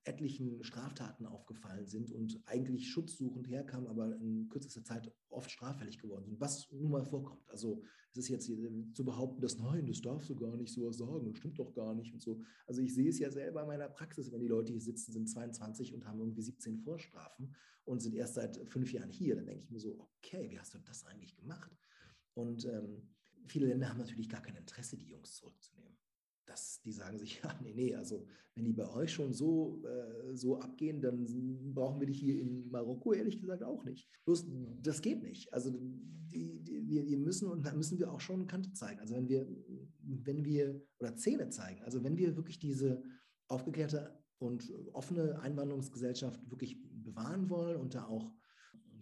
etlichen 0.04 0.62
Straftaten 0.62 1.26
aufgefallen 1.26 1.86
sind 1.86 2.10
und 2.10 2.40
eigentlich 2.46 2.90
schutzsuchend 2.90 3.48
herkamen, 3.48 3.88
aber 3.88 4.16
in 4.16 4.48
kürzester 4.48 4.84
Zeit 4.84 5.12
oft 5.28 5.50
straffällig 5.50 5.98
geworden 5.98 6.24
sind, 6.24 6.40
was 6.40 6.70
nun 6.72 6.90
mal 6.90 7.04
vorkommt. 7.04 7.48
Also 7.48 7.82
es 8.12 8.18
ist 8.18 8.28
jetzt 8.28 8.50
zu 8.94 9.04
behaupten, 9.04 9.40
dass 9.40 9.58
nein, 9.58 9.86
das 9.86 10.02
darfst 10.02 10.28
du 10.28 10.36
gar 10.36 10.56
nicht 10.56 10.72
so 10.72 10.90
sagen, 10.92 11.26
das 11.26 11.38
stimmt 11.38 11.58
doch 11.58 11.72
gar 11.72 11.94
nicht 11.94 12.12
und 12.12 12.20
so. 12.20 12.42
Also 12.66 12.82
ich 12.82 12.94
sehe 12.94 13.08
es 13.08 13.18
ja 13.18 13.30
selber 13.30 13.62
in 13.62 13.68
meiner 13.68 13.88
Praxis, 13.88 14.30
wenn 14.30 14.40
die 14.40 14.48
Leute 14.48 14.72
hier 14.72 14.82
sitzen, 14.82 15.12
sind 15.12 15.28
22 15.28 15.94
und 15.94 16.06
haben 16.06 16.20
irgendwie 16.20 16.42
17 16.42 16.78
Vorstrafen 16.78 17.54
und 17.84 18.00
sind 18.00 18.14
erst 18.14 18.34
seit 18.34 18.56
fünf 18.68 18.92
Jahren 18.92 19.10
hier, 19.10 19.36
dann 19.36 19.46
denke 19.46 19.64
ich 19.64 19.70
mir 19.70 19.80
so, 19.80 19.98
okay, 19.98 20.50
wie 20.50 20.58
hast 20.58 20.74
du 20.74 20.78
das 20.78 21.04
eigentlich 21.06 21.36
gemacht? 21.36 21.72
Und 22.34 22.64
ähm, 22.64 23.08
viele 23.46 23.66
Länder 23.66 23.88
haben 23.88 23.98
natürlich 23.98 24.28
gar 24.28 24.42
kein 24.42 24.56
Interesse, 24.56 24.96
die 24.96 25.08
Jungs 25.08 25.34
zurückzunehmen. 25.34 25.98
Das, 26.46 26.80
die 26.82 26.92
sagen 26.92 27.18
sich, 27.18 27.40
ja, 27.42 27.58
nee, 27.62 27.74
nee, 27.74 27.94
also 27.94 28.26
wenn 28.54 28.64
die 28.64 28.72
bei 28.72 28.88
euch 28.88 29.12
schon 29.12 29.32
so, 29.32 29.82
äh, 29.84 30.34
so 30.34 30.58
abgehen, 30.60 31.00
dann 31.00 31.26
brauchen 31.72 32.00
wir 32.00 32.06
dich 32.06 32.20
hier 32.20 32.40
in 32.40 32.70
Marokko 32.70 33.12
ehrlich 33.12 33.40
gesagt 33.40 33.62
auch 33.62 33.84
nicht. 33.84 34.08
Bloß, 34.24 34.46
das 34.82 35.00
geht 35.00 35.22
nicht. 35.22 35.52
Also 35.52 35.70
die, 35.70 36.62
die, 36.62 36.88
wir, 36.88 37.06
wir 37.06 37.18
müssen, 37.18 37.48
und 37.48 37.64
da 37.64 37.74
müssen 37.74 37.98
wir 37.98 38.12
auch 38.12 38.20
schon 38.20 38.46
Kante 38.46 38.72
zeigen. 38.72 39.00
Also 39.00 39.14
wenn 39.14 39.28
wir, 39.28 39.46
wenn 40.02 40.44
wir, 40.44 40.82
oder 40.98 41.16
Zähne 41.16 41.48
zeigen, 41.48 41.82
also 41.82 42.02
wenn 42.04 42.18
wir 42.18 42.36
wirklich 42.36 42.58
diese 42.58 43.02
aufgeklärte 43.48 44.18
und 44.38 44.72
offene 44.92 45.40
Einwanderungsgesellschaft 45.40 46.50
wirklich 46.50 46.82
bewahren 46.82 47.48
wollen 47.48 47.76
und 47.76 47.94
da 47.94 48.06
auch 48.06 48.32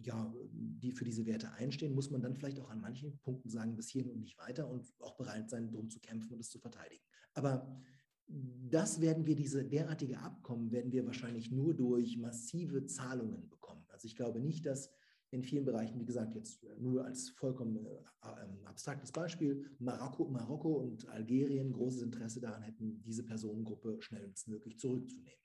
ja, 0.05 0.33
die 0.51 0.91
für 0.91 1.05
diese 1.05 1.25
Werte 1.25 1.51
einstehen, 1.53 1.93
muss 1.93 2.11
man 2.11 2.21
dann 2.21 2.35
vielleicht 2.35 2.59
auch 2.59 2.69
an 2.69 2.81
manchen 2.81 3.19
Punkten 3.19 3.49
sagen, 3.49 3.75
bis 3.75 3.89
hierhin 3.89 4.11
und 4.11 4.19
nicht 4.19 4.37
weiter 4.37 4.69
und 4.69 4.93
auch 4.99 5.15
bereit 5.15 5.49
sein, 5.49 5.71
darum 5.71 5.89
zu 5.89 5.99
kämpfen 5.99 6.33
und 6.33 6.39
es 6.39 6.49
zu 6.49 6.59
verteidigen. 6.59 7.03
Aber 7.33 7.81
das 8.27 9.01
werden 9.01 9.25
wir, 9.25 9.35
diese 9.35 9.65
derartige 9.65 10.19
Abkommen 10.19 10.71
werden 10.71 10.91
wir 10.91 11.05
wahrscheinlich 11.05 11.51
nur 11.51 11.73
durch 11.73 12.17
massive 12.17 12.85
Zahlungen 12.85 13.49
bekommen. 13.49 13.85
Also 13.89 14.05
ich 14.07 14.15
glaube 14.15 14.39
nicht, 14.39 14.65
dass 14.65 14.89
in 15.31 15.43
vielen 15.43 15.65
Bereichen, 15.65 15.99
wie 15.99 16.05
gesagt, 16.05 16.35
jetzt 16.35 16.65
nur 16.77 17.05
als 17.05 17.29
vollkommen 17.29 17.85
äh, 17.85 17.89
ähm, 18.23 18.65
abstraktes 18.65 19.11
Beispiel, 19.11 19.65
Marokko, 19.79 20.25
Marokko 20.25 20.73
und 20.73 21.07
Algerien 21.07 21.71
großes 21.71 22.01
Interesse 22.01 22.41
daran 22.41 22.63
hätten, 22.63 23.01
diese 23.01 23.23
Personengruppe 23.23 24.01
schnellstmöglich 24.01 24.77
zurückzunehmen. 24.77 25.39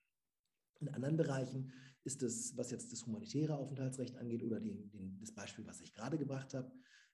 In 0.80 0.88
anderen 0.88 1.16
Bereichen 1.16 1.72
ist 2.04 2.22
es, 2.22 2.56
was 2.56 2.70
jetzt 2.70 2.92
das 2.92 3.06
humanitäre 3.06 3.56
Aufenthaltsrecht 3.56 4.16
angeht 4.16 4.44
oder 4.44 4.60
den, 4.60 4.90
den, 4.90 5.18
das 5.18 5.32
Beispiel, 5.32 5.66
was 5.66 5.80
ich 5.80 5.92
gerade 5.92 6.18
gebracht 6.18 6.54
habe, 6.54 6.70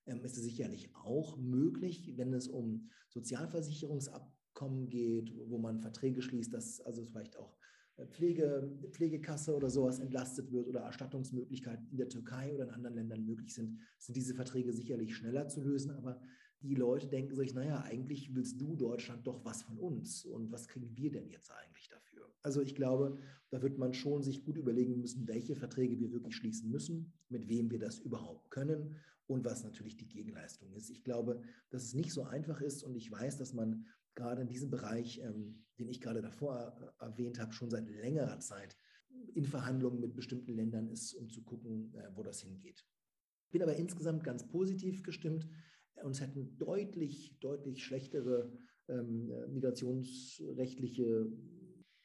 ähm, 0.07 0.25
ist 0.25 0.37
es 0.37 0.45
sicherlich 0.45 0.95
auch 0.95 1.37
möglich, 1.37 2.13
wenn 2.17 2.33
es 2.35 2.49
um 2.49 2.89
Sozialversicherungsabkommen 3.09 4.89
geht, 4.89 5.33
wo 5.49 5.59
man 5.59 5.81
Verträge 5.81 6.23
schließt, 6.23 6.53
dass 6.53 6.81
also 6.81 7.05
vielleicht 7.05 7.37
auch 7.37 7.57
äh, 7.97 8.07
Pflege, 8.07 8.71
Pflegekasse 8.91 9.55
oder 9.55 9.71
sowas 9.71 9.99
entlastet 9.99 10.51
wird 10.51 10.67
oder 10.69 10.81
Erstattungsmöglichkeiten 10.81 11.89
in 11.91 11.97
der 11.97 12.09
Türkei 12.09 12.53
oder 12.53 12.65
in 12.65 12.71
anderen 12.71 12.97
Ländern 12.97 13.25
möglich 13.25 13.55
sind, 13.55 13.79
sind 13.99 14.17
diese 14.17 14.35
Verträge 14.35 14.73
sicherlich 14.73 15.15
schneller 15.15 15.49
zu 15.49 15.63
lösen. 15.63 15.93
Aber 15.93 16.21
die 16.63 16.75
Leute 16.75 17.09
denken 17.09 17.35
sich, 17.35 17.55
naja, 17.55 17.83
eigentlich 17.83 18.35
willst 18.35 18.61
du 18.61 18.77
Deutschland 18.77 19.27
doch 19.27 19.45
was 19.45 19.63
von 19.63 19.79
uns 19.79 20.25
und 20.25 20.53
was 20.53 20.69
kriegen 20.69 20.97
wir 20.97 21.11
denn 21.11 21.29
jetzt 21.29 21.51
eigentlich 21.51 21.89
dafür? 21.89 22.33
Also 22.43 22.61
ich 22.61 22.75
glaube, 22.75 23.19
da 23.51 23.63
wird 23.63 23.79
man 23.79 23.95
schon 23.95 24.23
sich 24.23 24.45
gut 24.45 24.57
überlegen 24.57 25.01
müssen, 25.01 25.29
welche 25.29 25.57
Verträge 25.57 25.99
wir 25.99 26.13
wirklich 26.13 26.37
schließen 26.37 26.71
müssen, 26.71 27.13
mit 27.29 27.49
wem 27.49 27.71
wir 27.71 27.79
das 27.79 27.99
überhaupt 27.99 28.51
können 28.51 28.97
und 29.27 29.45
was 29.45 29.65
natürlich 29.65 29.97
die 29.97 30.09
Gegenleistung 30.09 30.73
ist. 30.73 30.91
Ich 30.91 31.05
glaube, 31.05 31.43
dass 31.71 31.85
es 31.85 31.95
nicht 31.95 32.13
so 32.13 32.25
einfach 32.25 32.61
ist 32.61 32.83
und 32.83 32.95
ich 32.97 33.11
weiß, 33.11 33.39
dass 33.39 33.53
man 33.53 33.87
gerade 34.15 34.43
in 34.43 34.49
diesem 34.49 34.71
Bereich, 34.71 35.21
ähm, 35.21 35.65
den 35.79 35.89
ich 35.89 36.01
gerade 36.01 36.23
davor 36.23 36.95
erwähnt 37.01 37.41
habe, 37.41 37.53
schon 37.53 37.71
seit 37.71 37.89
längerer 37.89 38.41
Zeit 38.41 38.77
in 39.35 39.45
Verhandlungen 39.45 40.01
mit 40.01 40.15
bestimmten 40.15 40.53
Ländern 40.53 40.89
ist, 40.89 41.15
um 41.15 41.29
zu 41.31 41.43
gucken, 41.43 41.95
äh, 41.95 42.09
wo 42.15 42.23
das 42.23 42.43
hingeht. 42.43 42.87
Ich 43.47 43.51
bin 43.53 43.63
aber 43.63 43.77
insgesamt 43.77 44.25
ganz 44.25 44.47
positiv 44.47 45.03
gestimmt 45.03 45.49
uns 46.03 46.21
hätten 46.21 46.57
deutlich, 46.59 47.39
deutlich 47.41 47.85
schlechtere 47.85 48.53
ähm, 48.89 49.33
migrationsrechtliche 49.53 51.27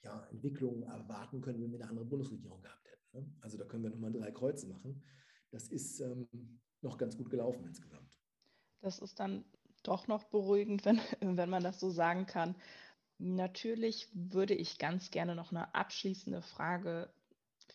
ja, 0.04 0.28
Entwicklungen 0.32 0.84
erwarten 0.84 1.41
können, 1.41 1.62
wenn 1.62 1.71
wir 1.71 1.80
eine 1.80 1.89
andere 1.89 2.06
Bundesregierung 2.06 2.62
gehabt 2.62 2.88
hätten. 2.89 3.17
Ne? 3.17 3.34
Also 3.41 3.58
da 3.58 3.65
können 3.65 3.84
wir 3.84 3.89
nochmal 3.89 4.12
drei 4.12 4.32
Kreuze 4.32 4.67
machen. 4.67 5.04
Das 5.52 5.67
ist 5.69 6.00
ähm, 6.00 6.28
noch 6.82 6.97
ganz 6.97 7.17
gut 7.17 7.30
gelaufen 7.30 7.65
insgesamt. 7.65 8.17
Das 8.82 9.00
ist 9.00 9.19
dann 9.19 9.45
doch 9.84 10.08
noch 10.08 10.26
beruhigend, 10.26 10.86
wenn, 10.86 11.00
wenn 11.21 11.50
man 11.50 11.63
das 11.63 11.80
so 11.80 11.89
sagen 11.89 12.26
kann. 12.26 12.56
Natürlich 13.17 14.10
würde 14.13 14.54
ich 14.54 14.78
ganz 14.78 15.10
gerne 15.10 15.36
noch 15.36 15.52
eine 15.52 15.73
abschließende 15.73 16.41
Frage 16.41 17.10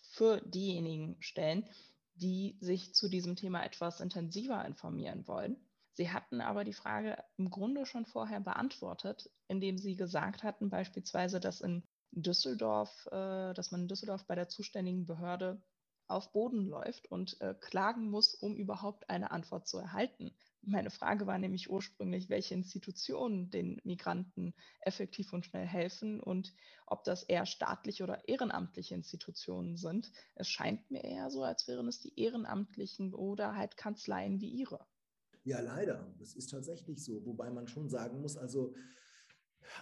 für 0.03 0.41
diejenigen 0.43 1.17
stellen, 1.21 1.69
die 2.15 2.57
sich 2.61 2.95
zu 2.95 3.09
diesem 3.09 3.35
Thema 3.35 3.65
etwas 3.65 4.01
intensiver 4.01 4.65
informieren 4.65 5.27
wollen. 5.27 5.57
Sie 5.95 6.11
hatten 6.11 6.41
aber 6.41 6.65
die 6.65 6.73
Frage 6.73 7.23
im 7.37 7.51
Grunde 7.51 7.87
schon 7.87 8.07
vorher 8.07 8.41
beantwortet, 8.41 9.31
indem 9.49 9.79
Sie 9.79 9.97
gesagt 9.97 10.43
hatten, 10.43 10.71
beispielsweise, 10.71 11.39
dass 11.41 11.61
in 11.61 11.83
Düsseldorf, 12.13 13.07
äh, 13.11 13.55
dass 13.55 13.71
man 13.71 13.83
in 13.83 13.89
Düsseldorf 13.89 14.27
bei 14.27 14.35
der 14.35 14.49
zuständigen 14.49 15.07
Behörde 15.07 15.63
auf 16.09 16.33
Boden 16.33 16.67
läuft 16.67 17.11
und 17.11 17.41
äh, 17.41 17.55
klagen 17.59 18.11
muss, 18.11 18.35
um 18.35 18.57
überhaupt 18.57 19.09
eine 19.09 19.31
Antwort 19.31 19.67
zu 19.67 19.79
erhalten. 19.79 20.35
Meine 20.61 20.91
Frage 20.91 21.27
war 21.27 21.39
nämlich 21.39 21.71
ursprünglich, 21.71 22.29
welche 22.29 22.55
Institutionen 22.55 23.51
den 23.51 23.81
Migranten 23.85 24.55
effektiv 24.81 25.33
und 25.33 25.47
schnell 25.47 25.67
helfen 25.67 26.21
und 26.21 26.55
ob 26.87 27.05
das 27.05 27.23
eher 27.23 27.47
staatliche 27.47 28.05
oder 28.05 28.29
ehrenamtliche 28.29 28.95
Institutionen 28.95 29.77
sind. 29.77 30.13
Es 30.35 30.49
scheint 30.49 30.91
mir 30.91 31.03
eher 31.03 31.31
so, 31.31 31.43
als 31.43 31.67
wären 31.67 31.89
es 31.89 32.01
die 32.01 32.19
ehrenamtlichen 32.21 33.15
oder 33.15 33.57
halt 33.57 33.77
Kanzleien 33.77 34.41
wie 34.41 34.51
Ihre. 34.51 34.87
Ja, 35.45 35.61
leider. 35.61 36.15
Das 36.19 36.35
ist 36.35 36.51
tatsächlich 36.51 37.03
so. 37.03 37.25
Wobei 37.27 37.51
man 37.51 37.67
schon 37.67 37.89
sagen 37.89 38.21
muss, 38.21 38.37
also 38.37 38.75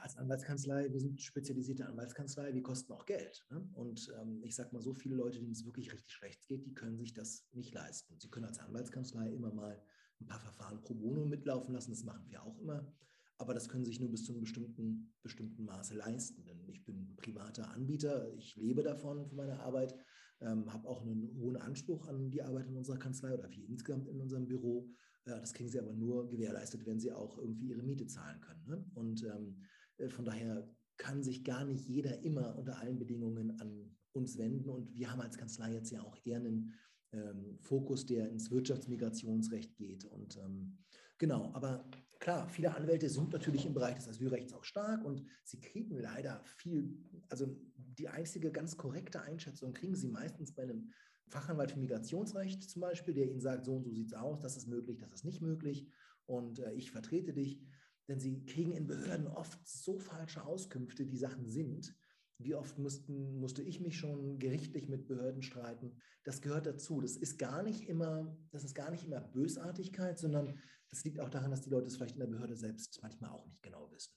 als 0.02 0.16
Anwaltskanzlei, 0.16 0.92
wir 0.92 1.00
sind 1.00 1.20
spezialisierte 1.20 1.86
Anwaltskanzlei, 1.86 2.54
wir 2.54 2.62
kosten 2.62 2.92
auch 2.92 3.06
Geld. 3.06 3.44
Ne? 3.50 3.68
Und 3.74 4.12
ähm, 4.20 4.42
ich 4.42 4.54
sage 4.54 4.70
mal, 4.72 4.82
so 4.82 4.94
viele 4.94 5.16
Leute, 5.16 5.38
denen 5.38 5.52
es 5.52 5.64
wirklich 5.64 5.92
richtig 5.92 6.12
schlecht 6.12 6.46
geht, 6.46 6.64
die 6.66 6.74
können 6.74 6.96
sich 6.98 7.12
das 7.12 7.46
nicht 7.52 7.74
leisten. 7.74 8.18
Sie 8.18 8.30
können 8.30 8.46
als 8.46 8.58
Anwaltskanzlei 8.58 9.30
immer 9.30 9.52
mal 9.52 9.82
ein 10.20 10.26
paar 10.26 10.40
Verfahren 10.40 10.80
pro 10.80 10.94
bono 10.94 11.24
mitlaufen 11.24 11.74
lassen, 11.74 11.90
das 11.90 12.04
machen 12.04 12.26
wir 12.28 12.42
auch 12.42 12.58
immer. 12.58 12.92
Aber 13.38 13.54
das 13.54 13.70
können 13.70 13.86
sich 13.86 13.98
nur 14.00 14.10
bis 14.10 14.24
zu 14.24 14.32
einem 14.32 14.42
bestimmten, 14.42 15.14
bestimmten 15.22 15.64
Maße 15.64 15.94
leisten. 15.94 16.44
Denn 16.44 16.68
ich 16.68 16.84
bin 16.84 17.16
privater 17.16 17.70
Anbieter, 17.70 18.30
ich 18.34 18.54
lebe 18.56 18.82
davon, 18.82 19.26
von 19.26 19.36
meiner 19.36 19.60
Arbeit, 19.60 19.94
ähm, 20.42 20.70
habe 20.70 20.86
auch 20.86 21.00
einen 21.00 21.34
hohen 21.38 21.56
Anspruch 21.56 22.06
an 22.06 22.30
die 22.30 22.42
Arbeit 22.42 22.66
in 22.66 22.76
unserer 22.76 22.98
Kanzlei 22.98 23.32
oder 23.32 23.50
wie 23.50 23.64
insgesamt 23.64 24.08
in 24.08 24.20
unserem 24.20 24.46
Büro. 24.46 24.90
Ja, 25.26 25.38
das 25.38 25.52
kriegen 25.52 25.68
sie 25.68 25.78
aber 25.78 25.92
nur 25.92 26.28
gewährleistet, 26.28 26.86
wenn 26.86 26.98
sie 26.98 27.12
auch 27.12 27.38
irgendwie 27.38 27.68
ihre 27.68 27.82
Miete 27.82 28.06
zahlen 28.06 28.40
können. 28.40 28.64
Ne? 28.66 28.84
Und 28.94 29.22
ähm, 29.24 29.62
äh, 29.98 30.08
von 30.08 30.24
daher 30.24 30.68
kann 30.96 31.22
sich 31.22 31.44
gar 31.44 31.64
nicht 31.64 31.86
jeder 31.88 32.22
immer 32.22 32.56
unter 32.56 32.78
allen 32.78 32.98
Bedingungen 32.98 33.58
an 33.60 33.96
uns 34.12 34.38
wenden. 34.38 34.68
Und 34.68 34.94
wir 34.94 35.10
haben 35.10 35.20
als 35.20 35.36
Kanzlei 35.38 35.72
jetzt 35.72 35.90
ja 35.90 36.02
auch 36.02 36.16
eher 36.24 36.38
einen 36.38 36.74
ähm, 37.12 37.58
Fokus, 37.60 38.06
der 38.06 38.28
ins 38.28 38.50
Wirtschaftsmigrationsrecht 38.50 39.76
geht. 39.76 40.04
Und 40.04 40.36
ähm, 40.36 40.78
genau, 41.18 41.52
aber 41.54 41.88
klar, 42.18 42.48
viele 42.48 42.74
Anwälte 42.74 43.08
sind 43.08 43.32
natürlich 43.32 43.66
im 43.66 43.74
Bereich 43.74 43.96
des 43.96 44.08
Asylrechts 44.08 44.52
auch 44.52 44.64
stark 44.64 45.04
und 45.04 45.24
sie 45.44 45.60
kriegen 45.60 45.98
leider 45.98 46.42
viel, 46.44 46.96
also 47.28 47.46
die 47.76 48.08
einzige 48.08 48.52
ganz 48.52 48.76
korrekte 48.76 49.22
Einschätzung 49.22 49.72
kriegen 49.72 49.96
sie 49.96 50.08
meistens 50.08 50.52
bei 50.52 50.62
einem 50.62 50.92
Fachanwalt 51.30 51.70
für 51.70 51.78
Migrationsrecht 51.78 52.68
zum 52.68 52.82
Beispiel, 52.82 53.14
der 53.14 53.30
Ihnen 53.30 53.40
sagt, 53.40 53.64
so 53.64 53.76
und 53.76 53.84
so 53.84 53.90
sieht 53.92 54.08
es 54.08 54.14
aus, 54.14 54.40
das 54.40 54.56
ist 54.56 54.66
möglich, 54.66 54.98
das 54.98 55.12
ist 55.12 55.24
nicht 55.24 55.40
möglich 55.40 55.88
und 56.26 56.58
äh, 56.58 56.72
ich 56.72 56.90
vertrete 56.90 57.32
dich. 57.32 57.60
Denn 58.08 58.18
Sie 58.18 58.44
kriegen 58.44 58.72
in 58.72 58.88
Behörden 58.88 59.28
oft 59.28 59.64
so 59.66 59.98
falsche 59.98 60.44
Auskünfte, 60.44 61.06
die 61.06 61.16
Sachen 61.16 61.46
sind. 61.46 61.94
Wie 62.38 62.56
oft 62.56 62.76
mussten, 62.78 63.38
musste 63.38 63.62
ich 63.62 63.80
mich 63.80 63.98
schon 63.98 64.38
gerichtlich 64.40 64.88
mit 64.88 65.06
Behörden 65.06 65.42
streiten? 65.42 65.96
Das 66.24 66.40
gehört 66.40 66.66
dazu. 66.66 67.00
Das 67.00 67.16
ist 67.16 67.38
gar 67.38 67.62
nicht 67.62 67.88
immer, 67.88 68.36
das 68.50 68.64
ist 68.64 68.74
gar 68.74 68.90
nicht 68.90 69.04
immer 69.04 69.20
Bösartigkeit, 69.20 70.18
sondern 70.18 70.58
es 70.90 71.04
liegt 71.04 71.20
auch 71.20 71.28
daran, 71.28 71.52
dass 71.52 71.60
die 71.60 71.70
Leute 71.70 71.86
es 71.86 71.96
vielleicht 71.96 72.16
in 72.16 72.20
der 72.20 72.26
Behörde 72.26 72.56
selbst 72.56 72.98
manchmal 73.02 73.30
auch 73.30 73.46
nicht 73.46 73.62
genau 73.62 73.88
wissen. 73.92 74.12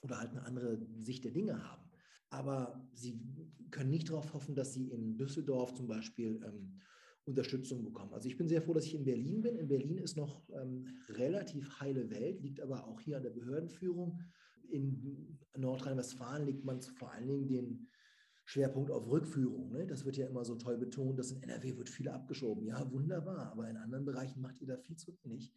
Oder 0.00 0.18
halt 0.18 0.30
eine 0.30 0.42
andere 0.42 0.84
Sicht 1.00 1.24
der 1.24 1.32
Dinge 1.32 1.62
haben 1.70 1.93
aber 2.34 2.84
sie 2.94 3.20
können 3.70 3.90
nicht 3.90 4.10
darauf 4.10 4.34
hoffen, 4.34 4.54
dass 4.54 4.74
sie 4.74 4.88
in 4.88 5.16
Düsseldorf 5.16 5.74
zum 5.74 5.86
Beispiel 5.86 6.40
ähm, 6.44 6.80
Unterstützung 7.24 7.82
bekommen. 7.82 8.12
Also 8.12 8.28
ich 8.28 8.36
bin 8.36 8.48
sehr 8.48 8.60
froh, 8.60 8.74
dass 8.74 8.86
ich 8.86 8.94
in 8.94 9.04
Berlin 9.04 9.40
bin. 9.40 9.56
In 9.56 9.68
Berlin 9.68 9.98
ist 9.98 10.16
noch 10.16 10.42
ähm, 10.50 10.86
relativ 11.08 11.80
heile 11.80 12.10
Welt, 12.10 12.42
liegt 12.42 12.60
aber 12.60 12.86
auch 12.86 13.00
hier 13.00 13.16
an 13.16 13.22
der 13.22 13.30
Behördenführung. 13.30 14.20
In 14.70 15.38
Nordrhein-Westfalen 15.56 16.46
legt 16.46 16.64
man 16.64 16.82
vor 16.82 17.12
allen 17.12 17.28
Dingen 17.28 17.46
den 17.46 17.88
Schwerpunkt 18.44 18.90
auf 18.90 19.08
Rückführung. 19.08 19.70
Ne? 19.70 19.86
Das 19.86 20.04
wird 20.04 20.16
ja 20.16 20.26
immer 20.26 20.44
so 20.44 20.56
toll 20.56 20.76
betont, 20.76 21.18
dass 21.18 21.30
in 21.30 21.42
NRW 21.42 21.76
wird 21.78 21.88
viel 21.88 22.08
abgeschoben. 22.08 22.66
Ja, 22.66 22.90
wunderbar, 22.92 23.52
aber 23.52 23.70
in 23.70 23.76
anderen 23.76 24.04
Bereichen 24.04 24.42
macht 24.42 24.60
ihr 24.60 24.66
da 24.66 24.76
viel 24.76 24.96
zu 24.96 25.16
wenig. 25.22 25.52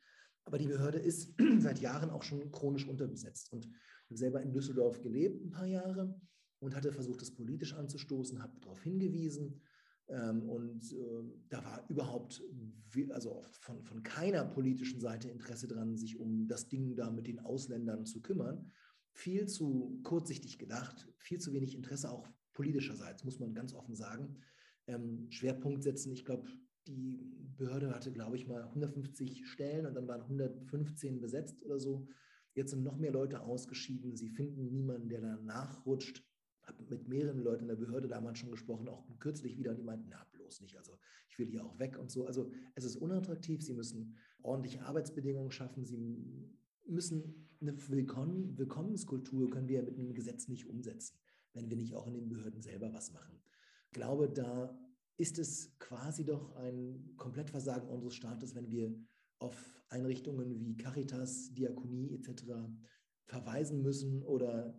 Aber 0.45 0.57
die 0.57 0.67
Behörde 0.67 0.99
ist 0.99 1.33
seit 1.59 1.79
Jahren 1.79 2.09
auch 2.09 2.23
schon 2.23 2.51
chronisch 2.51 2.87
unterbesetzt. 2.87 3.51
Und 3.51 3.65
ich 3.65 4.09
habe 4.09 4.17
selber 4.17 4.41
in 4.41 4.53
Düsseldorf 4.53 5.01
gelebt 5.01 5.43
ein 5.43 5.51
paar 5.51 5.65
Jahre 5.65 6.15
und 6.59 6.75
hatte 6.75 6.91
versucht, 6.91 7.21
das 7.21 7.31
politisch 7.31 7.73
anzustoßen, 7.73 8.41
habe 8.41 8.59
darauf 8.59 8.81
hingewiesen. 8.81 9.61
Ähm, 10.09 10.49
und 10.49 10.93
äh, 10.93 11.23
da 11.49 11.63
war 11.63 11.85
überhaupt, 11.89 12.41
also 13.09 13.43
von, 13.59 13.83
von 13.83 14.03
keiner 14.03 14.45
politischen 14.45 15.01
Seite 15.01 15.29
Interesse 15.29 15.67
dran, 15.67 15.97
sich 15.97 16.19
um 16.19 16.47
das 16.47 16.67
Ding 16.69 16.95
da 16.95 17.11
mit 17.11 17.27
den 17.27 17.39
Ausländern 17.39 18.05
zu 18.05 18.21
kümmern. 18.21 18.71
Viel 19.11 19.47
zu 19.47 19.99
kurzsichtig 20.03 20.59
gedacht, 20.59 21.07
viel 21.17 21.39
zu 21.39 21.51
wenig 21.53 21.75
Interesse 21.75 22.11
auch 22.11 22.27
politischerseits, 22.53 23.23
muss 23.23 23.39
man 23.39 23.53
ganz 23.53 23.73
offen 23.73 23.95
sagen. 23.95 24.37
Ähm, 24.87 25.27
Schwerpunkt 25.29 25.83
setzen, 25.83 26.11
ich 26.11 26.23
glaube, 26.23 26.47
die 26.87 27.19
Behörde 27.57 27.93
hatte, 27.93 28.11
glaube 28.11 28.37
ich, 28.37 28.47
mal 28.47 28.63
150 28.63 29.47
Stellen 29.47 29.85
und 29.85 29.95
dann 29.95 30.07
waren 30.07 30.21
115 30.21 31.19
besetzt 31.19 31.63
oder 31.63 31.79
so. 31.79 32.07
Jetzt 32.53 32.71
sind 32.71 32.83
noch 32.83 32.97
mehr 32.97 33.11
Leute 33.11 33.41
ausgeschieden. 33.41 34.15
Sie 34.15 34.29
finden 34.29 34.69
niemanden, 34.71 35.09
der 35.09 35.21
da 35.21 35.35
nachrutscht 35.37 36.26
habe 36.67 36.83
mit 36.89 37.07
mehreren 37.07 37.39
Leuten 37.39 37.63
in 37.63 37.67
der 37.69 37.75
Behörde 37.75 38.07
damals 38.07 38.39
schon 38.39 38.51
gesprochen, 38.51 38.87
auch 38.87 39.05
kürzlich 39.19 39.57
wieder, 39.57 39.71
und 39.71 39.77
die 39.77 39.83
meinten, 39.83 40.09
na, 40.09 40.25
bloß 40.33 40.61
nicht. 40.61 40.77
Also 40.77 40.97
ich 41.29 41.39
will 41.39 41.47
hier 41.47 41.65
auch 41.65 41.79
weg 41.79 41.97
und 41.97 42.11
so. 42.11 42.25
Also 42.25 42.51
es 42.75 42.83
ist 42.83 42.97
unattraktiv. 42.97 43.63
Sie 43.63 43.73
müssen 43.73 44.15
ordentliche 44.41 44.83
Arbeitsbedingungen 44.83 45.51
schaffen. 45.51 45.85
Sie 45.85 45.97
müssen 46.85 47.49
eine 47.59 47.75
Willkommen 47.89 48.57
Willkommenskultur 48.57 49.49
können 49.49 49.67
wir 49.67 49.81
mit 49.81 49.97
einem 49.97 50.13
Gesetz 50.13 50.47
nicht 50.47 50.67
umsetzen, 50.67 51.17
wenn 51.53 51.69
wir 51.69 51.77
nicht 51.77 51.95
auch 51.95 52.07
in 52.07 52.13
den 52.13 52.29
Behörden 52.29 52.61
selber 52.61 52.93
was 52.93 53.11
machen. 53.13 53.39
Ich 53.85 53.91
glaube, 53.91 54.29
da 54.29 54.77
ist 55.17 55.39
es 55.39 55.75
quasi 55.79 56.23
doch 56.23 56.55
ein 56.55 57.13
Komplettversagen 57.17 57.89
unseres 57.89 58.13
Staates, 58.13 58.53
wenn 58.53 58.69
wir 58.69 58.93
auf 59.39 59.81
Einrichtungen 59.89 60.59
wie 60.59 60.77
Caritas, 60.77 61.53
Diakonie 61.53 62.13
etc. 62.13 62.43
verweisen 63.25 63.81
müssen 63.81 64.21
oder 64.23 64.77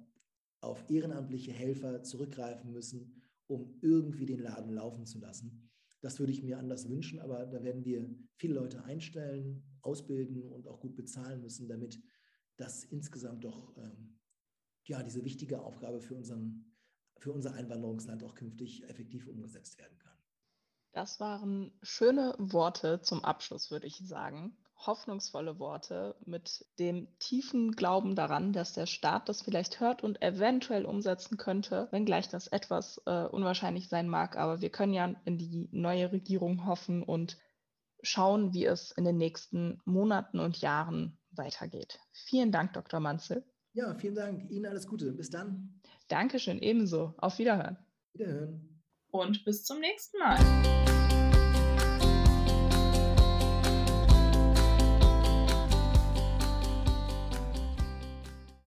auf 0.61 0.89
ehrenamtliche 0.91 1.53
Helfer 1.53 2.03
zurückgreifen 2.03 2.73
müssen, 2.73 3.23
um 3.47 3.79
irgendwie 3.81 4.27
den 4.27 4.41
Laden 4.41 4.73
laufen 4.73 5.07
zu 5.07 5.19
lassen. 5.19 5.71
Das 6.01 6.19
würde 6.19 6.33
ich 6.33 6.43
mir 6.43 6.59
anders 6.59 6.89
wünschen, 6.89 7.19
aber 7.19 7.47
da 7.47 7.63
werden 7.63 7.85
wir 7.85 8.09
viele 8.37 8.55
Leute 8.55 8.85
einstellen, 8.85 9.65
ausbilden 9.83 10.43
und 10.43 10.69
auch 10.69 10.81
gut 10.81 10.95
bezahlen 10.95 11.41
müssen, 11.41 11.69
damit 11.69 12.01
das 12.57 12.85
insgesamt 12.85 13.45
doch 13.45 13.77
ähm, 13.77 14.19
ja, 14.85 15.03
diese 15.03 15.25
wichtige 15.25 15.61
Aufgabe 15.61 16.01
für, 16.01 16.15
unseren, 16.15 16.77
für 17.19 17.33
unser 17.33 17.55
Einwanderungsland 17.55 18.23
auch 18.23 18.35
künftig 18.35 18.89
effektiv 18.89 19.27
umgesetzt 19.27 19.79
werden 19.79 19.99
kann. 19.99 20.17
Das 20.93 21.21
waren 21.21 21.73
schöne 21.83 22.35
Worte 22.39 23.01
zum 23.03 23.25
Abschluss, 23.25 23.71
würde 23.71 23.87
ich 23.87 23.99
sagen 23.99 24.57
hoffnungsvolle 24.79 25.59
Worte 25.59 26.15
mit 26.25 26.65
dem 26.79 27.09
tiefen 27.19 27.73
Glauben 27.73 28.15
daran, 28.15 28.53
dass 28.53 28.73
der 28.73 28.87
Staat 28.87 29.29
das 29.29 29.43
vielleicht 29.43 29.81
hört 29.81 30.03
und 30.03 30.23
eventuell 30.23 30.85
umsetzen 30.85 31.37
könnte, 31.37 31.89
wenngleich 31.91 32.29
das 32.29 32.47
etwas 32.47 33.03
äh, 33.07 33.25
unwahrscheinlich 33.25 33.89
sein 33.89 34.09
mag. 34.09 34.37
Aber 34.37 34.61
wir 34.61 34.71
können 34.71 34.95
ja 34.95 35.15
in 35.25 35.39
die 35.39 35.69
neue 35.73 36.13
Regierung 36.13 36.67
hoffen 36.67 37.03
und 37.03 37.39
schauen, 38.03 38.55
wie 38.55 38.67
es 38.67 38.93
in 38.93 39.05
den 39.05 39.17
nächsten 39.17 39.81
Monaten 39.85 40.39
und 40.39 40.61
Jahren 40.61 41.19
weitergeht. 41.33 41.99
Vielen 42.13 42.53
Dank, 42.53 42.73
Dr. 42.73 43.01
Manzel. 43.01 43.45
Ja, 43.73 43.95
vielen 43.95 44.15
Dank. 44.15 44.51
Ihnen 44.51 44.67
alles 44.67 44.87
Gute. 44.87 45.13
Bis 45.13 45.31
dann. 45.31 45.81
Dankeschön, 46.09 46.61
ebenso. 46.61 47.15
Auf 47.19 47.39
Wiederhören. 47.39 47.79
Wiederhören. 48.13 48.83
Und 49.11 49.45
bis 49.45 49.65
zum 49.65 49.81
nächsten 49.81 50.19
Mal. 50.19 50.39